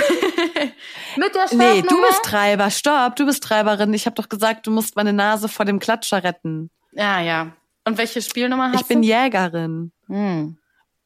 Mit 1.16 1.36
der 1.36 1.46
Nee, 1.56 1.82
du 1.82 2.02
bist 2.02 2.24
Treiber. 2.24 2.72
Stopp, 2.72 3.16
du 3.16 3.26
bist 3.26 3.44
Treiberin. 3.44 3.94
Ich 3.94 4.06
habe 4.06 4.16
doch 4.16 4.30
gesagt, 4.30 4.68
du 4.68 4.72
musst 4.72 4.96
meine 4.96 5.14
Nase 5.14 5.48
vor 5.48 5.66
dem 5.66 5.80
Klatscher 5.80 6.24
retten. 6.24 6.70
Ja, 6.94 7.22
ja. 7.22 7.52
Und 7.86 7.98
welche 7.98 8.22
Spielnummer 8.22 8.72
hast 8.72 8.76
du? 8.76 8.82
Ich 8.82 8.88
bin 8.88 9.04
Jägerin. 9.04 9.92
Hm. 10.08 10.58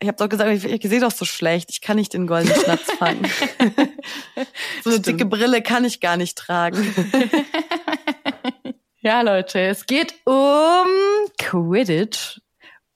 Ich 0.01 0.07
habe 0.07 0.17
doch 0.17 0.29
gesagt, 0.29 0.49
ich, 0.51 0.63
ich 0.63 0.89
sehe 0.89 1.01
doch 1.01 1.11
so 1.11 1.25
schlecht. 1.25 1.69
Ich 1.71 1.81
kann 1.81 1.97
nicht 1.97 2.13
den 2.13 2.25
goldenen 2.25 2.57
Schnatz 2.57 2.89
fangen. 2.97 3.25
so 4.83 4.91
eine 4.91 4.99
dicke 5.01 5.25
Brille 5.25 5.61
kann 5.61 5.83
ich 5.83 5.99
gar 5.99 6.15
nicht 6.15 6.37
tragen. 6.37 6.95
ja, 9.01 9.21
Leute, 9.21 9.59
es 9.59 9.85
geht 9.85 10.15
um 10.25 10.87
Quidditch. 11.37 12.39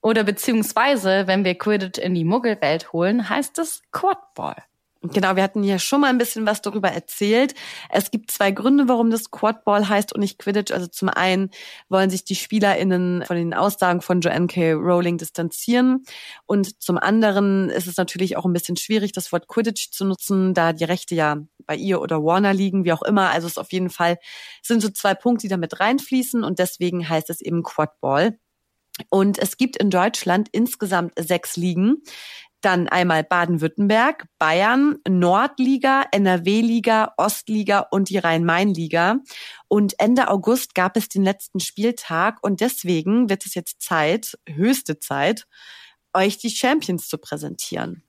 Oder 0.03 0.25
beziehungsweise, 0.25 1.27
wenn 1.27 1.45
wir 1.45 1.57
Quidditch 1.57 1.97
in 1.97 2.13
die 2.13 2.25
Muggelwelt 2.25 2.91
holen, 2.91 3.29
heißt 3.29 3.57
es 3.59 3.81
Quadball. 3.93 4.61
Genau, 5.01 5.35
wir 5.35 5.43
hatten 5.43 5.63
ja 5.63 5.79
schon 5.79 6.01
mal 6.01 6.09
ein 6.09 6.17
bisschen 6.17 6.45
was 6.45 6.61
darüber 6.61 6.89
erzählt. 6.89 7.55
Es 7.89 8.09
gibt 8.11 8.31
zwei 8.31 8.51
Gründe, 8.51 8.87
warum 8.87 9.11
das 9.11 9.31
Quadball 9.31 9.87
heißt 9.87 10.13
und 10.13 10.21
nicht 10.21 10.39
Quidditch. 10.39 10.71
Also 10.71 10.87
zum 10.87 11.09
einen 11.09 11.51
wollen 11.89 12.09
sich 12.09 12.23
die 12.23 12.35
SpielerInnen 12.35 13.23
von 13.25 13.35
den 13.35 13.53
Aussagen 13.53 14.01
von 14.01 14.21
Joanne 14.21 14.47
K. 14.47 14.73
Rowling 14.73 15.17
distanzieren. 15.17 16.05
Und 16.45 16.81
zum 16.81 16.97
anderen 16.97 17.69
ist 17.69 17.87
es 17.87 17.97
natürlich 17.97 18.35
auch 18.35 18.45
ein 18.45 18.53
bisschen 18.53 18.77
schwierig, 18.77 19.13
das 19.13 19.31
Wort 19.31 19.47
Quidditch 19.47 19.91
zu 19.91 20.05
nutzen, 20.05 20.53
da 20.53 20.71
die 20.71 20.85
Rechte 20.85 21.15
ja 21.15 21.37
bei 21.65 21.75
ihr 21.75 22.01
oder 22.01 22.23
Warner 22.23 22.53
liegen, 22.53 22.85
wie 22.85 22.93
auch 22.93 23.03
immer. 23.03 23.29
Also 23.29 23.47
es 23.47 23.57
auf 23.57 23.71
jeden 23.71 23.89
Fall 23.89 24.17
sind 24.61 24.81
so 24.81 24.89
zwei 24.89 25.15
Punkte, 25.15 25.43
die 25.43 25.49
damit 25.49 25.81
reinfließen 25.81 26.43
und 26.43 26.59
deswegen 26.59 27.07
heißt 27.07 27.29
es 27.29 27.41
eben 27.41 27.63
Quadball. 27.63 28.37
Und 29.09 29.39
es 29.39 29.57
gibt 29.57 29.77
in 29.77 29.89
Deutschland 29.89 30.49
insgesamt 30.51 31.13
sechs 31.17 31.57
Ligen. 31.57 32.03
Dann 32.61 32.87
einmal 32.87 33.25
Baden-Württemberg, 33.25 34.25
Bayern, 34.39 34.97
Nordliga, 35.07 36.05
NRW-Liga, 36.11 37.13
Ostliga 37.17 37.87
und 37.91 38.09
die 38.09 38.19
Rhein-Main-Liga. 38.19 39.17
Und 39.67 39.95
Ende 39.99 40.29
August 40.29 40.73
gab 40.73 40.95
es 40.95 41.09
den 41.09 41.23
letzten 41.23 41.59
Spieltag 41.59 42.37
und 42.41 42.61
deswegen 42.61 43.29
wird 43.29 43.45
es 43.45 43.55
jetzt 43.55 43.81
Zeit, 43.81 44.37
höchste 44.47 44.97
Zeit, 44.99 45.45
euch 46.13 46.37
die 46.37 46.51
Champions 46.51 47.09
zu 47.09 47.17
präsentieren. 47.17 48.03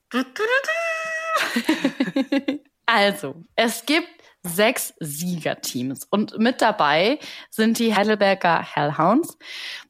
also, 2.86 3.42
es 3.56 3.84
gibt 3.86 4.23
sechs 4.44 4.94
Siegerteams. 5.00 6.06
Und 6.10 6.38
mit 6.38 6.60
dabei 6.60 7.18
sind 7.50 7.78
die 7.78 7.94
Heidelberger 7.94 8.62
Hellhounds. 8.62 9.38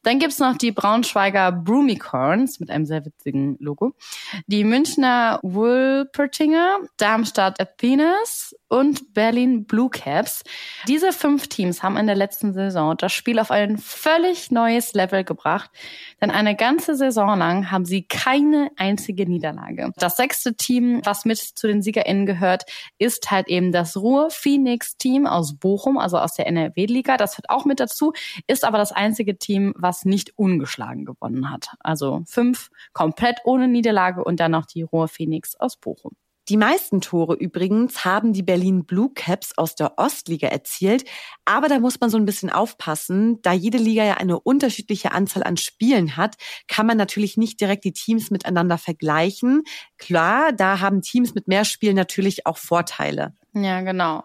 Dann 0.03 0.19
gibt's 0.19 0.39
noch 0.39 0.57
die 0.57 0.71
Braunschweiger 0.71 1.51
Brumicorns 1.51 2.61
mit 2.61 2.71
einem 2.71 2.87
sehr 2.87 3.05
witzigen 3.05 3.57
Logo. 3.59 3.95
Die 4.47 4.65
Münchner 4.65 5.41
Wolpertinger, 5.43 6.79
Darmstadt 6.97 7.61
Athenas 7.61 8.55
und 8.69 9.13
Berlin 9.15 9.65
Blue 9.65 9.91
Caps. 9.91 10.43
Diese 10.89 11.13
fünf 11.13 11.49
Teams 11.49 11.83
haben 11.83 11.97
in 11.97 12.07
der 12.07 12.17
letzten 12.17 12.53
Saison 12.53 12.97
das 12.97 13.13
Spiel 13.13 13.39
auf 13.39 13.51
ein 13.51 13.79
völlig 13.79 14.51
neues 14.51 14.95
Level 14.95 15.25
gebracht. 15.25 15.71
Denn 16.21 16.31
eine 16.31 16.55
ganze 16.55 16.95
Saison 16.95 17.39
lang 17.39 17.71
haben 17.71 17.85
sie 17.85 18.03
keine 18.03 18.71
einzige 18.77 19.29
Niederlage. 19.29 19.93
Das 19.97 20.17
sechste 20.17 20.55
Team, 20.55 21.01
was 21.05 21.25
mit 21.25 21.39
zu 21.39 21.67
den 21.67 21.83
SiegerInnen 21.83 22.27
gehört, 22.27 22.65
ist 22.99 23.31
halt 23.31 23.49
eben 23.49 23.73
das 23.73 23.97
Ruhr 23.97 24.31
Phoenix 24.45 24.99
Team 24.99 25.27
aus 25.27 25.57
Bochum, 25.59 25.97
also 25.97 26.19
aus 26.19 26.35
der 26.35 26.47
NRW-Liga. 26.49 27.17
Das 27.17 27.39
hört 27.39 27.49
auch 27.49 27.65
mit 27.65 27.81
dazu, 27.81 28.13
ist 28.47 28.63
aber 28.67 28.77
das 28.77 28.93
einzige 28.93 29.39
Team, 29.39 29.73
was 29.75 30.05
nicht 30.05 30.37
ungeschlagen 30.37 31.07
gewonnen 31.07 31.51
hat. 31.51 31.69
Also 31.81 32.25
fünf 32.27 32.69
komplett 32.93 33.39
ohne 33.45 33.69
Niederlage 33.69 34.23
und 34.23 34.41
dann 34.41 34.51
noch 34.51 34.67
die 34.67 34.83
Ruhr 34.83 35.09
Phoenix 35.09 35.57
aus 35.57 35.79
Bochum. 35.79 36.13
Die 36.49 36.59
meisten 36.59 37.01
Tore 37.01 37.35
übrigens 37.35 38.05
haben 38.05 38.35
die 38.35 38.43
Berlin 38.43 38.85
Blue 38.85 39.11
Caps 39.15 39.57
aus 39.57 39.77
der 39.77 39.99
Ostliga 39.99 40.49
erzielt. 40.49 41.05
Aber 41.47 41.69
da 41.69 41.79
muss 41.79 42.01
man 42.01 42.11
so 42.11 42.19
ein 42.19 42.27
bisschen 42.27 42.51
aufpassen. 42.51 43.41
Da 43.41 43.53
jede 43.53 43.79
Liga 43.79 44.05
ja 44.05 44.15
eine 44.19 44.39
unterschiedliche 44.39 45.13
Anzahl 45.13 45.43
an 45.43 45.57
Spielen 45.57 46.19
hat, 46.19 46.37
kann 46.69 46.87
man 46.87 46.99
natürlich 46.99 47.39
nicht 47.39 47.61
direkt 47.61 47.85
die 47.85 47.93
Teams 47.93 48.31
miteinander 48.31 48.77
vergleichen. 48.77 49.63
Klar, 49.97 50.53
da 50.53 50.81
haben 50.81 51.01
Teams 51.01 51.35
mit 51.35 51.49
mehr 51.49 51.65
Spielen 51.65 51.97
natürlich 51.97 52.47
auch 52.47 52.59
Vorteile. 52.59 53.35
Ja, 53.55 53.81
genau. 53.81 54.25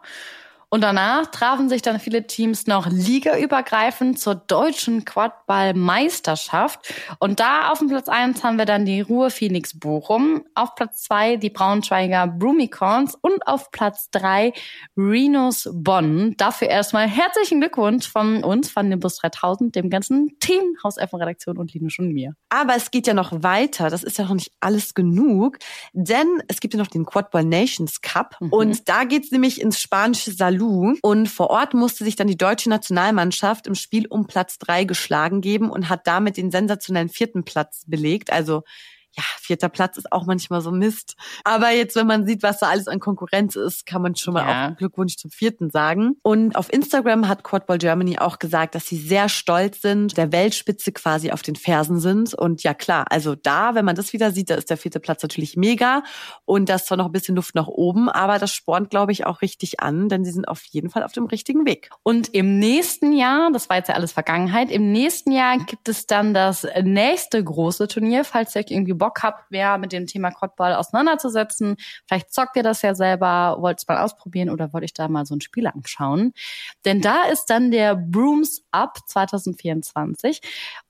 Und 0.71 0.81
danach 0.81 1.25
trafen 1.27 1.67
sich 1.67 1.81
dann 1.81 1.99
viele 1.99 2.27
Teams 2.27 2.67
noch 2.67 2.85
ligaübergreifend 2.87 4.19
zur 4.19 4.35
deutschen 4.35 5.03
Quadball-Meisterschaft. 5.03 6.93
Und 7.17 7.39
da 7.39 7.71
auf 7.71 7.79
dem 7.79 7.87
Platz 7.87 8.07
eins 8.07 8.43
haben 8.43 8.59
wir 8.59 8.65
dann 8.65 8.85
die 8.85 9.01
Ruhr 9.01 9.31
Phoenix 9.31 9.77
Bochum, 9.79 10.43
auf 10.53 10.75
Platz 10.75 11.01
zwei 11.03 11.37
die 11.37 11.49
Braunschweiger 11.49 12.27
Brumicorns 12.27 13.15
und 13.19 13.47
auf 13.47 13.71
Platz 13.71 14.11
drei 14.11 14.53
Rhinos 14.95 15.67
Bonn. 15.73 16.35
Dafür 16.37 16.67
erstmal 16.67 17.07
herzlichen 17.07 17.61
Glückwunsch 17.61 18.07
von 18.07 18.43
uns, 18.43 18.69
von 18.69 18.89
Nimbus 18.89 19.17
3000, 19.17 19.75
dem 19.75 19.89
ganzen 19.89 20.37
Team, 20.39 20.61
Haus 20.83 20.97
Redaktion 20.97 21.57
und 21.57 21.73
Linus 21.73 21.97
und 21.97 22.13
mir. 22.13 22.35
Aber 22.49 22.75
es 22.75 22.91
geht 22.91 23.07
ja 23.07 23.15
noch 23.15 23.41
weiter. 23.41 23.89
Das 23.89 24.03
ist 24.03 24.19
ja 24.19 24.25
noch 24.25 24.35
nicht 24.35 24.51
alles 24.59 24.93
genug, 24.93 25.57
denn 25.93 26.27
es 26.47 26.59
gibt 26.59 26.75
ja 26.75 26.79
noch 26.79 26.87
den 26.87 27.05
Quadball 27.05 27.43
Nations 27.43 28.01
Cup 28.01 28.35
mhm. 28.39 28.53
und 28.53 28.87
da 28.87 29.03
geht's 29.05 29.31
nämlich 29.31 29.59
ins 29.59 29.79
spanische 29.79 30.31
Salon 30.31 30.58
Salou. 30.59 30.95
Und 31.01 31.27
vor 31.27 31.49
Ort 31.49 31.73
musste 31.73 32.03
sich 32.03 32.15
dann 32.15 32.27
die 32.27 32.37
deutsche 32.37 32.69
Nationalmannschaft 32.69 33.67
im 33.67 33.75
Spiel 33.75 34.07
um 34.07 34.27
Platz 34.27 34.57
drei 34.59 34.83
geschlagen 34.83 35.41
geben 35.41 35.69
und 35.69 35.89
hat 35.89 36.05
damit 36.07 36.37
den 36.37 36.51
sensationellen 36.51 37.09
vierten 37.09 37.43
Platz 37.43 37.83
belegt. 37.87 38.31
Also 38.31 38.63
ja, 39.15 39.23
vierter 39.39 39.69
Platz 39.69 39.97
ist 39.97 40.11
auch 40.11 40.25
manchmal 40.25 40.61
so 40.61 40.71
Mist. 40.71 41.15
Aber 41.43 41.71
jetzt, 41.71 41.95
wenn 41.95 42.07
man 42.07 42.25
sieht, 42.25 42.43
was 42.43 42.59
da 42.59 42.69
alles 42.69 42.87
an 42.87 42.99
Konkurrenz 42.99 43.55
ist, 43.55 43.85
kann 43.85 44.01
man 44.01 44.15
schon 44.15 44.33
mal 44.33 44.47
ja. 44.47 44.69
auch 44.69 44.77
Glückwunsch 44.77 45.17
zum 45.17 45.31
vierten 45.31 45.71
sagen. 45.71 46.17
Und 46.21 46.55
auf 46.55 46.71
Instagram 46.71 47.27
hat 47.27 47.43
Quadball 47.43 47.79
Germany 47.79 48.19
auch 48.19 48.39
gesagt, 48.39 48.75
dass 48.75 48.85
sie 48.85 48.97
sehr 48.97 49.27
stolz 49.27 49.81
sind, 49.81 50.17
der 50.17 50.31
Weltspitze 50.31 50.91
quasi 50.91 51.31
auf 51.31 51.41
den 51.41 51.55
Fersen 51.55 51.99
sind. 51.99 52.33
Und 52.33 52.63
ja, 52.63 52.73
klar, 52.73 53.05
also 53.09 53.35
da, 53.35 53.75
wenn 53.75 53.85
man 53.85 53.95
das 53.95 54.13
wieder 54.13 54.31
sieht, 54.31 54.49
da 54.49 54.55
ist 54.55 54.69
der 54.69 54.77
vierte 54.77 54.99
Platz 54.99 55.23
natürlich 55.23 55.57
mega. 55.57 56.03
Und 56.45 56.69
da 56.69 56.75
ist 56.75 56.85
zwar 56.85 56.97
noch 56.97 57.07
ein 57.07 57.11
bisschen 57.11 57.35
Luft 57.35 57.55
nach 57.55 57.67
oben, 57.67 58.09
aber 58.09 58.37
das 58.37 58.53
spornt, 58.53 58.89
glaube 58.89 59.11
ich, 59.11 59.25
auch 59.25 59.41
richtig 59.41 59.79
an, 59.79 60.09
denn 60.09 60.23
sie 60.23 60.31
sind 60.31 60.47
auf 60.47 60.63
jeden 60.65 60.89
Fall 60.89 61.03
auf 61.03 61.13
dem 61.13 61.25
richtigen 61.25 61.65
Weg. 61.65 61.89
Und 62.03 62.33
im 62.33 62.59
nächsten 62.59 63.13
Jahr, 63.13 63.51
das 63.51 63.69
war 63.69 63.77
jetzt 63.77 63.89
ja 63.89 63.95
alles 63.95 64.11
Vergangenheit, 64.11 64.69
im 64.69 64.91
nächsten 64.91 65.31
Jahr 65.31 65.57
gibt 65.57 65.89
es 65.89 66.05
dann 66.05 66.33
das 66.33 66.67
nächste 66.83 67.43
große 67.43 67.87
Turnier, 67.87 68.23
falls 68.23 68.55
ihr 68.55 68.61
euch 68.61 68.71
irgendwie 68.71 68.98
Bock 68.99 69.23
habt, 69.23 69.49
mehr 69.49 69.79
mit 69.79 69.91
dem 69.91 70.05
Thema 70.05 70.29
Cottball 70.29 70.75
auseinanderzusetzen. 70.75 71.77
Vielleicht 72.07 72.31
zockt 72.31 72.55
ihr 72.55 72.63
das 72.63 72.83
ja 72.83 72.93
selber, 72.93 73.57
wollt 73.59 73.79
es 73.79 73.87
mal 73.87 73.97
ausprobieren 73.97 74.51
oder 74.51 74.71
wollt 74.73 74.83
ich 74.83 74.93
da 74.93 75.07
mal 75.07 75.25
so 75.25 75.35
ein 75.35 75.41
Spiel 75.41 75.65
anschauen. 75.65 76.33
Denn 76.85 77.01
da 77.01 77.23
ist 77.23 77.47
dann 77.47 77.71
der 77.71 77.95
Brooms 77.95 78.63
Up 78.71 78.99
2024 79.07 80.41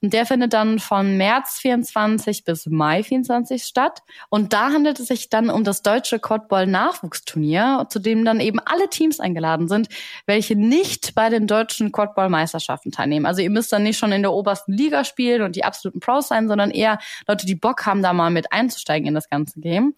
und 0.01 0.11
der 0.11 0.25
findet 0.25 0.53
dann 0.53 0.79
von 0.79 1.15
März 1.15 1.59
24 1.59 2.43
bis 2.43 2.65
Mai 2.65 3.03
24 3.03 3.63
statt. 3.63 4.01
Und 4.29 4.51
da 4.53 4.71
handelt 4.71 4.99
es 4.99 5.07
sich 5.07 5.29
dann 5.29 5.49
um 5.49 5.63
das 5.63 5.81
deutsche 5.81 6.19
Cottball 6.19 6.67
Nachwuchsturnier, 6.67 7.87
zu 7.89 7.99
dem 7.99 8.25
dann 8.25 8.39
eben 8.39 8.59
alle 8.59 8.89
Teams 8.89 9.19
eingeladen 9.19 9.67
sind, 9.67 9.87
welche 10.25 10.55
nicht 10.55 11.15
bei 11.15 11.29
den 11.29 11.47
deutschen 11.47 11.91
Cottball 11.91 12.29
Meisterschaften 12.29 12.91
teilnehmen. 12.91 13.25
Also 13.25 13.41
ihr 13.41 13.49
müsst 13.49 13.71
dann 13.71 13.83
nicht 13.83 13.97
schon 13.97 14.11
in 14.11 14.21
der 14.21 14.33
obersten 14.33 14.73
Liga 14.73 15.03
spielen 15.03 15.41
und 15.41 15.55
die 15.55 15.63
absoluten 15.63 15.99
Pros 15.99 16.27
sein, 16.27 16.47
sondern 16.47 16.71
eher 16.71 16.99
Leute, 17.27 17.45
die 17.45 17.55
Bock 17.55 17.85
haben, 17.85 17.98
da 18.01 18.13
mal 18.13 18.29
mit 18.29 18.51
einzusteigen 18.51 19.07
in 19.07 19.13
das 19.13 19.29
ganze 19.29 19.59
Game. 19.59 19.93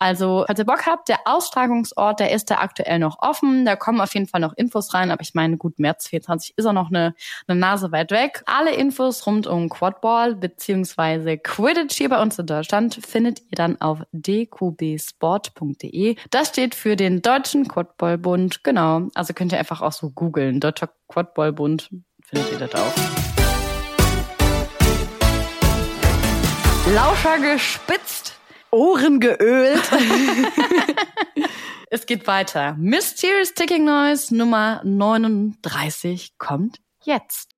Also, 0.00 0.44
falls 0.46 0.60
ihr 0.60 0.64
Bock 0.64 0.86
habt, 0.86 1.08
der 1.08 1.18
Austragungsort, 1.24 2.20
der 2.20 2.30
ist 2.30 2.48
da 2.50 2.58
aktuell 2.58 3.00
noch 3.00 3.18
offen. 3.20 3.64
Da 3.64 3.74
kommen 3.76 4.00
auf 4.00 4.14
jeden 4.14 4.28
Fall 4.28 4.40
noch 4.40 4.52
Infos 4.56 4.94
rein, 4.94 5.10
aber 5.10 5.22
ich 5.22 5.34
meine, 5.34 5.56
gut, 5.56 5.80
März 5.80 6.08
24 6.08 6.56
ist 6.56 6.66
auch 6.66 6.72
noch 6.72 6.88
eine, 6.88 7.14
eine 7.46 7.58
Nase 7.58 7.92
weit 7.92 8.10
weg. 8.12 8.42
Alle 8.46 8.74
Infos 8.74 9.26
rund 9.26 9.46
um 9.46 9.68
Quadball 9.68 10.34
beziehungsweise 10.34 11.36
Quidditch 11.36 11.96
hier 11.96 12.08
bei 12.08 12.22
uns 12.22 12.38
in 12.38 12.46
Deutschland 12.46 12.94
findet 12.94 13.40
ihr 13.40 13.56
dann 13.56 13.78
auf 13.80 13.98
dqbsport.de. 14.12 16.14
Das 16.30 16.48
steht 16.48 16.76
für 16.76 16.96
den 16.96 17.22
Deutschen 17.22 17.66
Quadballbund. 17.66 18.62
Genau. 18.64 19.08
Also 19.14 19.32
könnt 19.34 19.52
ihr 19.52 19.58
einfach 19.58 19.82
auch 19.82 19.92
so 19.92 20.10
googeln. 20.10 20.60
Deutscher 20.60 20.90
Quadballbund 21.08 21.90
findet 22.22 22.52
ihr 22.52 22.58
das 22.58 22.74
auch. 22.74 22.92
Lauscher 26.94 27.38
gespitzt, 27.38 28.34
Ohren 28.70 29.20
geölt. 29.20 29.82
es 31.90 32.06
geht 32.06 32.26
weiter. 32.26 32.76
Mysterious 32.78 33.52
Ticking 33.52 33.84
Noise 33.84 34.34
Nummer 34.34 34.80
39 34.84 36.38
kommt 36.38 36.80
jetzt. 37.04 37.57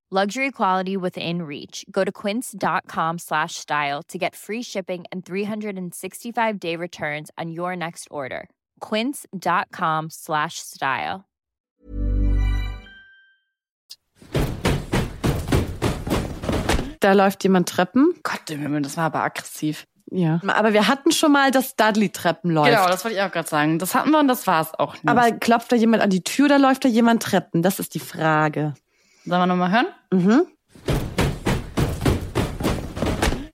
Luxury 0.13 0.51
quality 0.51 0.97
within 0.97 1.43
reach. 1.43 1.85
Go 1.89 2.03
to 2.03 2.11
quince.com 2.11 3.17
slash 3.17 3.55
style 3.55 4.03
to 4.09 4.17
get 4.17 4.35
free 4.35 4.61
shipping 4.61 5.05
and 5.09 5.25
365 5.25 6.59
day 6.59 6.75
returns 6.75 7.31
on 7.37 7.51
your 7.51 7.77
next 7.77 8.09
order. 8.11 8.49
Quince.com 8.81 10.09
slash 10.09 10.55
style. 10.55 11.23
Da 16.99 17.13
läuft 17.13 17.43
jemand 17.43 17.69
Treppen. 17.69 18.13
Gott, 18.21 18.49
im 18.49 18.59
Himmel, 18.59 18.81
das 18.81 18.97
war 18.97 19.05
aber 19.05 19.23
aggressiv. 19.23 19.87
Ja. 20.11 20.41
Aber 20.45 20.73
wir 20.73 20.89
hatten 20.89 21.13
schon 21.13 21.31
mal, 21.31 21.51
dass 21.51 21.77
Dudley 21.77 22.09
Treppen 22.09 22.51
läuft. 22.51 22.69
Genau, 22.69 22.87
das 22.89 23.05
wollte 23.05 23.15
ich 23.15 23.23
auch 23.23 23.31
gerade 23.31 23.47
sagen. 23.47 23.79
Das 23.79 23.95
hatten 23.95 24.11
wir 24.11 24.19
und 24.19 24.27
das 24.27 24.45
war 24.45 24.61
es 24.61 24.73
auch 24.73 24.95
nicht. 24.95 25.07
Aber 25.07 25.31
klopft 25.31 25.71
da 25.71 25.77
jemand 25.77 26.03
an 26.03 26.09
die 26.09 26.21
Tür 26.21 26.47
oder 26.47 26.59
läuft 26.59 26.83
da 26.83 26.89
jemand 26.89 27.23
Treppen? 27.23 27.61
Das 27.61 27.79
ist 27.79 27.95
die 27.95 27.99
Frage. 27.99 28.73
Sollen 29.25 29.41
wir 29.41 29.45
nochmal 29.45 29.71
hören? 29.71 29.87
Mhm. 30.11 30.47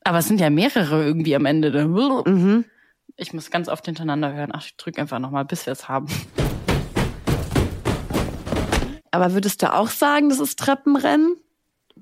Aber 0.04 0.20
es 0.20 0.28
sind 0.28 0.40
ja 0.40 0.50
mehrere 0.50 1.04
irgendwie 1.04 1.36
am 1.36 1.46
Ende. 1.46 1.86
Mhm. 1.86 2.66
Ich 3.18 3.34
muss 3.34 3.52
ganz 3.52 3.68
oft 3.68 3.86
hintereinander 3.86 4.34
hören. 4.34 4.52
Ach, 4.54 4.64
ich 4.66 4.78
drücke 4.78 5.02
einfach 5.02 5.20
nochmal, 5.20 5.44
bis 5.44 5.66
wir 5.66 5.74
es 5.74 5.90
haben. 5.90 6.08
Aber 9.12 9.34
würdest 9.34 9.62
du 9.62 9.74
auch 9.74 9.90
sagen, 9.90 10.30
das 10.30 10.40
ist 10.40 10.60
Treppenrennen? 10.60 11.36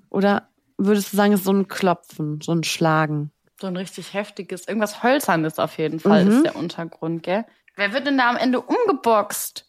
Oder 0.09 0.49
würdest 0.77 1.13
du 1.13 1.17
sagen, 1.17 1.33
es 1.33 1.39
ist 1.39 1.45
so 1.45 1.53
ein 1.53 1.67
Klopfen, 1.67 2.41
so 2.41 2.51
ein 2.51 2.63
Schlagen? 2.63 3.31
So 3.59 3.67
ein 3.67 3.77
richtig 3.77 4.13
heftiges, 4.13 4.67
irgendwas 4.67 5.01
Hölzernes 5.01 5.57
auf 5.57 5.77
jeden 5.77 5.99
Fall 5.99 6.25
Mhm. 6.25 6.31
ist 6.31 6.43
der 6.43 6.55
Untergrund, 6.57 7.23
gell? 7.23 7.45
Wer 7.77 7.93
wird 7.93 8.05
denn 8.05 8.17
da 8.17 8.29
am 8.29 8.37
Ende 8.37 8.61
umgeboxt? 8.61 9.65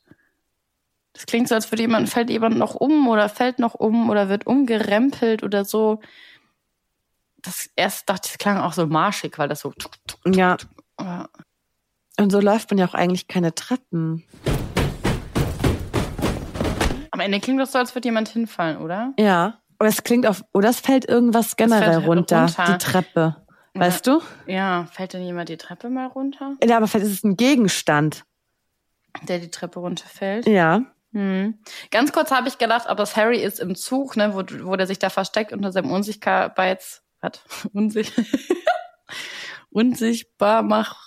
Das 1.16 1.24
klingt 1.24 1.48
so, 1.48 1.54
als 1.54 1.72
würde 1.72 1.80
jemand, 1.80 2.10
fällt 2.10 2.28
jemand 2.28 2.58
noch 2.58 2.74
um 2.74 3.08
oder 3.08 3.30
fällt 3.30 3.58
noch 3.58 3.72
um 3.72 4.10
oder 4.10 4.28
wird 4.28 4.46
umgerempelt 4.46 5.42
oder 5.42 5.64
so. 5.64 6.00
Das 7.40 7.70
erst 7.74 8.10
dachte 8.10 8.26
ich, 8.26 8.32
das 8.32 8.38
klang 8.38 8.58
auch 8.58 8.74
so 8.74 8.86
marschig, 8.86 9.38
weil 9.38 9.48
das 9.48 9.60
so. 9.60 9.70
tuk, 9.70 9.92
tuk, 10.06 10.36
Ja. 10.36 10.58
aber 10.98 11.30
Und 12.20 12.30
so 12.30 12.38
läuft 12.40 12.70
man 12.70 12.76
ja 12.76 12.86
auch 12.86 12.92
eigentlich 12.92 13.28
keine 13.28 13.54
Treppen. 13.54 14.24
Am 17.12 17.20
Ende 17.20 17.40
klingt 17.40 17.58
das 17.60 17.72
so, 17.72 17.78
als 17.78 17.94
würde 17.94 18.08
jemand 18.08 18.28
hinfallen, 18.28 18.76
oder? 18.76 19.14
Ja. 19.18 19.58
Oder 19.80 19.88
es 19.88 20.04
klingt 20.04 20.26
auf, 20.26 20.44
oder 20.52 20.68
es 20.68 20.80
fällt 20.80 21.08
irgendwas 21.08 21.56
generell 21.56 21.94
fällt 21.94 22.06
runter, 22.06 22.42
runter. 22.44 22.64
die 22.72 22.78
Treppe. 22.84 23.36
Weißt 23.72 24.06
du? 24.06 24.20
Ja, 24.46 24.86
fällt 24.92 25.14
denn 25.14 25.22
jemand 25.24 25.48
die 25.48 25.56
Treppe 25.56 25.88
mal 25.88 26.08
runter? 26.08 26.56
Ja, 26.62 26.76
aber 26.76 26.88
vielleicht 26.88 27.06
ist 27.06 27.12
es 27.12 27.24
ein 27.24 27.38
Gegenstand. 27.38 28.24
Der 29.22 29.38
die 29.38 29.50
Treppe 29.50 29.80
runterfällt? 29.80 30.46
Ja. 30.46 30.82
Hm. 31.16 31.58
Ganz 31.90 32.12
kurz 32.12 32.30
habe 32.30 32.46
ich 32.48 32.58
gedacht, 32.58 32.90
ob 32.90 32.98
das 32.98 33.16
Harry 33.16 33.42
ist 33.42 33.58
im 33.58 33.74
Zug, 33.74 34.18
ne, 34.18 34.34
wo, 34.34 34.42
wo 34.66 34.76
der 34.76 34.86
sich 34.86 34.98
da 34.98 35.08
versteckt 35.08 35.50
unter 35.50 35.72
seinem 35.72 35.90
Unsichtbarkeits... 35.90 37.02
Was? 37.22 37.40
Unsich 37.72 38.12
Unsichtbar 39.70 40.62
mach 40.62 41.00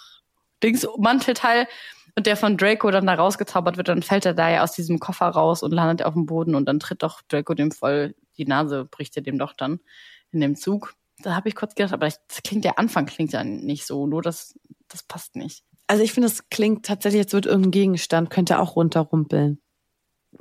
Dings 0.64 0.88
Mantelteil 0.97 1.68
und 2.16 2.26
der 2.26 2.38
von 2.38 2.57
Draco 2.57 2.89
dann 2.89 3.05
da 3.05 3.14
rausgezaubert 3.14 3.78
wird, 3.78 3.88
dann 3.88 4.01
fällt 4.01 4.26
er 4.26 4.34
da 4.34 4.49
ja 4.49 4.64
aus 4.64 4.72
diesem 4.72 4.97
Koffer 4.97 5.28
raus 5.28 5.62
und 5.62 5.74
landet 5.74 6.03
auf 6.03 6.16
dem 6.16 6.26
Boden 6.26 6.55
und 6.55 6.66
dann 6.66 6.80
tritt 6.80 7.03
doch 7.03 7.22
Draco 7.28 7.53
dem 7.53 7.72
voll 7.72 8.16
die 8.38 8.45
Nase, 8.45 8.86
bricht 8.86 9.16
er 9.16 9.22
dem 9.22 9.38
doch 9.38 9.53
dann 9.53 9.80
in 10.32 10.41
dem 10.41 10.55
Zug. 10.55 10.95
Da 11.20 11.36
habe 11.36 11.49
ich 11.49 11.55
kurz 11.55 11.76
gedacht, 11.76 11.93
aber 11.93 12.07
das 12.07 12.20
klingt 12.43 12.66
der 12.66 12.80
Anfang 12.80 13.05
klingt 13.05 13.32
ja 13.32 13.43
nicht 13.43 13.86
so, 13.86 14.07
nur 14.07 14.24
das 14.24 14.55
das 14.88 15.03
passt 15.03 15.36
nicht. 15.36 15.64
Also 15.86 16.01
ich 16.01 16.14
finde, 16.14 16.30
es 16.30 16.49
klingt 16.49 16.88
tatsächlich, 16.88 17.22
als 17.22 17.34
würde 17.34 17.49
irgendein 17.49 17.72
Gegenstand, 17.72 18.32
könnte 18.32 18.57
auch 18.57 18.76
runterrumpeln. 18.76 19.62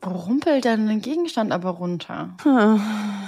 Wo 0.00 0.10
rumpelt 0.10 0.64
denn 0.64 0.88
ein 0.88 1.00
Gegenstand 1.00 1.50
aber 1.50 1.70
runter? 1.70 2.36
Hm. 2.42 2.80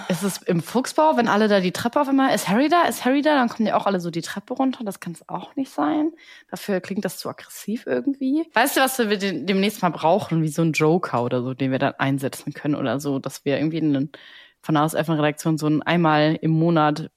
Ist 0.09 0.23
es 0.23 0.39
im 0.39 0.63
Fuchsbau, 0.63 1.17
wenn 1.17 1.27
alle 1.27 1.49
da 1.49 1.59
die 1.61 1.73
Treppe 1.73 2.01
auf 2.01 2.09
einmal, 2.09 2.33
ist 2.33 2.49
Harry 2.49 2.69
da, 2.69 2.83
ist 2.83 3.05
Harry 3.05 3.23
da, 3.23 3.35
dann 3.35 3.49
kommen 3.49 3.67
die 3.67 3.73
auch 3.73 3.87
alle 3.87 4.01
so 4.01 4.11
die 4.11 4.23
Treppe 4.23 4.55
runter, 4.55 4.85
das 4.85 5.01
kann 5.01 5.13
es 5.13 5.29
auch 5.29 5.57
nicht 5.57 5.73
sein. 5.73 6.13
Dafür 6.49 6.81
klingt 6.81 7.05
das 7.05 7.19
zu 7.19 7.29
aggressiv 7.29 7.87
irgendwie. 7.87 8.47
Weißt 8.55 8.77
du, 8.77 8.81
was 8.81 8.99
wir 8.99 9.19
demnächst 9.19 9.83
mal 9.83 9.91
brauchen, 9.91 10.43
wie 10.43 10.49
so 10.49 10.63
ein 10.63 10.73
Joker 10.73 11.25
oder 11.25 11.43
so, 11.43 11.55
den 11.55 11.73
wir 11.73 11.81
dann 11.81 11.95
einsetzen 11.99 12.55
können 12.55 12.77
oder 12.77 13.01
so, 13.01 13.19
dass 13.19 13.45
wir 13.45 13.59
irgendwie 13.59 13.79
einen, 13.79 14.13
von 14.63 14.75
der 14.77 14.93
Redaktion 14.93 15.59
so 15.59 15.67
ein 15.67 15.83
einmal 15.83 16.39
im 16.41 16.53
Monat 16.53 17.11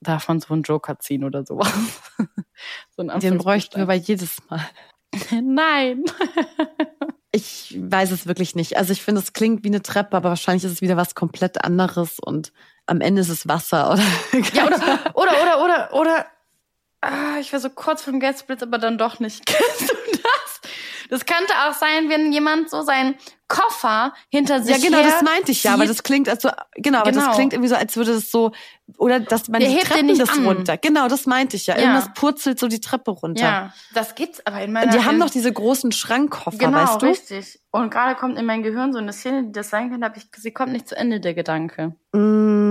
davon 0.00 0.40
so 0.40 0.54
einen 0.54 0.62
Joker 0.62 0.98
ziehen 0.98 1.24
oder 1.24 1.44
sowas. 1.44 1.72
so 2.96 3.02
ein 3.02 3.20
Den 3.20 3.38
bräuchten 3.38 3.76
wir 3.76 3.82
aber 3.82 3.94
jedes 3.94 4.38
Mal. 4.48 4.60
Nein. 5.42 6.04
Ich 7.34 7.76
weiß 7.78 8.10
es 8.10 8.26
wirklich 8.26 8.54
nicht. 8.54 8.76
Also 8.76 8.92
ich 8.92 9.02
finde, 9.02 9.20
es 9.22 9.32
klingt 9.32 9.64
wie 9.64 9.68
eine 9.68 9.82
Treppe, 9.82 10.16
aber 10.16 10.28
wahrscheinlich 10.28 10.64
ist 10.64 10.72
es 10.72 10.82
wieder 10.82 10.98
was 10.98 11.14
komplett 11.14 11.64
anderes 11.64 12.18
und 12.18 12.52
am 12.86 13.00
Ende 13.00 13.22
ist 13.22 13.30
es 13.30 13.48
Wasser 13.48 13.92
oder. 13.92 14.02
Ja, 14.52 14.66
oder, 14.66 15.14
oder, 15.14 15.42
oder, 15.42 15.64
oder, 15.64 15.94
oder, 15.94 16.26
ah, 17.00 17.38
ich 17.40 17.52
war 17.52 17.60
so 17.60 17.70
kurz 17.70 18.02
vom 18.02 18.20
Geldsplit, 18.20 18.62
aber 18.62 18.78
dann 18.78 18.98
doch 18.98 19.18
nicht. 19.18 19.46
Kennst 19.46 19.90
du 19.90 19.94
das? 20.12 20.60
Das 21.08 21.26
könnte 21.26 21.52
auch 21.66 21.74
sein, 21.74 22.08
wenn 22.08 22.32
jemand 22.32 22.70
so 22.70 22.82
seinen 22.82 23.16
Koffer 23.52 24.14
hinter 24.30 24.62
sich 24.62 24.74
Ja, 24.76 24.82
genau, 24.82 25.02
her 25.02 25.10
das 25.12 25.22
meinte 25.22 25.52
ich 25.52 25.62
ja, 25.62 25.74
aber 25.74 25.84
das 25.86 26.02
klingt 26.02 26.26
also 26.28 26.48
genau, 26.74 27.00
aber 27.00 27.10
Genau. 27.12 27.26
das 27.26 27.34
klingt 27.36 27.52
irgendwie 27.52 27.68
so, 27.68 27.74
als 27.76 27.94
würde 27.96 28.12
es 28.12 28.30
so 28.30 28.52
oder 28.96 29.20
dass 29.20 29.48
man 29.48 29.60
Der 29.60 29.68
die 29.70 29.76
Treppen 29.78 30.06
nicht 30.06 30.20
das 30.20 30.30
an. 30.30 30.46
runter. 30.46 30.76
Genau, 30.78 31.06
das 31.08 31.26
meinte 31.26 31.56
ich 31.56 31.66
ja. 31.66 31.76
Ja. 31.76 31.82
Irgendwas 31.82 32.12
purzelt 32.14 32.58
so 32.58 32.66
die 32.68 32.80
Treppe 32.80 33.10
runter. 33.10 33.42
Ja, 33.42 33.72
das 33.94 34.14
gibt's 34.14 34.44
aber 34.46 34.60
in 34.62 34.72
meiner... 34.72 34.86
Und 34.92 34.94
die 35.00 35.04
haben 35.06 35.18
doch 35.20 35.30
diese 35.30 35.52
großen 35.52 35.92
Schrankkoffer, 35.92 36.56
Genau, 36.58 36.78
weißt 36.78 37.02
du? 37.02 37.06
richtig. 37.06 37.60
Und 37.70 37.90
gerade 37.90 38.16
kommt 38.18 38.38
in 38.38 38.44
mein 38.46 38.62
Gehirn 38.62 38.92
so 38.92 38.98
eine 38.98 39.12
Szene, 39.12 39.44
die 39.44 39.52
das 39.52 39.70
sein 39.70 39.90
könnte, 39.90 40.06
aber 40.06 40.16
ich, 40.16 40.24
sie 40.36 40.50
kommt 40.50 40.72
nicht 40.72 40.88
zu 40.88 40.96
Ende, 40.96 41.20
der 41.20 41.32
Gedanke. 41.34 41.94
Mm, 42.12 42.61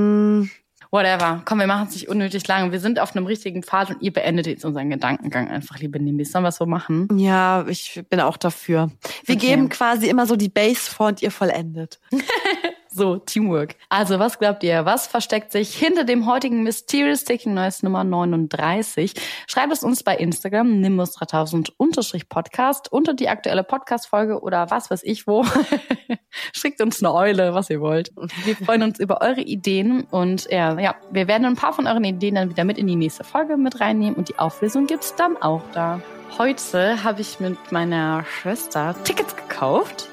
Whatever. 0.92 1.42
Komm, 1.46 1.60
wir 1.60 1.68
machen 1.68 1.88
es 1.88 1.94
nicht 1.96 2.10
unnötig 2.10 2.46
lang. 2.48 2.72
Wir 2.74 2.80
sind 2.82 3.00
auf 3.00 3.16
einem 3.16 3.26
richtigen 3.26 3.64
Pfad 3.64 3.92
und 3.92 4.02
ihr 4.02 4.12
beendet 4.12 4.46
jetzt 4.46 4.66
unseren 4.66 4.90
Gedankengang 4.90 5.48
einfach, 5.50 5.80
liebe 5.80 6.00
Nimbis. 6.02 6.32
Sollen 6.34 6.44
wir 6.44 6.50
es 6.50 6.58
so 6.58 6.66
machen? 6.66 7.08
ja, 7.18 7.66
ich 7.68 8.04
bin 8.10 8.20
auch 8.20 8.36
dafür. 8.38 8.92
Wir 9.26 9.36
Okay. 9.36 9.48
geben 9.48 9.70
quasi 9.70 10.08
immer 10.10 10.26
so 10.28 10.36
die 10.36 10.50
Base 10.50 10.92
vor 10.92 11.08
und 11.08 11.22
ihr 11.22 11.32
vollendet. 11.32 12.00
So, 12.94 13.16
Teamwork. 13.16 13.78
Also, 13.88 14.20
was 14.20 14.38
glaubt 14.38 14.64
ihr? 14.64 14.84
Was 14.84 15.08
versteckt 15.08 15.54
sich 15.54 15.74
hinter 15.74 16.04
dem 16.04 16.26
heutigen 16.26 16.64
Mysterious 16.64 17.24
Taking 17.24 17.54
Noise 17.54 17.86
Nummer 17.86 18.04
39? 18.04 19.14
Schreibt 19.48 19.72
es 19.72 19.82
uns 19.82 20.04
bei 20.04 20.18
Instagram, 20.18 20.68
nimbus3000-podcast, 20.82 22.92
unter 22.92 23.14
die 23.14 23.30
aktuelle 23.30 23.64
Podcast-Folge 23.64 24.42
oder 24.42 24.72
was 24.72 24.92
weiß 24.92 25.04
ich 25.04 25.26
wo. 25.26 25.46
Schickt 26.52 26.82
uns 26.82 27.02
eine 27.02 27.14
Eule, 27.14 27.54
was 27.54 27.70
ihr 27.70 27.80
wollt. 27.80 28.12
Wir 28.44 28.58
freuen 28.58 28.84
uns 28.84 29.00
über 29.00 29.22
eure 29.22 29.40
Ideen 29.40 30.02
und 30.12 30.52
ja, 30.52 30.78
ja, 30.78 30.96
wir 31.12 31.30
werden 31.30 31.46
ein 31.46 31.56
paar 31.56 31.72
von 31.72 31.88
euren 31.88 32.04
Ideen 32.04 32.36
dann 32.36 32.50
wieder 32.50 32.66
mit 32.66 32.78
in 32.78 32.88
die 32.88 32.98
nächste 32.98 33.24
Folge 33.24 33.56
mit 33.56 33.80
reinnehmen 33.80 34.16
und 34.16 34.28
die 34.28 34.38
Auflösung 34.38 34.88
gibt's 34.88 35.16
dann 35.16 35.38
auch 35.38 35.64
da. 35.74 36.02
Heute 36.38 37.06
habe 37.06 37.22
ich 37.22 37.40
mit 37.40 37.72
meiner 37.72 38.26
Schwester 38.26 38.98
Tickets 39.06 39.38
gekauft. 39.38 40.11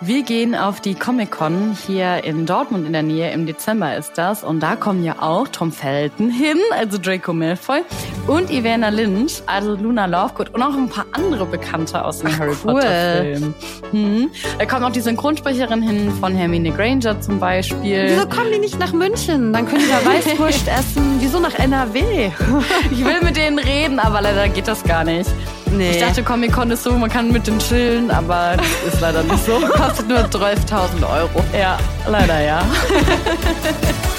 Wir 0.00 0.22
gehen 0.22 0.54
auf 0.54 0.80
die 0.80 0.94
Comic-Con 0.94 1.76
hier 1.86 2.22
in 2.22 2.46
Dortmund 2.46 2.86
in 2.86 2.92
der 2.92 3.02
Nähe. 3.02 3.32
Im 3.32 3.46
Dezember 3.46 3.96
ist 3.96 4.12
das. 4.16 4.44
Und 4.44 4.60
da 4.60 4.76
kommen 4.76 5.02
ja 5.02 5.16
auch 5.20 5.48
Tom 5.48 5.72
Felton 5.72 6.30
hin, 6.30 6.56
also 6.70 6.98
Draco 6.98 7.32
Malfoy, 7.32 7.80
und 8.28 8.48
Ivana 8.48 8.90
Lynch, 8.90 9.42
also 9.46 9.74
Luna 9.74 10.06
Lovegood 10.06 10.54
und 10.54 10.62
auch 10.62 10.74
ein 10.74 10.88
paar 10.88 11.06
andere 11.12 11.46
Bekannte 11.46 12.04
aus 12.04 12.20
den 12.20 12.38
Harry 12.38 12.54
cool. 12.64 12.74
Potter-Filmen. 12.74 13.54
Hm. 13.90 14.30
Da 14.60 14.66
kommt 14.66 14.84
auch 14.84 14.92
die 14.92 15.00
Synchronsprecherin 15.00 15.82
hin 15.82 16.12
von 16.20 16.32
Hermine 16.36 16.70
Granger 16.70 17.20
zum 17.20 17.40
Beispiel. 17.40 18.06
Wieso 18.10 18.28
kommen 18.28 18.52
die 18.52 18.60
nicht 18.60 18.78
nach 18.78 18.92
München? 18.92 19.52
Dann 19.52 19.66
können 19.66 19.82
die 19.82 19.90
da 19.90 20.04
Weißwurst 20.08 20.68
essen. 20.68 21.16
Wieso 21.18 21.40
nach 21.40 21.58
NRW? 21.58 22.30
Ich 22.92 23.04
will 23.04 23.20
mit 23.22 23.36
denen 23.36 23.58
reden, 23.58 23.98
aber 23.98 24.20
leider 24.22 24.48
geht 24.48 24.68
das 24.68 24.84
gar 24.84 25.02
nicht. 25.02 25.28
Nee. 25.72 25.92
Ich 25.92 26.00
dachte, 26.00 26.22
Comic-Con 26.22 26.70
ist 26.70 26.82
so, 26.82 26.92
man 26.92 27.10
kann 27.10 27.30
mit 27.30 27.46
denen 27.46 27.58
chillen, 27.58 28.10
aber 28.10 28.56
das 28.56 28.94
ist 28.94 29.00
leider 29.00 29.22
nicht 29.22 29.44
so. 29.44 29.60
kostet 29.76 30.08
nur 30.08 30.18
12.000 30.18 31.08
Euro. 31.08 31.44
Ja, 31.58 31.78
leider 32.06 32.40
ja. 32.40 32.62